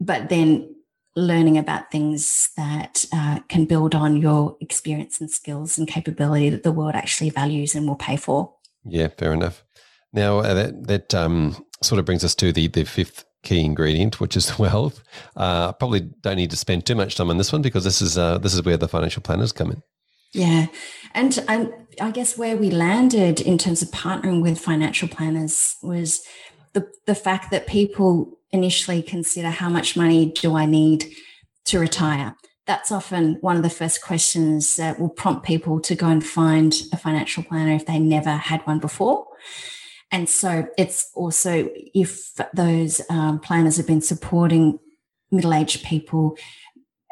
but 0.00 0.28
then 0.28 0.74
learning 1.16 1.58
about 1.58 1.90
things 1.90 2.50
that 2.56 3.04
uh, 3.12 3.40
can 3.48 3.64
build 3.64 3.94
on 3.94 4.16
your 4.16 4.56
experience 4.60 5.20
and 5.20 5.30
skills 5.30 5.78
and 5.78 5.88
capability 5.88 6.50
that 6.50 6.62
the 6.62 6.72
world 6.72 6.94
actually 6.94 7.30
values 7.30 7.74
and 7.74 7.88
will 7.88 7.96
pay 7.96 8.16
for. 8.16 8.54
Yeah, 8.84 9.08
fair 9.08 9.32
enough. 9.32 9.64
Now 10.12 10.38
uh, 10.38 10.54
that 10.54 10.86
that 10.86 11.14
um, 11.14 11.56
sort 11.82 11.98
of 11.98 12.04
brings 12.04 12.24
us 12.24 12.34
to 12.36 12.52
the 12.52 12.68
the 12.68 12.84
fifth 12.84 13.24
key 13.42 13.64
ingredient, 13.64 14.20
which 14.20 14.36
is 14.36 14.58
wealth. 14.58 15.02
Uh, 15.36 15.72
probably 15.72 16.00
don't 16.22 16.36
need 16.36 16.50
to 16.50 16.56
spend 16.56 16.86
too 16.86 16.94
much 16.94 17.16
time 17.16 17.30
on 17.30 17.38
this 17.38 17.52
one 17.52 17.62
because 17.62 17.84
this 17.84 18.02
is 18.02 18.18
uh, 18.18 18.38
this 18.38 18.54
is 18.54 18.62
where 18.64 18.76
the 18.76 18.88
financial 18.88 19.22
planners 19.22 19.52
come 19.52 19.70
in. 19.70 19.82
Yeah. 20.32 20.66
And 21.14 21.42
I, 21.48 21.68
I 22.00 22.10
guess 22.10 22.36
where 22.36 22.56
we 22.56 22.70
landed 22.70 23.40
in 23.40 23.58
terms 23.58 23.82
of 23.82 23.88
partnering 23.88 24.42
with 24.42 24.58
financial 24.58 25.08
planners 25.08 25.74
was 25.82 26.22
the, 26.74 26.86
the 27.06 27.14
fact 27.14 27.50
that 27.50 27.66
people 27.66 28.38
initially 28.50 29.02
consider 29.02 29.50
how 29.50 29.68
much 29.68 29.96
money 29.96 30.32
do 30.32 30.54
I 30.54 30.66
need 30.66 31.06
to 31.66 31.78
retire? 31.78 32.34
That's 32.66 32.92
often 32.92 33.38
one 33.40 33.56
of 33.56 33.62
the 33.62 33.70
first 33.70 34.02
questions 34.02 34.76
that 34.76 35.00
will 35.00 35.08
prompt 35.08 35.46
people 35.46 35.80
to 35.80 35.94
go 35.94 36.08
and 36.08 36.24
find 36.24 36.74
a 36.92 36.98
financial 36.98 37.42
planner 37.42 37.72
if 37.72 37.86
they 37.86 37.98
never 37.98 38.30
had 38.30 38.66
one 38.66 38.78
before. 38.78 39.26
And 40.10 40.28
so 40.28 40.68
it's 40.78 41.10
also 41.14 41.70
if 41.94 42.32
those 42.54 43.00
um, 43.10 43.40
planners 43.40 43.76
have 43.76 43.86
been 43.86 44.00
supporting 44.00 44.78
middle 45.30 45.52
aged 45.52 45.84
people 45.84 46.36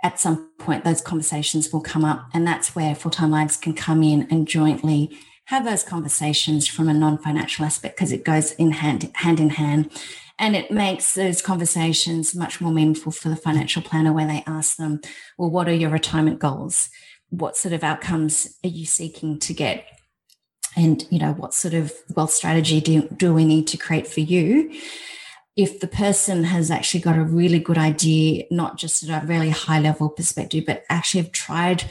at 0.03 0.21
some 0.21 0.51
point 0.59 0.85
those 0.85 1.01
conversations 1.01 1.73
will 1.73 1.81
come 1.81 2.05
up. 2.05 2.29
And 2.33 2.47
that's 2.47 2.75
where 2.75 2.95
full-time 2.95 3.31
lives 3.31 3.57
can 3.57 3.75
come 3.75 4.03
in 4.03 4.29
and 4.31 4.47
jointly 4.47 5.17
have 5.47 5.65
those 5.65 5.85
conversations 5.85 6.67
from 6.67 6.89
a 6.89 6.95
non-financial 6.95 7.65
aspect 7.65 7.97
because 7.97 8.13
it 8.13 8.25
goes 8.25 8.53
in 8.53 8.73
hand 8.73 9.11
hand 9.15 9.41
in 9.41 9.51
hand. 9.51 9.91
And 10.39 10.55
it 10.55 10.71
makes 10.71 11.15
those 11.15 11.41
conversations 11.41 12.35
much 12.35 12.61
more 12.61 12.73
meaningful 12.73 13.11
for 13.11 13.31
the 13.31 13.37
financial 13.37 13.81
planner 13.81 14.13
when 14.13 14.29
they 14.29 14.45
ask 14.47 14.77
them 14.77 15.01
well 15.39 15.51
what 15.51 15.69
are 15.69 15.75
your 15.75 15.91
retirement 15.91 16.39
goals? 16.39 16.89
What 17.31 17.57
sort 17.57 17.73
of 17.73 17.83
outcomes 17.83 18.57
are 18.65 18.69
you 18.69 18.87
seeking 18.87 19.41
to 19.41 19.55
get 19.55 19.87
and 20.77 21.07
you 21.11 21.19
know 21.19 21.33
what 21.33 21.55
sort 21.55 21.75
of 21.75 21.93
wealth 22.15 22.33
strategy 22.33 22.81
do, 22.81 23.09
do 23.17 23.33
we 23.35 23.45
need 23.45 23.67
to 23.69 23.77
create 23.77 24.07
for 24.07 24.21
you 24.21 24.71
if 25.57 25.81
the 25.81 25.89
person 25.89 26.45
has 26.45 26.71
actually 26.71 27.01
got 27.01 27.19
a 27.19 27.25
really 27.25 27.59
good 27.59 27.79
idea, 27.79 28.45
not 28.51 28.77
just 28.77 29.03
at 29.09 29.25
a 29.25 29.27
really 29.27 29.49
high 29.49 29.81
level 29.81 30.11
perspective, 30.11 30.65
but 30.67 30.85
actually 30.91 31.23
have 31.23 31.33
tried 31.33 31.85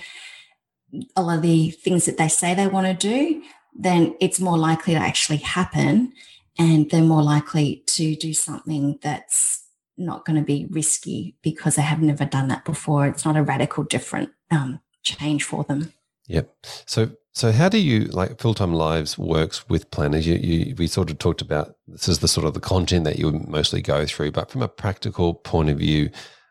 a 1.16 1.24
lot 1.24 1.38
of 1.38 1.42
the 1.42 1.72
things 1.72 2.06
that 2.06 2.18
they 2.18 2.28
say 2.28 2.54
they 2.54 2.68
want 2.68 2.86
to 2.86 2.94
do, 2.94 3.42
then 3.74 4.16
it's 4.22 4.40
more 4.40 4.58
likely 4.58 4.94
to 4.94 5.00
actually 5.00 5.38
happen. 5.38 6.14
And 6.58 6.90
they're 6.90 7.02
more 7.02 7.24
likely 7.24 7.84
to 7.88 8.16
do 8.16 8.34
something 8.34 9.00
that's 9.02 9.66
not 9.98 10.26
going 10.26 10.38
to 10.38 10.46
be 10.46 10.68
risky 10.70 11.36
because 11.42 11.76
they 11.76 11.82
have 11.82 12.02
never 12.02 12.24
done 12.24 12.48
that 12.50 12.64
before. 12.64 13.08
It's 13.08 13.26
not 13.26 13.36
a 13.36 13.44
radical 13.44 13.84
different 13.84 14.30
um, 14.52 14.80
change 15.04 15.44
for 15.44 15.64
them. 15.64 15.92
Yep. 16.28 16.54
So 16.86 17.12
so 17.34 17.52
how 17.52 17.68
do 17.68 17.78
you 17.78 18.06
like 18.06 18.40
full 18.40 18.54
time 18.54 18.74
lives 18.74 19.18
works 19.18 19.68
with 19.68 19.92
planners? 19.92 20.26
You, 20.26 20.36
you 20.36 20.76
we 20.76 20.88
sort 20.88 21.12
of 21.12 21.20
talked 21.20 21.42
about 21.42 21.76
this 21.88 22.08
is 22.08 22.20
the 22.20 22.28
sort 22.28 22.48
of 22.48 22.54
the 22.54 22.60
content 22.60 23.04
that 23.04 23.20
you 23.20 23.32
mostly 23.32 23.82
go 23.82 24.06
through, 24.06 24.32
but 24.32 24.50
from 24.50 24.62
a 24.62 24.68
practical 24.68 25.34
point 25.34 25.70
of 25.70 25.78
view, 25.78 26.10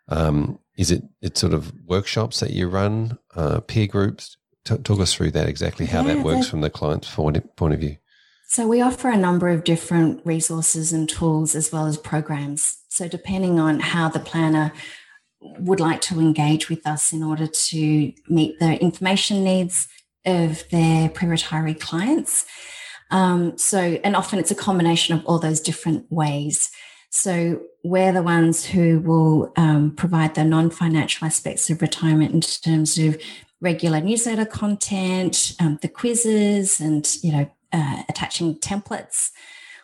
um, 0.08 0.58
is 0.76 0.90
it 0.90 1.02
it's 1.22 1.40
sort 1.40 1.54
of 1.54 1.72
workshops 1.86 2.40
that 2.40 2.50
you 2.50 2.68
run, 2.68 3.18
uh, 3.34 3.60
peer 3.60 3.86
groups? 3.86 4.36
T- 4.64 4.78
talk 4.78 5.00
us 5.00 5.12
through 5.12 5.30
that 5.32 5.48
exactly 5.48 5.86
how 5.86 6.02
yeah, 6.06 6.14
that 6.14 6.24
works 6.24 6.48
from 6.48 6.62
the 6.62 6.70
client's 6.70 7.14
point 7.14 7.36
of 7.74 7.80
view. 7.80 7.96
So 8.48 8.68
we 8.68 8.80
offer 8.80 9.08
a 9.08 9.16
number 9.16 9.48
of 9.48 9.64
different 9.64 10.24
resources 10.24 10.92
and 10.92 11.08
tools 11.08 11.54
as 11.54 11.72
well 11.72 11.86
as 11.86 11.98
programs. 11.98 12.78
So 12.88 13.08
depending 13.08 13.58
on 13.58 13.80
how 13.80 14.08
the 14.08 14.20
planner 14.20 14.72
would 15.59 15.80
like 15.80 16.01
to 16.03 16.20
engage 16.20 16.68
with 16.68 16.86
us 16.86 17.12
in 17.12 17.22
order 17.22 17.47
to 17.47 18.12
meet 18.28 18.59
the 18.59 18.80
information 18.80 19.45
needs 19.45 19.88
of 20.24 20.68
their 20.70 21.09
pre-retiree 21.09 21.78
clients. 21.78 22.47
Um, 23.11 23.57
so, 23.59 23.78
and 23.78 24.16
often 24.16 24.38
it's 24.38 24.51
a 24.51 24.57
combination 24.57 25.14
of 25.14 25.24
all 25.26 25.38
those 25.38 25.61
different 25.61 26.11
ways. 26.11 26.70
So 27.11 27.61
we're 27.84 28.12
the 28.12 28.22
ones 28.22 28.64
who 28.64 29.01
will 29.01 29.53
um, 29.57 29.92
provide 29.92 30.34
the 30.34 30.45
non-financial 30.45 31.26
aspects 31.26 31.70
of 31.70 31.80
retirement 31.80 32.32
in 32.32 32.40
terms 32.40 32.99
of 32.99 33.20
regular 33.61 34.01
newsletter 34.01 34.45
content, 34.47 35.55
um, 35.61 35.78
the 35.80 35.88
quizzes, 35.88 36.80
and 36.80 37.09
you 37.22 37.32
know, 37.32 37.51
uh, 37.72 38.03
attaching 38.09 38.57
templates 38.57 39.30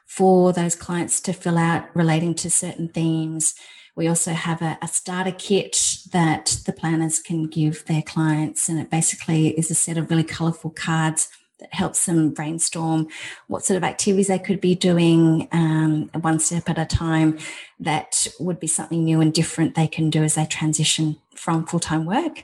for 0.07 0.53
those 0.53 0.75
clients 0.75 1.21
to 1.21 1.33
fill 1.33 1.57
out 1.57 1.85
relating 1.95 2.35
to 2.35 2.51
certain 2.51 2.89
themes. 2.89 3.55
We 3.97 4.09
also 4.09 4.33
have 4.33 4.63
a, 4.63 4.79
a, 4.81 4.89
starter 4.89 5.35
kit 5.37 5.99
that 6.13 6.61
the 6.65 6.73
planners 6.73 7.19
can 7.19 7.45
give 7.45 7.85
their 7.87 8.03
clients, 8.03 8.69
and 8.69 8.79
it 8.79 8.91
basically 8.91 9.49
is 9.59 9.71
a 9.71 9.75
set 9.75 9.99
of 9.99 10.11
really 10.11 10.25
colorful 10.25 10.71
cards 10.71 11.29
that 11.61 11.73
helps 11.75 12.07
them 12.07 12.31
brainstorm 12.31 13.07
what 13.47 13.65
sort 13.65 13.77
of 13.77 13.85
activities 13.85 14.29
they 14.29 14.39
could 14.39 14.61
be 14.61 14.75
doing 14.75 15.47
um, 15.53 16.11
one 16.21 16.39
step 16.41 16.69
at 16.69 16.79
a 16.79 16.87
time 16.87 17.39
that 17.79 18.27
would 18.41 18.59
be 18.59 18.67
something 18.67 19.05
new 19.05 19.21
and 19.21 19.33
different 19.33 19.75
they 19.75 19.87
can 19.87 20.11
do 20.11 20.23
as 20.23 20.35
they 20.35 20.47
transition 20.47 21.17
from 21.35 21.67
full 21.67 21.81
time 21.81 22.07
work. 22.07 22.43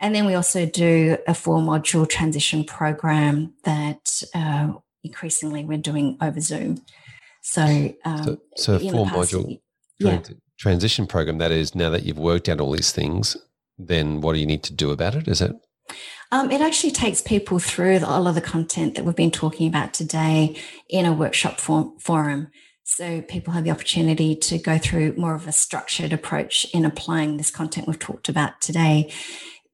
And 0.00 0.14
then 0.14 0.26
we 0.26 0.34
also 0.34 0.66
do 0.66 1.18
a 1.26 1.34
four 1.34 1.58
module 1.58 2.08
transition 2.08 2.64
program 2.64 3.52
that 3.64 4.22
uh, 4.34 4.72
increasingly 5.04 5.64
we're 5.64 5.78
doing 5.78 6.16
over 6.20 6.40
Zoom. 6.40 6.82
So, 7.42 7.94
um, 8.04 8.24
so, 8.56 8.78
so 8.78 8.78
four 8.78 9.06
module. 9.06 9.60
Yeah 9.98 10.20
transition 10.60 11.06
program 11.06 11.38
that 11.38 11.50
is 11.50 11.74
now 11.74 11.88
that 11.88 12.04
you've 12.04 12.18
worked 12.18 12.48
out 12.48 12.60
all 12.60 12.72
these 12.72 12.92
things 12.92 13.36
then 13.78 14.20
what 14.20 14.34
do 14.34 14.38
you 14.38 14.46
need 14.46 14.62
to 14.62 14.74
do 14.74 14.90
about 14.90 15.14
it 15.14 15.26
is 15.26 15.40
it 15.40 15.52
um, 16.32 16.52
it 16.52 16.60
actually 16.60 16.92
takes 16.92 17.20
people 17.20 17.58
through 17.58 18.04
all 18.04 18.28
of 18.28 18.36
the 18.36 18.40
content 18.40 18.94
that 18.94 19.04
we've 19.04 19.16
been 19.16 19.32
talking 19.32 19.66
about 19.66 19.92
today 19.92 20.54
in 20.88 21.04
a 21.04 21.12
workshop 21.12 21.58
form, 21.58 21.98
forum 21.98 22.48
so 22.84 23.22
people 23.22 23.54
have 23.54 23.64
the 23.64 23.70
opportunity 23.70 24.36
to 24.36 24.58
go 24.58 24.76
through 24.76 25.14
more 25.16 25.34
of 25.34 25.46
a 25.46 25.52
structured 25.52 26.12
approach 26.12 26.66
in 26.74 26.84
applying 26.84 27.36
this 27.36 27.50
content 27.50 27.86
we've 27.86 27.98
talked 27.98 28.28
about 28.28 28.60
today 28.60 29.12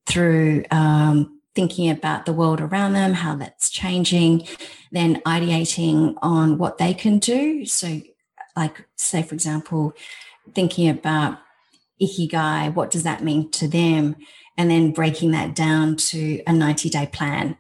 through 0.06 0.64
um, 0.70 1.40
thinking 1.54 1.88
about 1.90 2.26
the 2.26 2.32
world 2.32 2.60
around 2.60 2.92
them, 2.92 3.14
how 3.14 3.34
that's 3.34 3.70
changing, 3.70 4.46
then 4.92 5.22
ideating 5.22 6.14
on 6.20 6.58
what 6.58 6.76
they 6.76 6.92
can 6.92 7.18
do. 7.18 7.64
So, 7.64 8.02
like, 8.54 8.86
say, 8.96 9.22
for 9.22 9.34
example, 9.34 9.94
thinking 10.54 10.88
about 10.88 11.38
ikigai, 12.00 12.74
what 12.74 12.90
does 12.90 13.02
that 13.04 13.24
mean 13.24 13.50
to 13.52 13.68
them? 13.68 14.16
And 14.58 14.70
then 14.70 14.92
breaking 14.92 15.32
that 15.32 15.54
down 15.54 15.96
to 15.96 16.42
a 16.46 16.52
90 16.52 16.88
day 16.90 17.08
plan. 17.12 17.58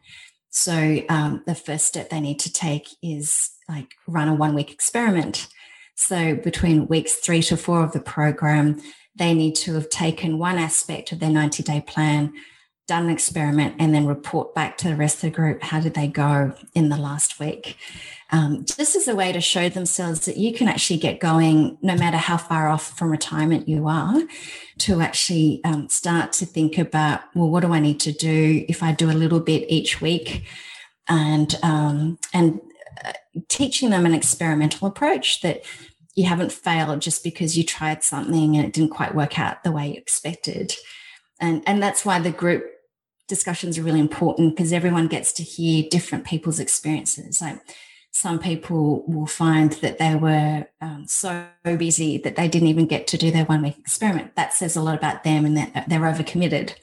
So 0.50 1.02
um, 1.10 1.42
the 1.46 1.54
first 1.54 1.86
step 1.86 2.08
they 2.08 2.20
need 2.20 2.38
to 2.40 2.52
take 2.52 2.88
is 3.02 3.50
like 3.68 3.94
run 4.06 4.28
a 4.28 4.34
one 4.34 4.54
week 4.54 4.72
experiment. 4.72 5.48
So 5.94 6.34
between 6.34 6.88
weeks 6.88 7.16
three 7.16 7.42
to 7.42 7.56
four 7.56 7.82
of 7.82 7.92
the 7.92 8.00
program, 8.00 8.80
they 9.14 9.34
need 9.34 9.54
to 9.56 9.74
have 9.74 9.88
taken 9.90 10.38
one 10.38 10.58
aspect 10.58 11.12
of 11.12 11.20
their 11.20 11.30
90 11.30 11.62
day 11.62 11.82
plan, 11.86 12.32
done 12.86 13.04
an 13.04 13.10
experiment, 13.10 13.76
and 13.78 13.94
then 13.94 14.06
report 14.06 14.54
back 14.54 14.78
to 14.78 14.88
the 14.88 14.96
rest 14.96 15.16
of 15.16 15.22
the 15.22 15.30
group 15.30 15.62
how 15.62 15.80
did 15.80 15.94
they 15.94 16.06
go 16.06 16.54
in 16.74 16.88
the 16.88 16.96
last 16.96 17.40
week? 17.40 17.76
Um, 18.32 18.64
just 18.64 18.96
as 18.96 19.06
a 19.06 19.14
way 19.14 19.32
to 19.32 19.40
show 19.40 19.68
themselves 19.68 20.24
that 20.26 20.36
you 20.36 20.52
can 20.52 20.66
actually 20.66 20.98
get 20.98 21.20
going 21.20 21.78
no 21.80 21.94
matter 21.94 22.16
how 22.16 22.36
far 22.36 22.68
off 22.68 22.98
from 22.98 23.10
retirement 23.10 23.68
you 23.68 23.86
are 23.86 24.20
to 24.78 25.00
actually 25.00 25.60
um, 25.64 25.88
start 25.88 26.32
to 26.32 26.46
think 26.46 26.76
about 26.76 27.20
well 27.36 27.48
what 27.48 27.60
do 27.60 27.72
i 27.72 27.78
need 27.78 28.00
to 28.00 28.10
do 28.10 28.64
if 28.68 28.82
i 28.82 28.90
do 28.90 29.10
a 29.10 29.12
little 29.12 29.38
bit 29.40 29.66
each 29.68 30.00
week? 30.00 30.44
And 31.08 31.56
um, 31.62 32.18
and 32.32 32.60
uh, 33.04 33.12
teaching 33.48 33.90
them 33.90 34.06
an 34.06 34.14
experimental 34.14 34.88
approach 34.88 35.40
that 35.42 35.64
you 36.16 36.24
haven't 36.24 36.50
failed 36.50 37.00
just 37.00 37.22
because 37.22 37.56
you 37.56 37.62
tried 37.62 38.02
something 38.02 38.56
and 38.56 38.66
it 38.66 38.72
didn't 38.72 38.90
quite 38.90 39.14
work 39.14 39.38
out 39.38 39.62
the 39.62 39.70
way 39.70 39.88
you 39.88 39.94
expected. 39.94 40.74
And 41.38 41.62
and 41.66 41.80
that's 41.80 42.04
why 42.04 42.18
the 42.18 42.32
group 42.32 42.64
discussions 43.28 43.78
are 43.78 43.82
really 43.82 44.00
important 44.00 44.56
because 44.56 44.72
everyone 44.72 45.08
gets 45.08 45.32
to 45.34 45.42
hear 45.42 45.84
different 45.90 46.24
people's 46.24 46.60
experiences. 46.60 47.40
Like 47.40 47.60
some 48.10 48.38
people 48.38 49.04
will 49.06 49.26
find 49.26 49.72
that 49.72 49.98
they 49.98 50.14
were 50.14 50.66
um, 50.80 51.04
so 51.06 51.46
busy 51.64 52.18
that 52.18 52.36
they 52.36 52.48
didn't 52.48 52.68
even 52.68 52.86
get 52.86 53.06
to 53.08 53.18
do 53.18 53.30
their 53.30 53.44
one 53.44 53.62
week 53.62 53.78
experiment. 53.78 54.36
That 54.36 54.54
says 54.54 54.76
a 54.76 54.82
lot 54.82 54.96
about 54.96 55.24
them 55.24 55.44
and 55.44 55.56
that 55.56 55.88
they're 55.88 56.00
overcommitted. 56.00 56.74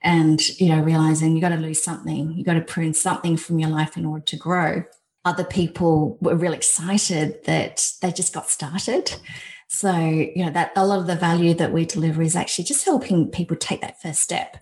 And, 0.00 0.40
you 0.58 0.68
know, 0.68 0.80
realizing 0.80 1.34
you 1.34 1.40
got 1.40 1.50
to 1.50 1.56
lose 1.56 1.82
something, 1.82 2.32
you 2.32 2.42
got 2.42 2.54
to 2.54 2.60
prune 2.60 2.94
something 2.94 3.36
from 3.36 3.58
your 3.58 3.70
life 3.70 3.96
in 3.96 4.04
order 4.04 4.24
to 4.24 4.36
grow. 4.36 4.84
Other 5.24 5.44
people 5.44 6.18
were 6.20 6.34
really 6.34 6.56
excited 6.56 7.44
that 7.44 7.92
they 8.00 8.10
just 8.10 8.32
got 8.32 8.48
started. 8.48 9.14
So, 9.68 9.94
you 9.94 10.44
know, 10.44 10.50
that 10.50 10.72
a 10.74 10.86
lot 10.86 10.98
of 10.98 11.06
the 11.06 11.16
value 11.16 11.54
that 11.54 11.72
we 11.72 11.84
deliver 11.84 12.22
is 12.22 12.34
actually 12.34 12.64
just 12.64 12.84
helping 12.84 13.30
people 13.30 13.56
take 13.56 13.80
that 13.82 14.02
first 14.02 14.22
step 14.22 14.56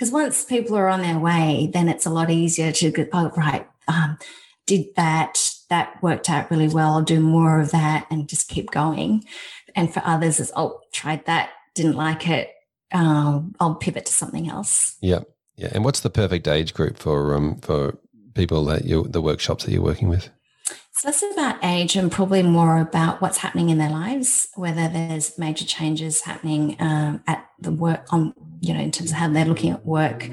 because 0.00 0.12
once 0.12 0.46
people 0.46 0.78
are 0.78 0.88
on 0.88 1.02
their 1.02 1.18
way, 1.18 1.68
then 1.74 1.86
it's 1.86 2.06
a 2.06 2.10
lot 2.10 2.30
easier 2.30 2.72
to 2.72 2.90
go, 2.90 3.06
oh, 3.12 3.30
right, 3.36 3.68
um, 3.86 4.16
did 4.66 4.86
that, 4.96 5.52
that 5.68 6.02
worked 6.02 6.30
out 6.30 6.50
really 6.50 6.68
well. 6.68 6.94
I'll 6.94 7.02
do 7.02 7.20
more 7.20 7.60
of 7.60 7.70
that 7.72 8.06
and 8.10 8.26
just 8.26 8.48
keep 8.48 8.70
going. 8.70 9.24
And 9.76 9.92
for 9.92 10.00
others, 10.02 10.40
it's, 10.40 10.52
oh, 10.56 10.80
tried 10.90 11.26
that, 11.26 11.50
didn't 11.74 11.96
like 11.96 12.26
it. 12.26 12.50
Um, 12.92 13.54
I'll 13.60 13.74
pivot 13.74 14.06
to 14.06 14.12
something 14.12 14.48
else. 14.48 14.96
Yeah. 15.02 15.20
Yeah. 15.56 15.68
And 15.72 15.84
what's 15.84 16.00
the 16.00 16.08
perfect 16.08 16.48
age 16.48 16.72
group 16.72 16.96
for, 16.96 17.34
um, 17.34 17.60
for 17.60 17.98
people 18.32 18.64
that 18.64 18.86
you, 18.86 19.02
the 19.06 19.20
workshops 19.20 19.66
that 19.66 19.70
you're 19.70 19.82
working 19.82 20.08
with? 20.08 20.30
It's 20.92 21.04
less 21.04 21.22
about 21.32 21.56
age 21.62 21.94
and 21.96 22.10
probably 22.10 22.42
more 22.42 22.80
about 22.80 23.22
what's 23.22 23.38
happening 23.38 23.70
in 23.70 23.78
their 23.78 23.90
lives, 23.90 24.48
whether 24.56 24.88
there's 24.88 25.38
major 25.38 25.64
changes 25.64 26.22
happening 26.22 26.76
um, 26.80 27.22
at 27.26 27.48
the 27.60 27.70
work 27.70 28.12
on 28.12 28.34
you 28.60 28.74
know 28.74 28.80
in 28.80 28.90
terms 28.90 29.10
of 29.10 29.16
how 29.16 29.28
they're 29.28 29.46
looking 29.46 29.70
at 29.70 29.86
work 29.86 30.28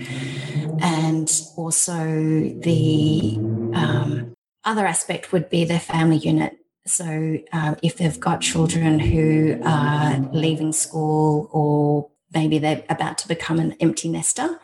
and 0.81 1.41
also 1.55 2.03
the 2.03 3.35
um, 3.73 4.35
other 4.65 4.85
aspect 4.85 5.31
would 5.31 5.49
be 5.49 5.63
their 5.63 5.79
family 5.79 6.17
unit. 6.17 6.57
So 6.85 7.37
uh, 7.53 7.75
if 7.83 7.97
they've 7.97 8.19
got 8.19 8.41
children 8.41 8.99
who 8.99 9.61
are 9.63 10.19
leaving 10.31 10.73
school 10.73 11.49
or 11.51 12.09
maybe 12.33 12.59
they're 12.59 12.83
about 12.89 13.17
to 13.19 13.27
become 13.27 13.59
an 13.59 13.73
empty 13.79 14.09
nester 14.09 14.59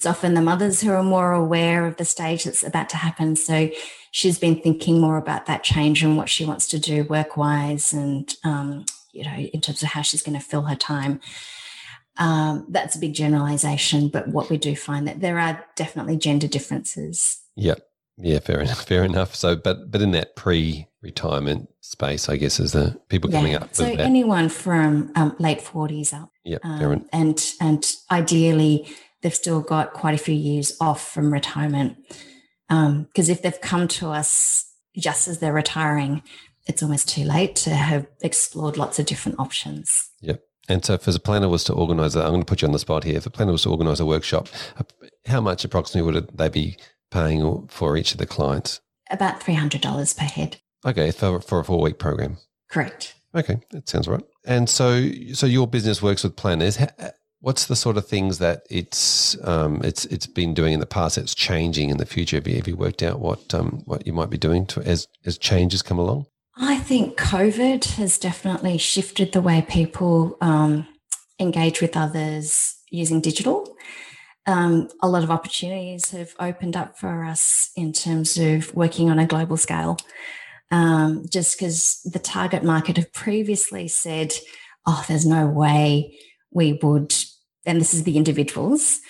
it's 0.00 0.06
often 0.06 0.32
the 0.32 0.40
mothers 0.40 0.80
who 0.80 0.90
are 0.92 1.02
more 1.02 1.32
aware 1.32 1.86
of 1.86 1.98
the 1.98 2.06
stage 2.06 2.44
that's 2.44 2.62
about 2.62 2.88
to 2.88 2.96
happen 2.96 3.36
so 3.36 3.68
she's 4.10 4.38
been 4.38 4.58
thinking 4.58 4.98
more 4.98 5.18
about 5.18 5.44
that 5.44 5.62
change 5.62 6.02
and 6.02 6.16
what 6.16 6.30
she 6.30 6.42
wants 6.42 6.66
to 6.66 6.78
do 6.78 7.04
work 7.04 7.36
wise 7.36 7.92
and 7.92 8.34
um, 8.42 8.86
you 9.12 9.22
know 9.22 9.36
in 9.36 9.60
terms 9.60 9.82
of 9.82 9.90
how 9.90 10.00
she's 10.00 10.22
going 10.22 10.38
to 10.38 10.44
fill 10.44 10.62
her 10.62 10.74
time 10.74 11.20
um, 12.20 12.66
that's 12.68 12.96
a 12.96 12.98
big 12.98 13.14
generalization, 13.14 14.08
but 14.08 14.28
what 14.28 14.50
we 14.50 14.58
do 14.58 14.76
find 14.76 15.08
that 15.08 15.20
there 15.20 15.38
are 15.38 15.64
definitely 15.74 16.18
gender 16.18 16.46
differences. 16.46 17.40
Yeah, 17.56 17.76
yeah, 18.18 18.40
fair 18.40 18.60
enough. 18.60 18.84
Fair 18.86 19.04
enough. 19.04 19.34
So, 19.34 19.56
but 19.56 19.90
but 19.90 20.02
in 20.02 20.10
that 20.10 20.36
pre-retirement 20.36 21.70
space, 21.80 22.28
I 22.28 22.36
guess, 22.36 22.60
is 22.60 22.72
the 22.72 23.00
people 23.08 23.30
coming 23.30 23.54
up. 23.54 23.74
So 23.74 23.86
anyone 23.86 24.50
from 24.50 25.10
um, 25.14 25.34
late 25.38 25.62
forties 25.62 26.12
up. 26.12 26.30
Yeah, 26.44 26.58
um, 26.62 27.06
and 27.12 27.42
and 27.60 27.90
ideally 28.10 28.86
they've 29.22 29.34
still 29.34 29.60
got 29.60 29.92
quite 29.92 30.14
a 30.14 30.18
few 30.18 30.34
years 30.34 30.76
off 30.80 31.12
from 31.12 31.32
retirement. 31.32 31.96
Because 32.68 33.28
um, 33.28 33.32
if 33.32 33.42
they've 33.42 33.60
come 33.60 33.88
to 33.88 34.10
us 34.10 34.72
just 34.96 35.28
as 35.28 35.38
they're 35.38 35.52
retiring, 35.52 36.22
it's 36.66 36.82
almost 36.82 37.08
too 37.08 37.24
late 37.24 37.56
to 37.56 37.70
have 37.70 38.06
explored 38.22 38.76
lots 38.76 38.98
of 38.98 39.06
different 39.06 39.38
options. 39.40 40.10
Yep. 40.20 40.42
And 40.68 40.84
so, 40.84 40.94
if 40.94 41.08
a 41.08 41.18
planner 41.18 41.48
was 41.48 41.64
to 41.64 41.72
organise, 41.72 42.14
I'm 42.14 42.28
going 42.28 42.42
to 42.42 42.46
put 42.46 42.62
you 42.62 42.68
on 42.68 42.72
the 42.72 42.78
spot 42.78 43.02
here. 43.02 43.16
If 43.16 43.26
a 43.26 43.30
planner 43.30 43.52
was 43.52 43.62
to 43.62 43.70
organise 43.70 43.98
a 43.98 44.06
workshop, 44.06 44.48
how 45.26 45.40
much 45.40 45.64
approximately 45.64 46.12
would 46.12 46.36
they 46.36 46.48
be 46.48 46.76
paying 47.10 47.66
for 47.68 47.96
each 47.96 48.12
of 48.12 48.18
the 48.18 48.26
clients? 48.26 48.80
About 49.10 49.42
three 49.42 49.54
hundred 49.54 49.80
dollars 49.80 50.12
per 50.14 50.26
head. 50.26 50.58
Okay, 50.86 51.10
for 51.10 51.40
for 51.40 51.58
a 51.58 51.64
four 51.64 51.80
week 51.80 51.98
program. 51.98 52.36
Correct. 52.70 53.14
Okay, 53.34 53.58
that 53.70 53.88
sounds 53.88 54.06
right. 54.06 54.22
And 54.44 54.68
so, 54.68 55.10
so 55.34 55.46
your 55.46 55.66
business 55.66 56.02
works 56.02 56.24
with 56.24 56.36
planners. 56.36 56.78
What's 57.40 57.66
the 57.66 57.76
sort 57.76 57.96
of 57.96 58.06
things 58.06 58.38
that 58.38 58.66
it's 58.68 59.36
um, 59.44 59.80
it's 59.82 60.04
it's 60.06 60.26
been 60.26 60.52
doing 60.52 60.74
in 60.74 60.80
the 60.80 60.86
past 60.86 61.16
that's 61.16 61.34
changing 61.34 61.90
in 61.90 61.96
the 61.96 62.06
future? 62.06 62.36
Have 62.36 62.46
you, 62.46 62.56
have 62.56 62.68
you 62.68 62.76
worked 62.76 63.02
out 63.02 63.18
what 63.18 63.54
um, 63.54 63.82
what 63.86 64.06
you 64.06 64.12
might 64.12 64.30
be 64.30 64.38
doing 64.38 64.66
to, 64.66 64.82
as 64.82 65.06
as 65.24 65.38
changes 65.38 65.82
come 65.82 65.98
along? 65.98 66.26
I 66.56 66.76
think 66.76 67.16
COVID 67.18 67.84
has 67.96 68.18
definitely 68.18 68.76
shifted 68.76 69.32
the 69.32 69.40
way 69.40 69.64
people 69.66 70.36
um, 70.42 70.86
engage 71.38 71.80
with 71.80 71.96
others 71.96 72.76
using 72.90 73.22
digital. 73.22 73.74
Um, 74.46 74.88
a 75.00 75.08
lot 75.08 75.22
of 75.22 75.30
opportunities 75.30 76.10
have 76.10 76.34
opened 76.38 76.76
up 76.76 76.98
for 76.98 77.24
us 77.24 77.70
in 77.76 77.92
terms 77.92 78.36
of 78.36 78.74
working 78.74 79.08
on 79.08 79.18
a 79.18 79.26
global 79.26 79.56
scale. 79.56 79.96
Um, 80.70 81.24
just 81.28 81.58
because 81.58 82.00
the 82.04 82.18
target 82.18 82.62
market 82.62 82.96
have 82.96 83.12
previously 83.12 83.88
said, 83.88 84.32
oh, 84.86 85.04
there's 85.08 85.26
no 85.26 85.46
way 85.46 86.18
we 86.52 86.78
would, 86.82 87.14
and 87.66 87.80
this 87.80 87.94
is 87.94 88.04
the 88.04 88.16
individuals, 88.16 89.00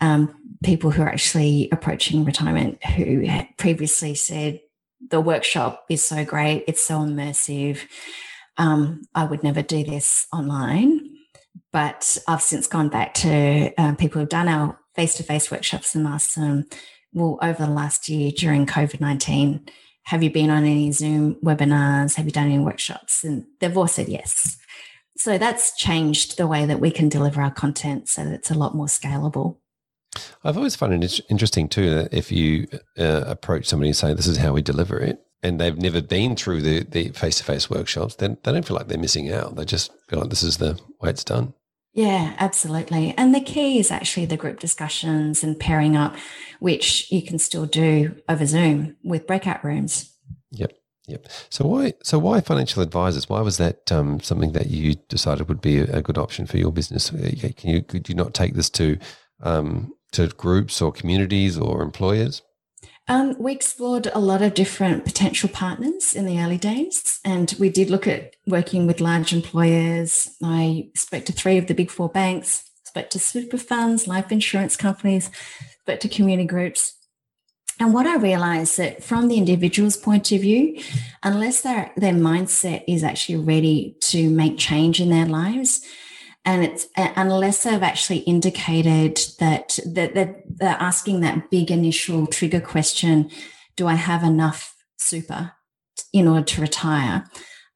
um, 0.00 0.34
people 0.62 0.90
who 0.90 1.02
are 1.02 1.08
actually 1.08 1.68
approaching 1.72 2.24
retirement 2.24 2.84
who 2.84 3.26
previously 3.56 4.14
said, 4.14 4.60
the 5.10 5.20
workshop 5.20 5.84
is 5.88 6.02
so 6.02 6.24
great. 6.24 6.64
It's 6.66 6.84
so 6.84 6.98
immersive. 6.98 7.80
Um, 8.56 9.02
I 9.14 9.24
would 9.24 9.42
never 9.42 9.62
do 9.62 9.84
this 9.84 10.26
online, 10.32 11.10
but 11.72 12.18
I've 12.26 12.42
since 12.42 12.66
gone 12.66 12.88
back 12.88 13.14
to 13.14 13.72
uh, 13.78 13.94
people 13.94 14.20
who've 14.20 14.28
done 14.28 14.48
our 14.48 14.78
face 14.94 15.14
to 15.16 15.22
face 15.22 15.50
workshops 15.50 15.94
and 15.94 16.06
asked 16.06 16.36
them, 16.36 16.66
well, 17.12 17.38
over 17.42 17.66
the 17.66 17.70
last 17.70 18.08
year 18.08 18.30
during 18.30 18.66
COVID 18.66 19.00
19, 19.00 19.66
have 20.04 20.22
you 20.22 20.30
been 20.30 20.50
on 20.50 20.64
any 20.64 20.92
Zoom 20.92 21.34
webinars? 21.44 22.14
Have 22.14 22.26
you 22.26 22.32
done 22.32 22.46
any 22.46 22.58
workshops? 22.58 23.24
And 23.24 23.44
they've 23.60 23.76
all 23.76 23.88
said 23.88 24.08
yes. 24.08 24.56
So 25.16 25.38
that's 25.38 25.76
changed 25.76 26.36
the 26.36 26.46
way 26.46 26.66
that 26.66 26.80
we 26.80 26.90
can 26.90 27.08
deliver 27.08 27.40
our 27.40 27.50
content 27.50 28.08
so 28.08 28.24
that 28.24 28.34
it's 28.34 28.50
a 28.50 28.58
lot 28.58 28.74
more 28.74 28.86
scalable. 28.86 29.58
I've 30.44 30.56
always 30.56 30.76
found 30.76 31.02
it 31.02 31.20
interesting 31.28 31.68
too 31.68 31.90
that 31.94 32.14
if 32.14 32.32
you 32.32 32.68
uh, 32.98 33.24
approach 33.26 33.66
somebody 33.66 33.88
and 33.88 33.96
say, 33.96 34.14
"This 34.14 34.26
is 34.26 34.38
how 34.38 34.52
we 34.52 34.62
deliver 34.62 34.98
it," 34.98 35.20
and 35.42 35.60
they've 35.60 35.76
never 35.76 36.00
been 36.00 36.36
through 36.36 36.62
the 36.62 36.84
the 36.84 37.08
face 37.10 37.38
to 37.38 37.44
face 37.44 37.68
workshops, 37.68 38.14
then 38.16 38.38
they 38.42 38.52
don't 38.52 38.64
feel 38.64 38.76
like 38.76 38.88
they're 38.88 38.98
missing 38.98 39.30
out. 39.30 39.56
They 39.56 39.64
just 39.64 39.90
feel 40.08 40.20
like 40.20 40.30
this 40.30 40.42
is 40.42 40.56
the 40.56 40.80
way 41.00 41.10
it's 41.10 41.24
done. 41.24 41.54
Yeah, 41.92 42.34
absolutely. 42.38 43.14
And 43.16 43.34
the 43.34 43.40
key 43.40 43.78
is 43.78 43.90
actually 43.90 44.26
the 44.26 44.36
group 44.36 44.60
discussions 44.60 45.42
and 45.42 45.58
pairing 45.58 45.96
up, 45.96 46.14
which 46.60 47.10
you 47.10 47.22
can 47.22 47.38
still 47.38 47.64
do 47.64 48.16
over 48.28 48.44
Zoom 48.44 48.96
with 49.02 49.26
breakout 49.26 49.64
rooms. 49.64 50.12
Yep. 50.50 50.72
Yep. 51.08 51.28
So 51.50 51.66
why 51.66 51.94
so 52.02 52.18
why 52.18 52.40
financial 52.40 52.82
advisors? 52.82 53.28
Why 53.28 53.40
was 53.40 53.58
that 53.58 53.92
um, 53.92 54.20
something 54.20 54.52
that 54.52 54.68
you 54.70 54.94
decided 55.08 55.48
would 55.48 55.60
be 55.60 55.78
a, 55.78 55.98
a, 55.98 56.02
good 56.02 56.18
option 56.18 56.46
for 56.46 56.58
your 56.58 56.72
business? 56.72 57.12
Uh, 57.12 57.30
can 57.56 57.70
you 57.70 57.82
could 57.82 58.08
you 58.08 58.14
not 58.14 58.34
take 58.34 58.54
this 58.54 58.68
to 58.70 58.98
um, 59.42 59.94
to 60.12 60.26
groups 60.28 60.82
or 60.82 60.90
communities 60.90 61.58
or 61.58 61.82
employers? 61.82 62.42
Um, 63.08 63.36
we 63.38 63.52
explored 63.52 64.08
a 64.14 64.18
lot 64.18 64.42
of 64.42 64.54
different 64.54 65.04
potential 65.04 65.48
partners 65.48 66.12
in 66.12 66.26
the 66.26 66.40
early 66.40 66.58
days, 66.58 67.20
and 67.24 67.54
we 67.58 67.68
did 67.68 67.88
look 67.88 68.08
at 68.08 68.34
working 68.48 68.88
with 68.88 69.00
large 69.00 69.32
employers. 69.32 70.28
I 70.42 70.90
spoke 70.96 71.24
to 71.26 71.32
three 71.32 71.56
of 71.56 71.68
the 71.68 71.74
big 71.74 71.92
four 71.92 72.08
banks, 72.08 72.68
spoke 72.82 73.10
to 73.10 73.20
super 73.20 73.58
funds, 73.58 74.08
life 74.08 74.32
insurance 74.32 74.76
companies, 74.76 75.30
spoke 75.82 76.00
to 76.00 76.08
community 76.08 76.48
groups. 76.48 76.95
And 77.78 77.92
what 77.92 78.06
I 78.06 78.16
realized 78.16 78.78
that 78.78 79.04
from 79.04 79.28
the 79.28 79.36
individual's 79.36 79.96
point 79.96 80.32
of 80.32 80.40
view, 80.40 80.80
unless 81.22 81.60
their, 81.60 81.92
their 81.96 82.14
mindset 82.14 82.84
is 82.88 83.04
actually 83.04 83.36
ready 83.36 83.96
to 84.00 84.30
make 84.30 84.56
change 84.56 85.00
in 85.00 85.10
their 85.10 85.26
lives, 85.26 85.84
and 86.44 86.64
it's 86.64 86.86
uh, 86.96 87.12
unless 87.16 87.64
they've 87.64 87.82
actually 87.82 88.18
indicated 88.18 89.18
that, 89.40 89.78
that, 89.84 90.14
that 90.14 90.42
they're 90.48 90.76
asking 90.80 91.20
that 91.20 91.50
big 91.50 91.70
initial 91.70 92.26
trigger 92.26 92.60
question 92.60 93.30
do 93.74 93.86
i 93.86 93.94
have 93.94 94.22
enough 94.22 94.74
super 94.96 95.52
in 96.14 96.26
order 96.26 96.44
to 96.44 96.62
retire? 96.62 97.26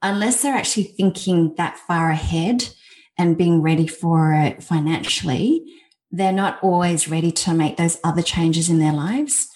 Unless 0.00 0.40
they're 0.40 0.54
actually 0.54 0.84
thinking 0.84 1.54
that 1.56 1.76
far 1.76 2.10
ahead 2.10 2.70
and 3.18 3.36
being 3.36 3.60
ready 3.60 3.86
for 3.86 4.32
it 4.32 4.62
financially 4.62 5.62
they're 6.10 6.32
not 6.32 6.58
always 6.62 7.08
ready 7.08 7.30
to 7.30 7.54
make 7.54 7.76
those 7.76 7.98
other 8.02 8.22
changes 8.22 8.68
in 8.68 8.78
their 8.78 8.92
lives 8.92 9.48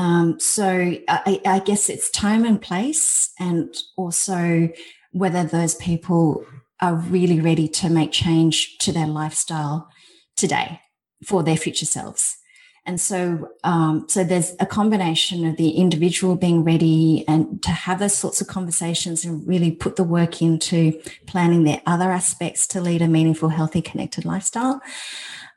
um, 0.00 0.40
so 0.40 0.96
I, 1.08 1.40
I 1.44 1.58
guess 1.58 1.90
it's 1.90 2.10
time 2.10 2.46
and 2.46 2.60
place 2.60 3.32
and 3.38 3.74
also 3.98 4.70
whether 5.12 5.44
those 5.44 5.74
people 5.74 6.46
are 6.80 6.94
really 6.94 7.38
ready 7.38 7.68
to 7.68 7.90
make 7.90 8.10
change 8.10 8.78
to 8.78 8.92
their 8.92 9.06
lifestyle 9.06 9.90
today 10.38 10.80
for 11.26 11.42
their 11.42 11.58
future 11.58 11.84
selves. 11.84 12.38
and 12.86 12.98
so 12.98 13.50
um, 13.62 14.06
so 14.08 14.24
there's 14.24 14.56
a 14.58 14.64
combination 14.64 15.46
of 15.46 15.58
the 15.58 15.72
individual 15.72 16.34
being 16.34 16.64
ready 16.64 17.26
and 17.28 17.62
to 17.62 17.70
have 17.70 17.98
those 17.98 18.16
sorts 18.16 18.40
of 18.40 18.46
conversations 18.46 19.22
and 19.22 19.46
really 19.46 19.70
put 19.70 19.96
the 19.96 20.04
work 20.18 20.40
into 20.40 20.98
planning 21.26 21.64
their 21.64 21.82
other 21.84 22.10
aspects 22.10 22.66
to 22.66 22.80
lead 22.80 23.02
a 23.02 23.08
meaningful 23.08 23.50
healthy 23.50 23.82
connected 23.82 24.24
lifestyle 24.24 24.80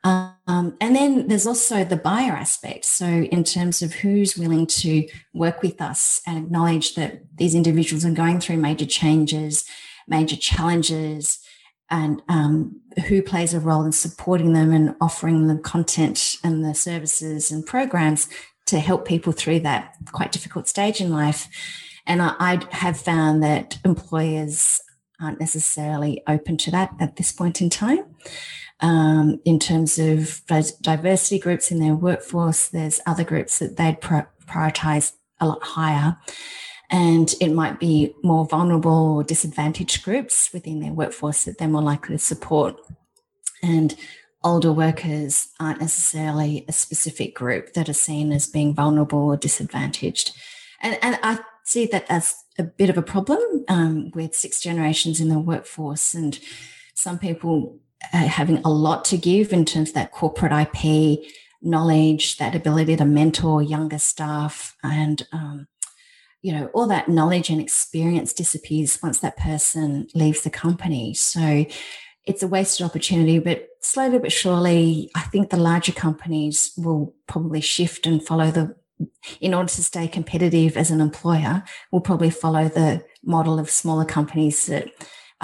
um, 0.04 0.76
and 0.80 0.94
then 0.94 1.28
there's 1.28 1.46
also 1.46 1.84
the 1.84 1.96
buyer 1.96 2.32
aspect. 2.32 2.84
So, 2.84 3.06
in 3.06 3.42
terms 3.44 3.80
of 3.80 3.94
who's 3.94 4.36
willing 4.36 4.66
to 4.66 5.08
work 5.32 5.62
with 5.62 5.80
us 5.80 6.20
and 6.26 6.36
acknowledge 6.36 6.94
that 6.96 7.22
these 7.36 7.54
individuals 7.54 8.04
are 8.04 8.10
going 8.10 8.40
through 8.40 8.58
major 8.58 8.84
changes, 8.84 9.64
major 10.06 10.36
challenges, 10.36 11.38
and 11.90 12.20
um, 12.28 12.80
who 13.08 13.22
plays 13.22 13.54
a 13.54 13.60
role 13.60 13.84
in 13.84 13.92
supporting 13.92 14.52
them 14.52 14.72
and 14.72 14.94
offering 15.00 15.46
them 15.46 15.62
content 15.62 16.36
and 16.44 16.64
the 16.64 16.74
services 16.74 17.50
and 17.50 17.64
programs 17.64 18.28
to 18.66 18.78
help 18.80 19.06
people 19.06 19.32
through 19.32 19.60
that 19.60 19.94
quite 20.12 20.32
difficult 20.32 20.68
stage 20.68 21.00
in 21.00 21.10
life. 21.10 21.48
And 22.06 22.20
I, 22.20 22.34
I 22.38 22.60
have 22.72 22.98
found 22.98 23.42
that 23.42 23.78
employers 23.84 24.80
aren't 25.20 25.40
necessarily 25.40 26.22
open 26.26 26.58
to 26.58 26.70
that 26.70 26.94
at 27.00 27.16
this 27.16 27.32
point 27.32 27.62
in 27.62 27.70
time 27.70 28.04
um, 28.84 29.40
in 29.46 29.58
terms 29.58 29.98
of 29.98 30.42
diversity 30.82 31.38
groups 31.38 31.70
in 31.70 31.80
their 31.80 31.94
workforce. 31.94 32.68
There's 32.68 33.00
other 33.06 33.24
groups 33.24 33.58
that 33.58 33.78
they'd 33.78 33.98
prioritize 33.98 35.12
a 35.40 35.48
lot 35.48 35.62
higher. 35.62 36.18
And 36.90 37.34
it 37.40 37.54
might 37.54 37.80
be 37.80 38.14
more 38.22 38.44
vulnerable 38.44 39.16
or 39.16 39.24
disadvantaged 39.24 40.04
groups 40.04 40.50
within 40.52 40.80
their 40.80 40.92
workforce 40.92 41.44
that 41.44 41.56
they're 41.56 41.66
more 41.66 41.80
likely 41.80 42.16
to 42.16 42.18
support. 42.18 42.78
And 43.62 43.96
older 44.44 44.70
workers 44.70 45.48
aren't 45.58 45.80
necessarily 45.80 46.66
a 46.68 46.72
specific 46.72 47.34
group 47.34 47.72
that 47.72 47.88
are 47.88 47.94
seen 47.94 48.32
as 48.32 48.46
being 48.46 48.74
vulnerable 48.74 49.30
or 49.30 49.38
disadvantaged. 49.38 50.36
And, 50.82 50.98
and 51.00 51.18
I 51.22 51.38
see 51.64 51.86
that 51.86 52.04
as 52.10 52.34
a 52.58 52.64
bit 52.64 52.90
of 52.90 52.98
a 52.98 53.02
problem 53.02 53.64
um, 53.66 54.10
with 54.14 54.34
six 54.34 54.60
generations 54.60 55.22
in 55.22 55.30
the 55.30 55.38
workforce. 55.38 56.12
And 56.12 56.38
some 56.92 57.18
people 57.18 57.80
uh, 58.12 58.26
having 58.26 58.58
a 58.58 58.70
lot 58.70 59.04
to 59.06 59.16
give 59.16 59.52
in 59.52 59.64
terms 59.64 59.90
of 59.90 59.94
that 59.94 60.12
corporate 60.12 60.52
IP 60.52 61.24
knowledge, 61.62 62.36
that 62.36 62.54
ability 62.54 62.96
to 62.96 63.04
mentor 63.04 63.62
younger 63.62 63.98
staff, 63.98 64.76
and 64.82 65.26
um, 65.32 65.66
you 66.42 66.52
know 66.52 66.66
all 66.74 66.86
that 66.86 67.08
knowledge 67.08 67.50
and 67.50 67.60
experience 67.60 68.32
disappears 68.32 69.02
once 69.02 69.20
that 69.20 69.36
person 69.36 70.08
leaves 70.14 70.42
the 70.42 70.50
company. 70.50 71.14
So 71.14 71.64
it's 72.26 72.42
a 72.42 72.48
wasted 72.48 72.84
opportunity. 72.86 73.38
But 73.38 73.68
slowly 73.80 74.18
but 74.18 74.32
surely, 74.32 75.10
I 75.14 75.22
think 75.22 75.50
the 75.50 75.56
larger 75.56 75.92
companies 75.92 76.72
will 76.76 77.14
probably 77.26 77.60
shift 77.60 78.06
and 78.06 78.24
follow 78.24 78.50
the 78.50 78.76
in 79.40 79.54
order 79.54 79.68
to 79.68 79.82
stay 79.82 80.06
competitive 80.06 80.76
as 80.76 80.90
an 80.90 81.00
employer, 81.00 81.64
will 81.90 82.00
probably 82.00 82.30
follow 82.30 82.68
the 82.68 83.04
model 83.24 83.58
of 83.58 83.70
smaller 83.70 84.04
companies 84.04 84.66
that 84.66 84.88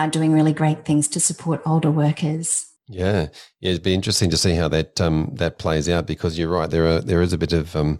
are 0.00 0.10
doing 0.10 0.32
really 0.32 0.52
great 0.52 0.84
things 0.84 1.08
to 1.08 1.20
support 1.20 1.62
older 1.66 1.90
workers. 1.90 2.66
Yeah, 2.88 3.28
yeah, 3.60 3.70
it'd 3.70 3.82
be 3.82 3.94
interesting 3.94 4.30
to 4.30 4.36
see 4.36 4.54
how 4.54 4.68
that 4.68 5.00
um, 5.00 5.30
that 5.34 5.58
plays 5.58 5.88
out 5.88 6.06
because 6.06 6.38
you're 6.38 6.48
right. 6.48 6.68
There 6.68 6.86
are 6.86 7.00
there 7.00 7.22
is 7.22 7.32
a 7.32 7.38
bit 7.38 7.52
of 7.52 7.76
um, 7.76 7.98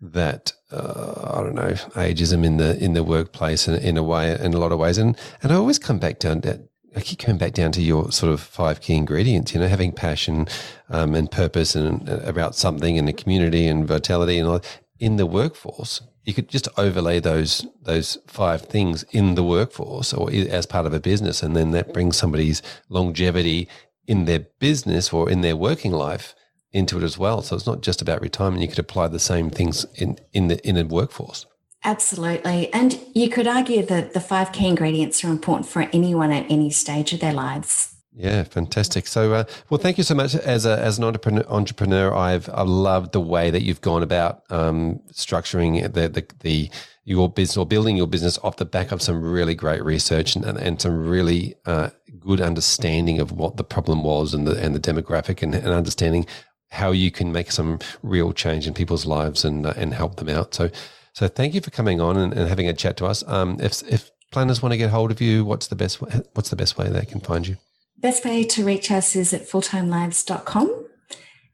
that 0.00 0.52
uh, 0.72 1.32
I 1.34 1.42
don't 1.42 1.54
know 1.54 1.72
ageism 1.94 2.44
in 2.44 2.56
the 2.56 2.82
in 2.82 2.94
the 2.94 3.04
workplace 3.04 3.68
in, 3.68 3.74
in 3.74 3.96
a 3.98 4.02
way 4.02 4.38
in 4.40 4.54
a 4.54 4.58
lot 4.58 4.72
of 4.72 4.78
ways, 4.78 4.96
and 4.96 5.16
and 5.42 5.52
I 5.52 5.56
always 5.56 5.78
come 5.78 5.98
back 5.98 6.20
down 6.20 6.40
to 6.42 6.62
I 6.96 7.00
keep 7.00 7.18
coming 7.18 7.38
back 7.38 7.52
down 7.52 7.70
to 7.72 7.82
your 7.82 8.10
sort 8.10 8.32
of 8.32 8.40
five 8.40 8.80
key 8.80 8.94
ingredients. 8.94 9.52
You 9.52 9.60
know, 9.60 9.68
having 9.68 9.92
passion 9.92 10.48
um, 10.88 11.14
and 11.14 11.30
purpose 11.30 11.74
and 11.74 12.08
uh, 12.08 12.20
about 12.24 12.54
something 12.54 12.96
in 12.96 13.04
the 13.04 13.12
community 13.12 13.66
and 13.66 13.86
vitality 13.86 14.38
and 14.38 14.48
all 14.48 14.60
in 14.98 15.16
the 15.16 15.26
workforce 15.26 16.00
you 16.24 16.34
could 16.34 16.48
just 16.48 16.68
overlay 16.76 17.20
those 17.20 17.66
those 17.82 18.18
five 18.26 18.62
things 18.62 19.04
in 19.10 19.34
the 19.34 19.44
workforce 19.44 20.12
or 20.12 20.30
as 20.30 20.66
part 20.66 20.86
of 20.86 20.94
a 20.94 21.00
business, 21.00 21.42
and 21.42 21.56
then 21.56 21.70
that 21.72 21.92
brings 21.92 22.16
somebody's 22.16 22.62
longevity 22.88 23.68
in 24.06 24.24
their 24.24 24.40
business 24.58 25.12
or 25.12 25.30
in 25.30 25.40
their 25.40 25.56
working 25.56 25.92
life 25.92 26.34
into 26.72 26.98
it 26.98 27.02
as 27.02 27.18
well. 27.18 27.42
So 27.42 27.56
it's 27.56 27.66
not 27.66 27.80
just 27.80 28.02
about 28.02 28.20
retirement. 28.20 28.62
You 28.62 28.68
could 28.68 28.78
apply 28.78 29.08
the 29.08 29.18
same 29.18 29.50
things 29.50 29.86
in 29.94 30.18
in 30.32 30.48
the 30.48 30.66
in 30.66 30.76
a 30.76 30.84
workforce. 30.84 31.46
Absolutely. 31.82 32.70
And 32.74 33.00
you 33.14 33.30
could 33.30 33.46
argue 33.46 33.84
that 33.86 34.12
the 34.12 34.20
five 34.20 34.52
key 34.52 34.68
ingredients 34.68 35.24
are 35.24 35.30
important 35.30 35.66
for 35.66 35.88
anyone 35.92 36.30
at 36.30 36.50
any 36.50 36.70
stage 36.70 37.14
of 37.14 37.20
their 37.20 37.32
lives. 37.32 37.96
Yeah, 38.20 38.44
fantastic. 38.44 39.06
So, 39.06 39.32
uh, 39.32 39.44
well, 39.70 39.80
thank 39.80 39.96
you 39.96 40.04
so 40.04 40.14
much. 40.14 40.34
As 40.34 40.66
a, 40.66 40.78
as 40.78 40.98
an 40.98 41.04
entrepreneur, 41.04 42.14
I've 42.14 42.50
I've 42.52 42.68
loved 42.68 43.12
the 43.12 43.20
way 43.20 43.50
that 43.50 43.62
you've 43.62 43.80
gone 43.80 44.02
about 44.02 44.42
um, 44.50 45.00
structuring 45.12 45.90
the, 45.94 46.08
the 46.08 46.26
the 46.40 46.70
your 47.04 47.30
business 47.30 47.56
or 47.56 47.64
building 47.64 47.96
your 47.96 48.06
business 48.06 48.38
off 48.44 48.58
the 48.58 48.66
back 48.66 48.92
of 48.92 49.00
some 49.00 49.22
really 49.22 49.54
great 49.54 49.82
research 49.82 50.36
and, 50.36 50.44
and 50.44 50.82
some 50.82 51.08
really 51.08 51.54
uh, 51.64 51.88
good 52.18 52.42
understanding 52.42 53.20
of 53.20 53.32
what 53.32 53.56
the 53.56 53.64
problem 53.64 54.04
was 54.04 54.34
and 54.34 54.46
the 54.46 54.54
and 54.62 54.74
the 54.74 54.80
demographic 54.80 55.42
and, 55.42 55.54
and 55.54 55.68
understanding 55.68 56.26
how 56.72 56.90
you 56.90 57.10
can 57.10 57.32
make 57.32 57.50
some 57.50 57.78
real 58.02 58.34
change 58.34 58.66
in 58.66 58.74
people's 58.74 59.06
lives 59.06 59.46
and 59.46 59.64
uh, 59.64 59.72
and 59.78 59.94
help 59.94 60.16
them 60.16 60.28
out. 60.28 60.52
So, 60.54 60.68
so 61.14 61.26
thank 61.26 61.54
you 61.54 61.62
for 61.62 61.70
coming 61.70 62.02
on 62.02 62.18
and, 62.18 62.34
and 62.34 62.50
having 62.50 62.68
a 62.68 62.74
chat 62.74 62.98
to 62.98 63.06
us. 63.06 63.24
Um, 63.26 63.56
if 63.60 63.82
if 63.90 64.10
planners 64.30 64.60
want 64.60 64.74
to 64.74 64.76
get 64.78 64.90
hold 64.90 65.10
of 65.10 65.22
you, 65.22 65.46
what's 65.46 65.68
the 65.68 65.76
best 65.76 66.02
what's 66.34 66.50
the 66.50 66.56
best 66.56 66.76
way 66.76 66.90
they 66.90 67.06
can 67.06 67.20
find 67.20 67.48
you? 67.48 67.56
Best 68.00 68.24
way 68.24 68.44
to 68.44 68.64
reach 68.64 68.90
us 68.90 69.14
is 69.14 69.34
at 69.34 69.42
fulltimelives.com. 69.42 70.86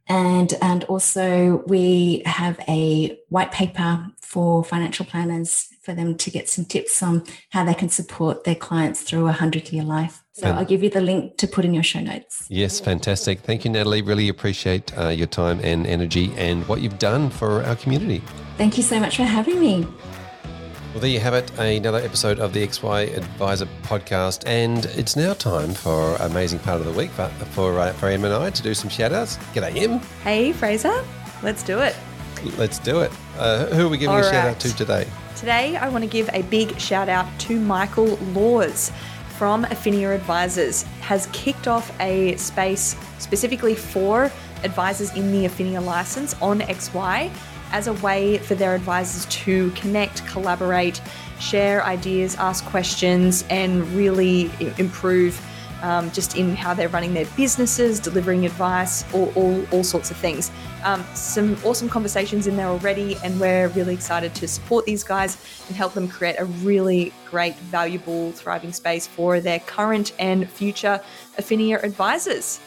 And, 0.09 0.55
and 0.63 0.85
also, 0.85 1.65
we 1.67 2.23
have 2.25 2.61
a 2.69 3.19
white 3.29 3.51
paper 3.51 4.07
for 4.21 4.63
financial 4.63 5.05
planners 5.05 5.69
for 5.83 5.93
them 5.95 6.17
to 6.19 6.31
get 6.31 6.49
some 6.49 6.65
tips 6.65 7.03
on 7.03 7.25
how 7.51 7.65
they 7.65 7.75
can 7.75 7.89
support 7.89 8.45
their 8.45 8.55
clients 8.55 9.03
through 9.03 9.23
a 9.23 9.35
100 9.35 9.73
year 9.73 9.83
life. 9.83 10.23
So 10.33 10.49
I'll 10.51 10.67
give 10.67 10.83
you 10.83 10.91
the 10.91 11.01
link 11.01 11.39
to 11.39 11.47
put 11.49 11.65
in 11.65 11.73
your 11.73 11.83
show 11.83 12.01
notes. 12.01 12.45
Yes, 12.51 12.79
fantastic. 12.79 13.41
Thank 13.41 13.65
you, 13.65 13.71
Natalie. 13.71 14.03
Really 14.03 14.29
appreciate 14.29 14.97
uh, 14.99 15.09
your 15.09 15.27
time 15.29 15.61
and 15.63 15.87
energy 15.87 16.31
and 16.37 16.69
what 16.69 16.83
you've 16.83 16.99
done 16.99 17.31
for 17.31 17.63
our 17.65 17.75
community. 17.77 18.23
Thank 18.59 18.77
you 18.77 18.83
so 18.83 19.01
much 19.01 19.17
for 19.17 19.23
having 19.23 19.59
me. 19.59 19.87
Well, 20.97 21.03
there 21.03 21.11
you 21.11 21.21
have 21.21 21.35
it, 21.35 21.51
another 21.59 21.99
episode 21.99 22.39
of 22.39 22.55
the 22.55 22.67
XY 22.67 23.19
Adviser 23.19 23.67
podcast. 23.83 24.45
And 24.47 24.87
it's 24.97 25.15
now 25.15 25.35
time 25.35 25.75
for 25.75 26.17
amazing 26.21 26.59
part 26.61 26.81
of 26.81 26.87
the 26.87 26.93
week 26.93 27.11
for, 27.11 27.29
for, 27.51 27.79
uh, 27.79 27.93
for 27.93 28.09
Em 28.09 28.25
and 28.25 28.33
I 28.33 28.49
to 28.49 28.63
do 28.63 28.73
some 28.73 28.89
shout 28.89 29.13
outs. 29.13 29.37
G'day, 29.53 29.77
Em. 29.77 29.99
Hey, 30.25 30.53
Fraser. 30.55 31.05
Let's 31.43 31.63
do 31.63 31.81
it. 31.81 31.95
Let's 32.57 32.79
do 32.79 33.03
it. 33.03 33.13
Uh, 33.37 33.67
who 33.67 33.85
are 33.85 33.89
we 33.91 33.99
giving 33.99 34.15
All 34.15 34.23
a 34.23 34.23
right. 34.23 34.33
shout 34.33 34.49
out 34.49 34.61
to 34.61 34.75
today? 34.75 35.07
Today, 35.37 35.77
I 35.77 35.91
want 35.91 36.03
to 36.03 36.09
give 36.09 36.31
a 36.33 36.41
big 36.45 36.81
shout 36.81 37.11
out 37.11 37.27
to 37.41 37.61
Michael 37.61 38.17
Laws 38.33 38.91
from 39.37 39.65
Affinia 39.65 40.15
Advisors 40.15 40.85
has 41.03 41.29
kicked 41.35 41.69
off 41.69 41.95
a 42.01 42.37
space 42.37 42.97
specifically 43.19 43.75
for 43.75 44.33
advisors 44.65 45.15
in 45.15 45.31
the 45.31 45.47
Affinia 45.47 45.85
license 45.85 46.35
on 46.41 46.61
XY 46.61 47.31
as 47.73 47.87
a 47.87 47.93
way 47.95 48.39
for 48.39 48.55
their 48.55 48.75
advisors 48.75 49.27
to 49.27 49.71
connect, 49.73 50.27
collaborate, 50.27 51.01
share 51.41 51.85
ideas, 51.85 52.35
ask 52.37 52.65
questions, 52.65 53.45
and 53.51 53.87
really 53.93 54.51
improve 54.79 55.41
um, 55.83 56.11
just 56.11 56.37
in 56.37 56.57
how 56.57 56.75
they're 56.75 56.89
running 56.89 57.15
their 57.15 57.27
businesses, 57.37 58.01
delivering 58.01 58.47
advice, 58.47 59.05
all, 59.15 59.33
all, 59.35 59.65
all 59.73 59.85
sorts 59.85 60.11
of 60.11 60.17
things. 60.17 60.51
Um, 60.85 61.05
some 61.15 61.57
awesome 61.65 61.89
conversations 61.89 62.47
in 62.47 62.57
there 62.57 62.67
already, 62.67 63.17
and 63.23 63.39
we're 63.39 63.69
really 63.69 63.95
excited 63.95 64.35
to 64.37 64.49
support 64.49 64.85
these 64.87 65.05
guys 65.05 65.37
and 65.69 65.77
help 65.77 65.93
them 65.95 66.09
create 66.09 66.37
a 66.39 66.45
really 66.45 67.13
great, 67.29 67.57
valuable, 67.57 68.33
thriving 68.33 68.73
space 68.73 69.07
for 69.07 69.41
their 69.41 69.61
current 69.61 70.13
and 70.19 70.49
future 70.49 71.01
Affinia 71.39 71.83
advisors. 71.83 72.61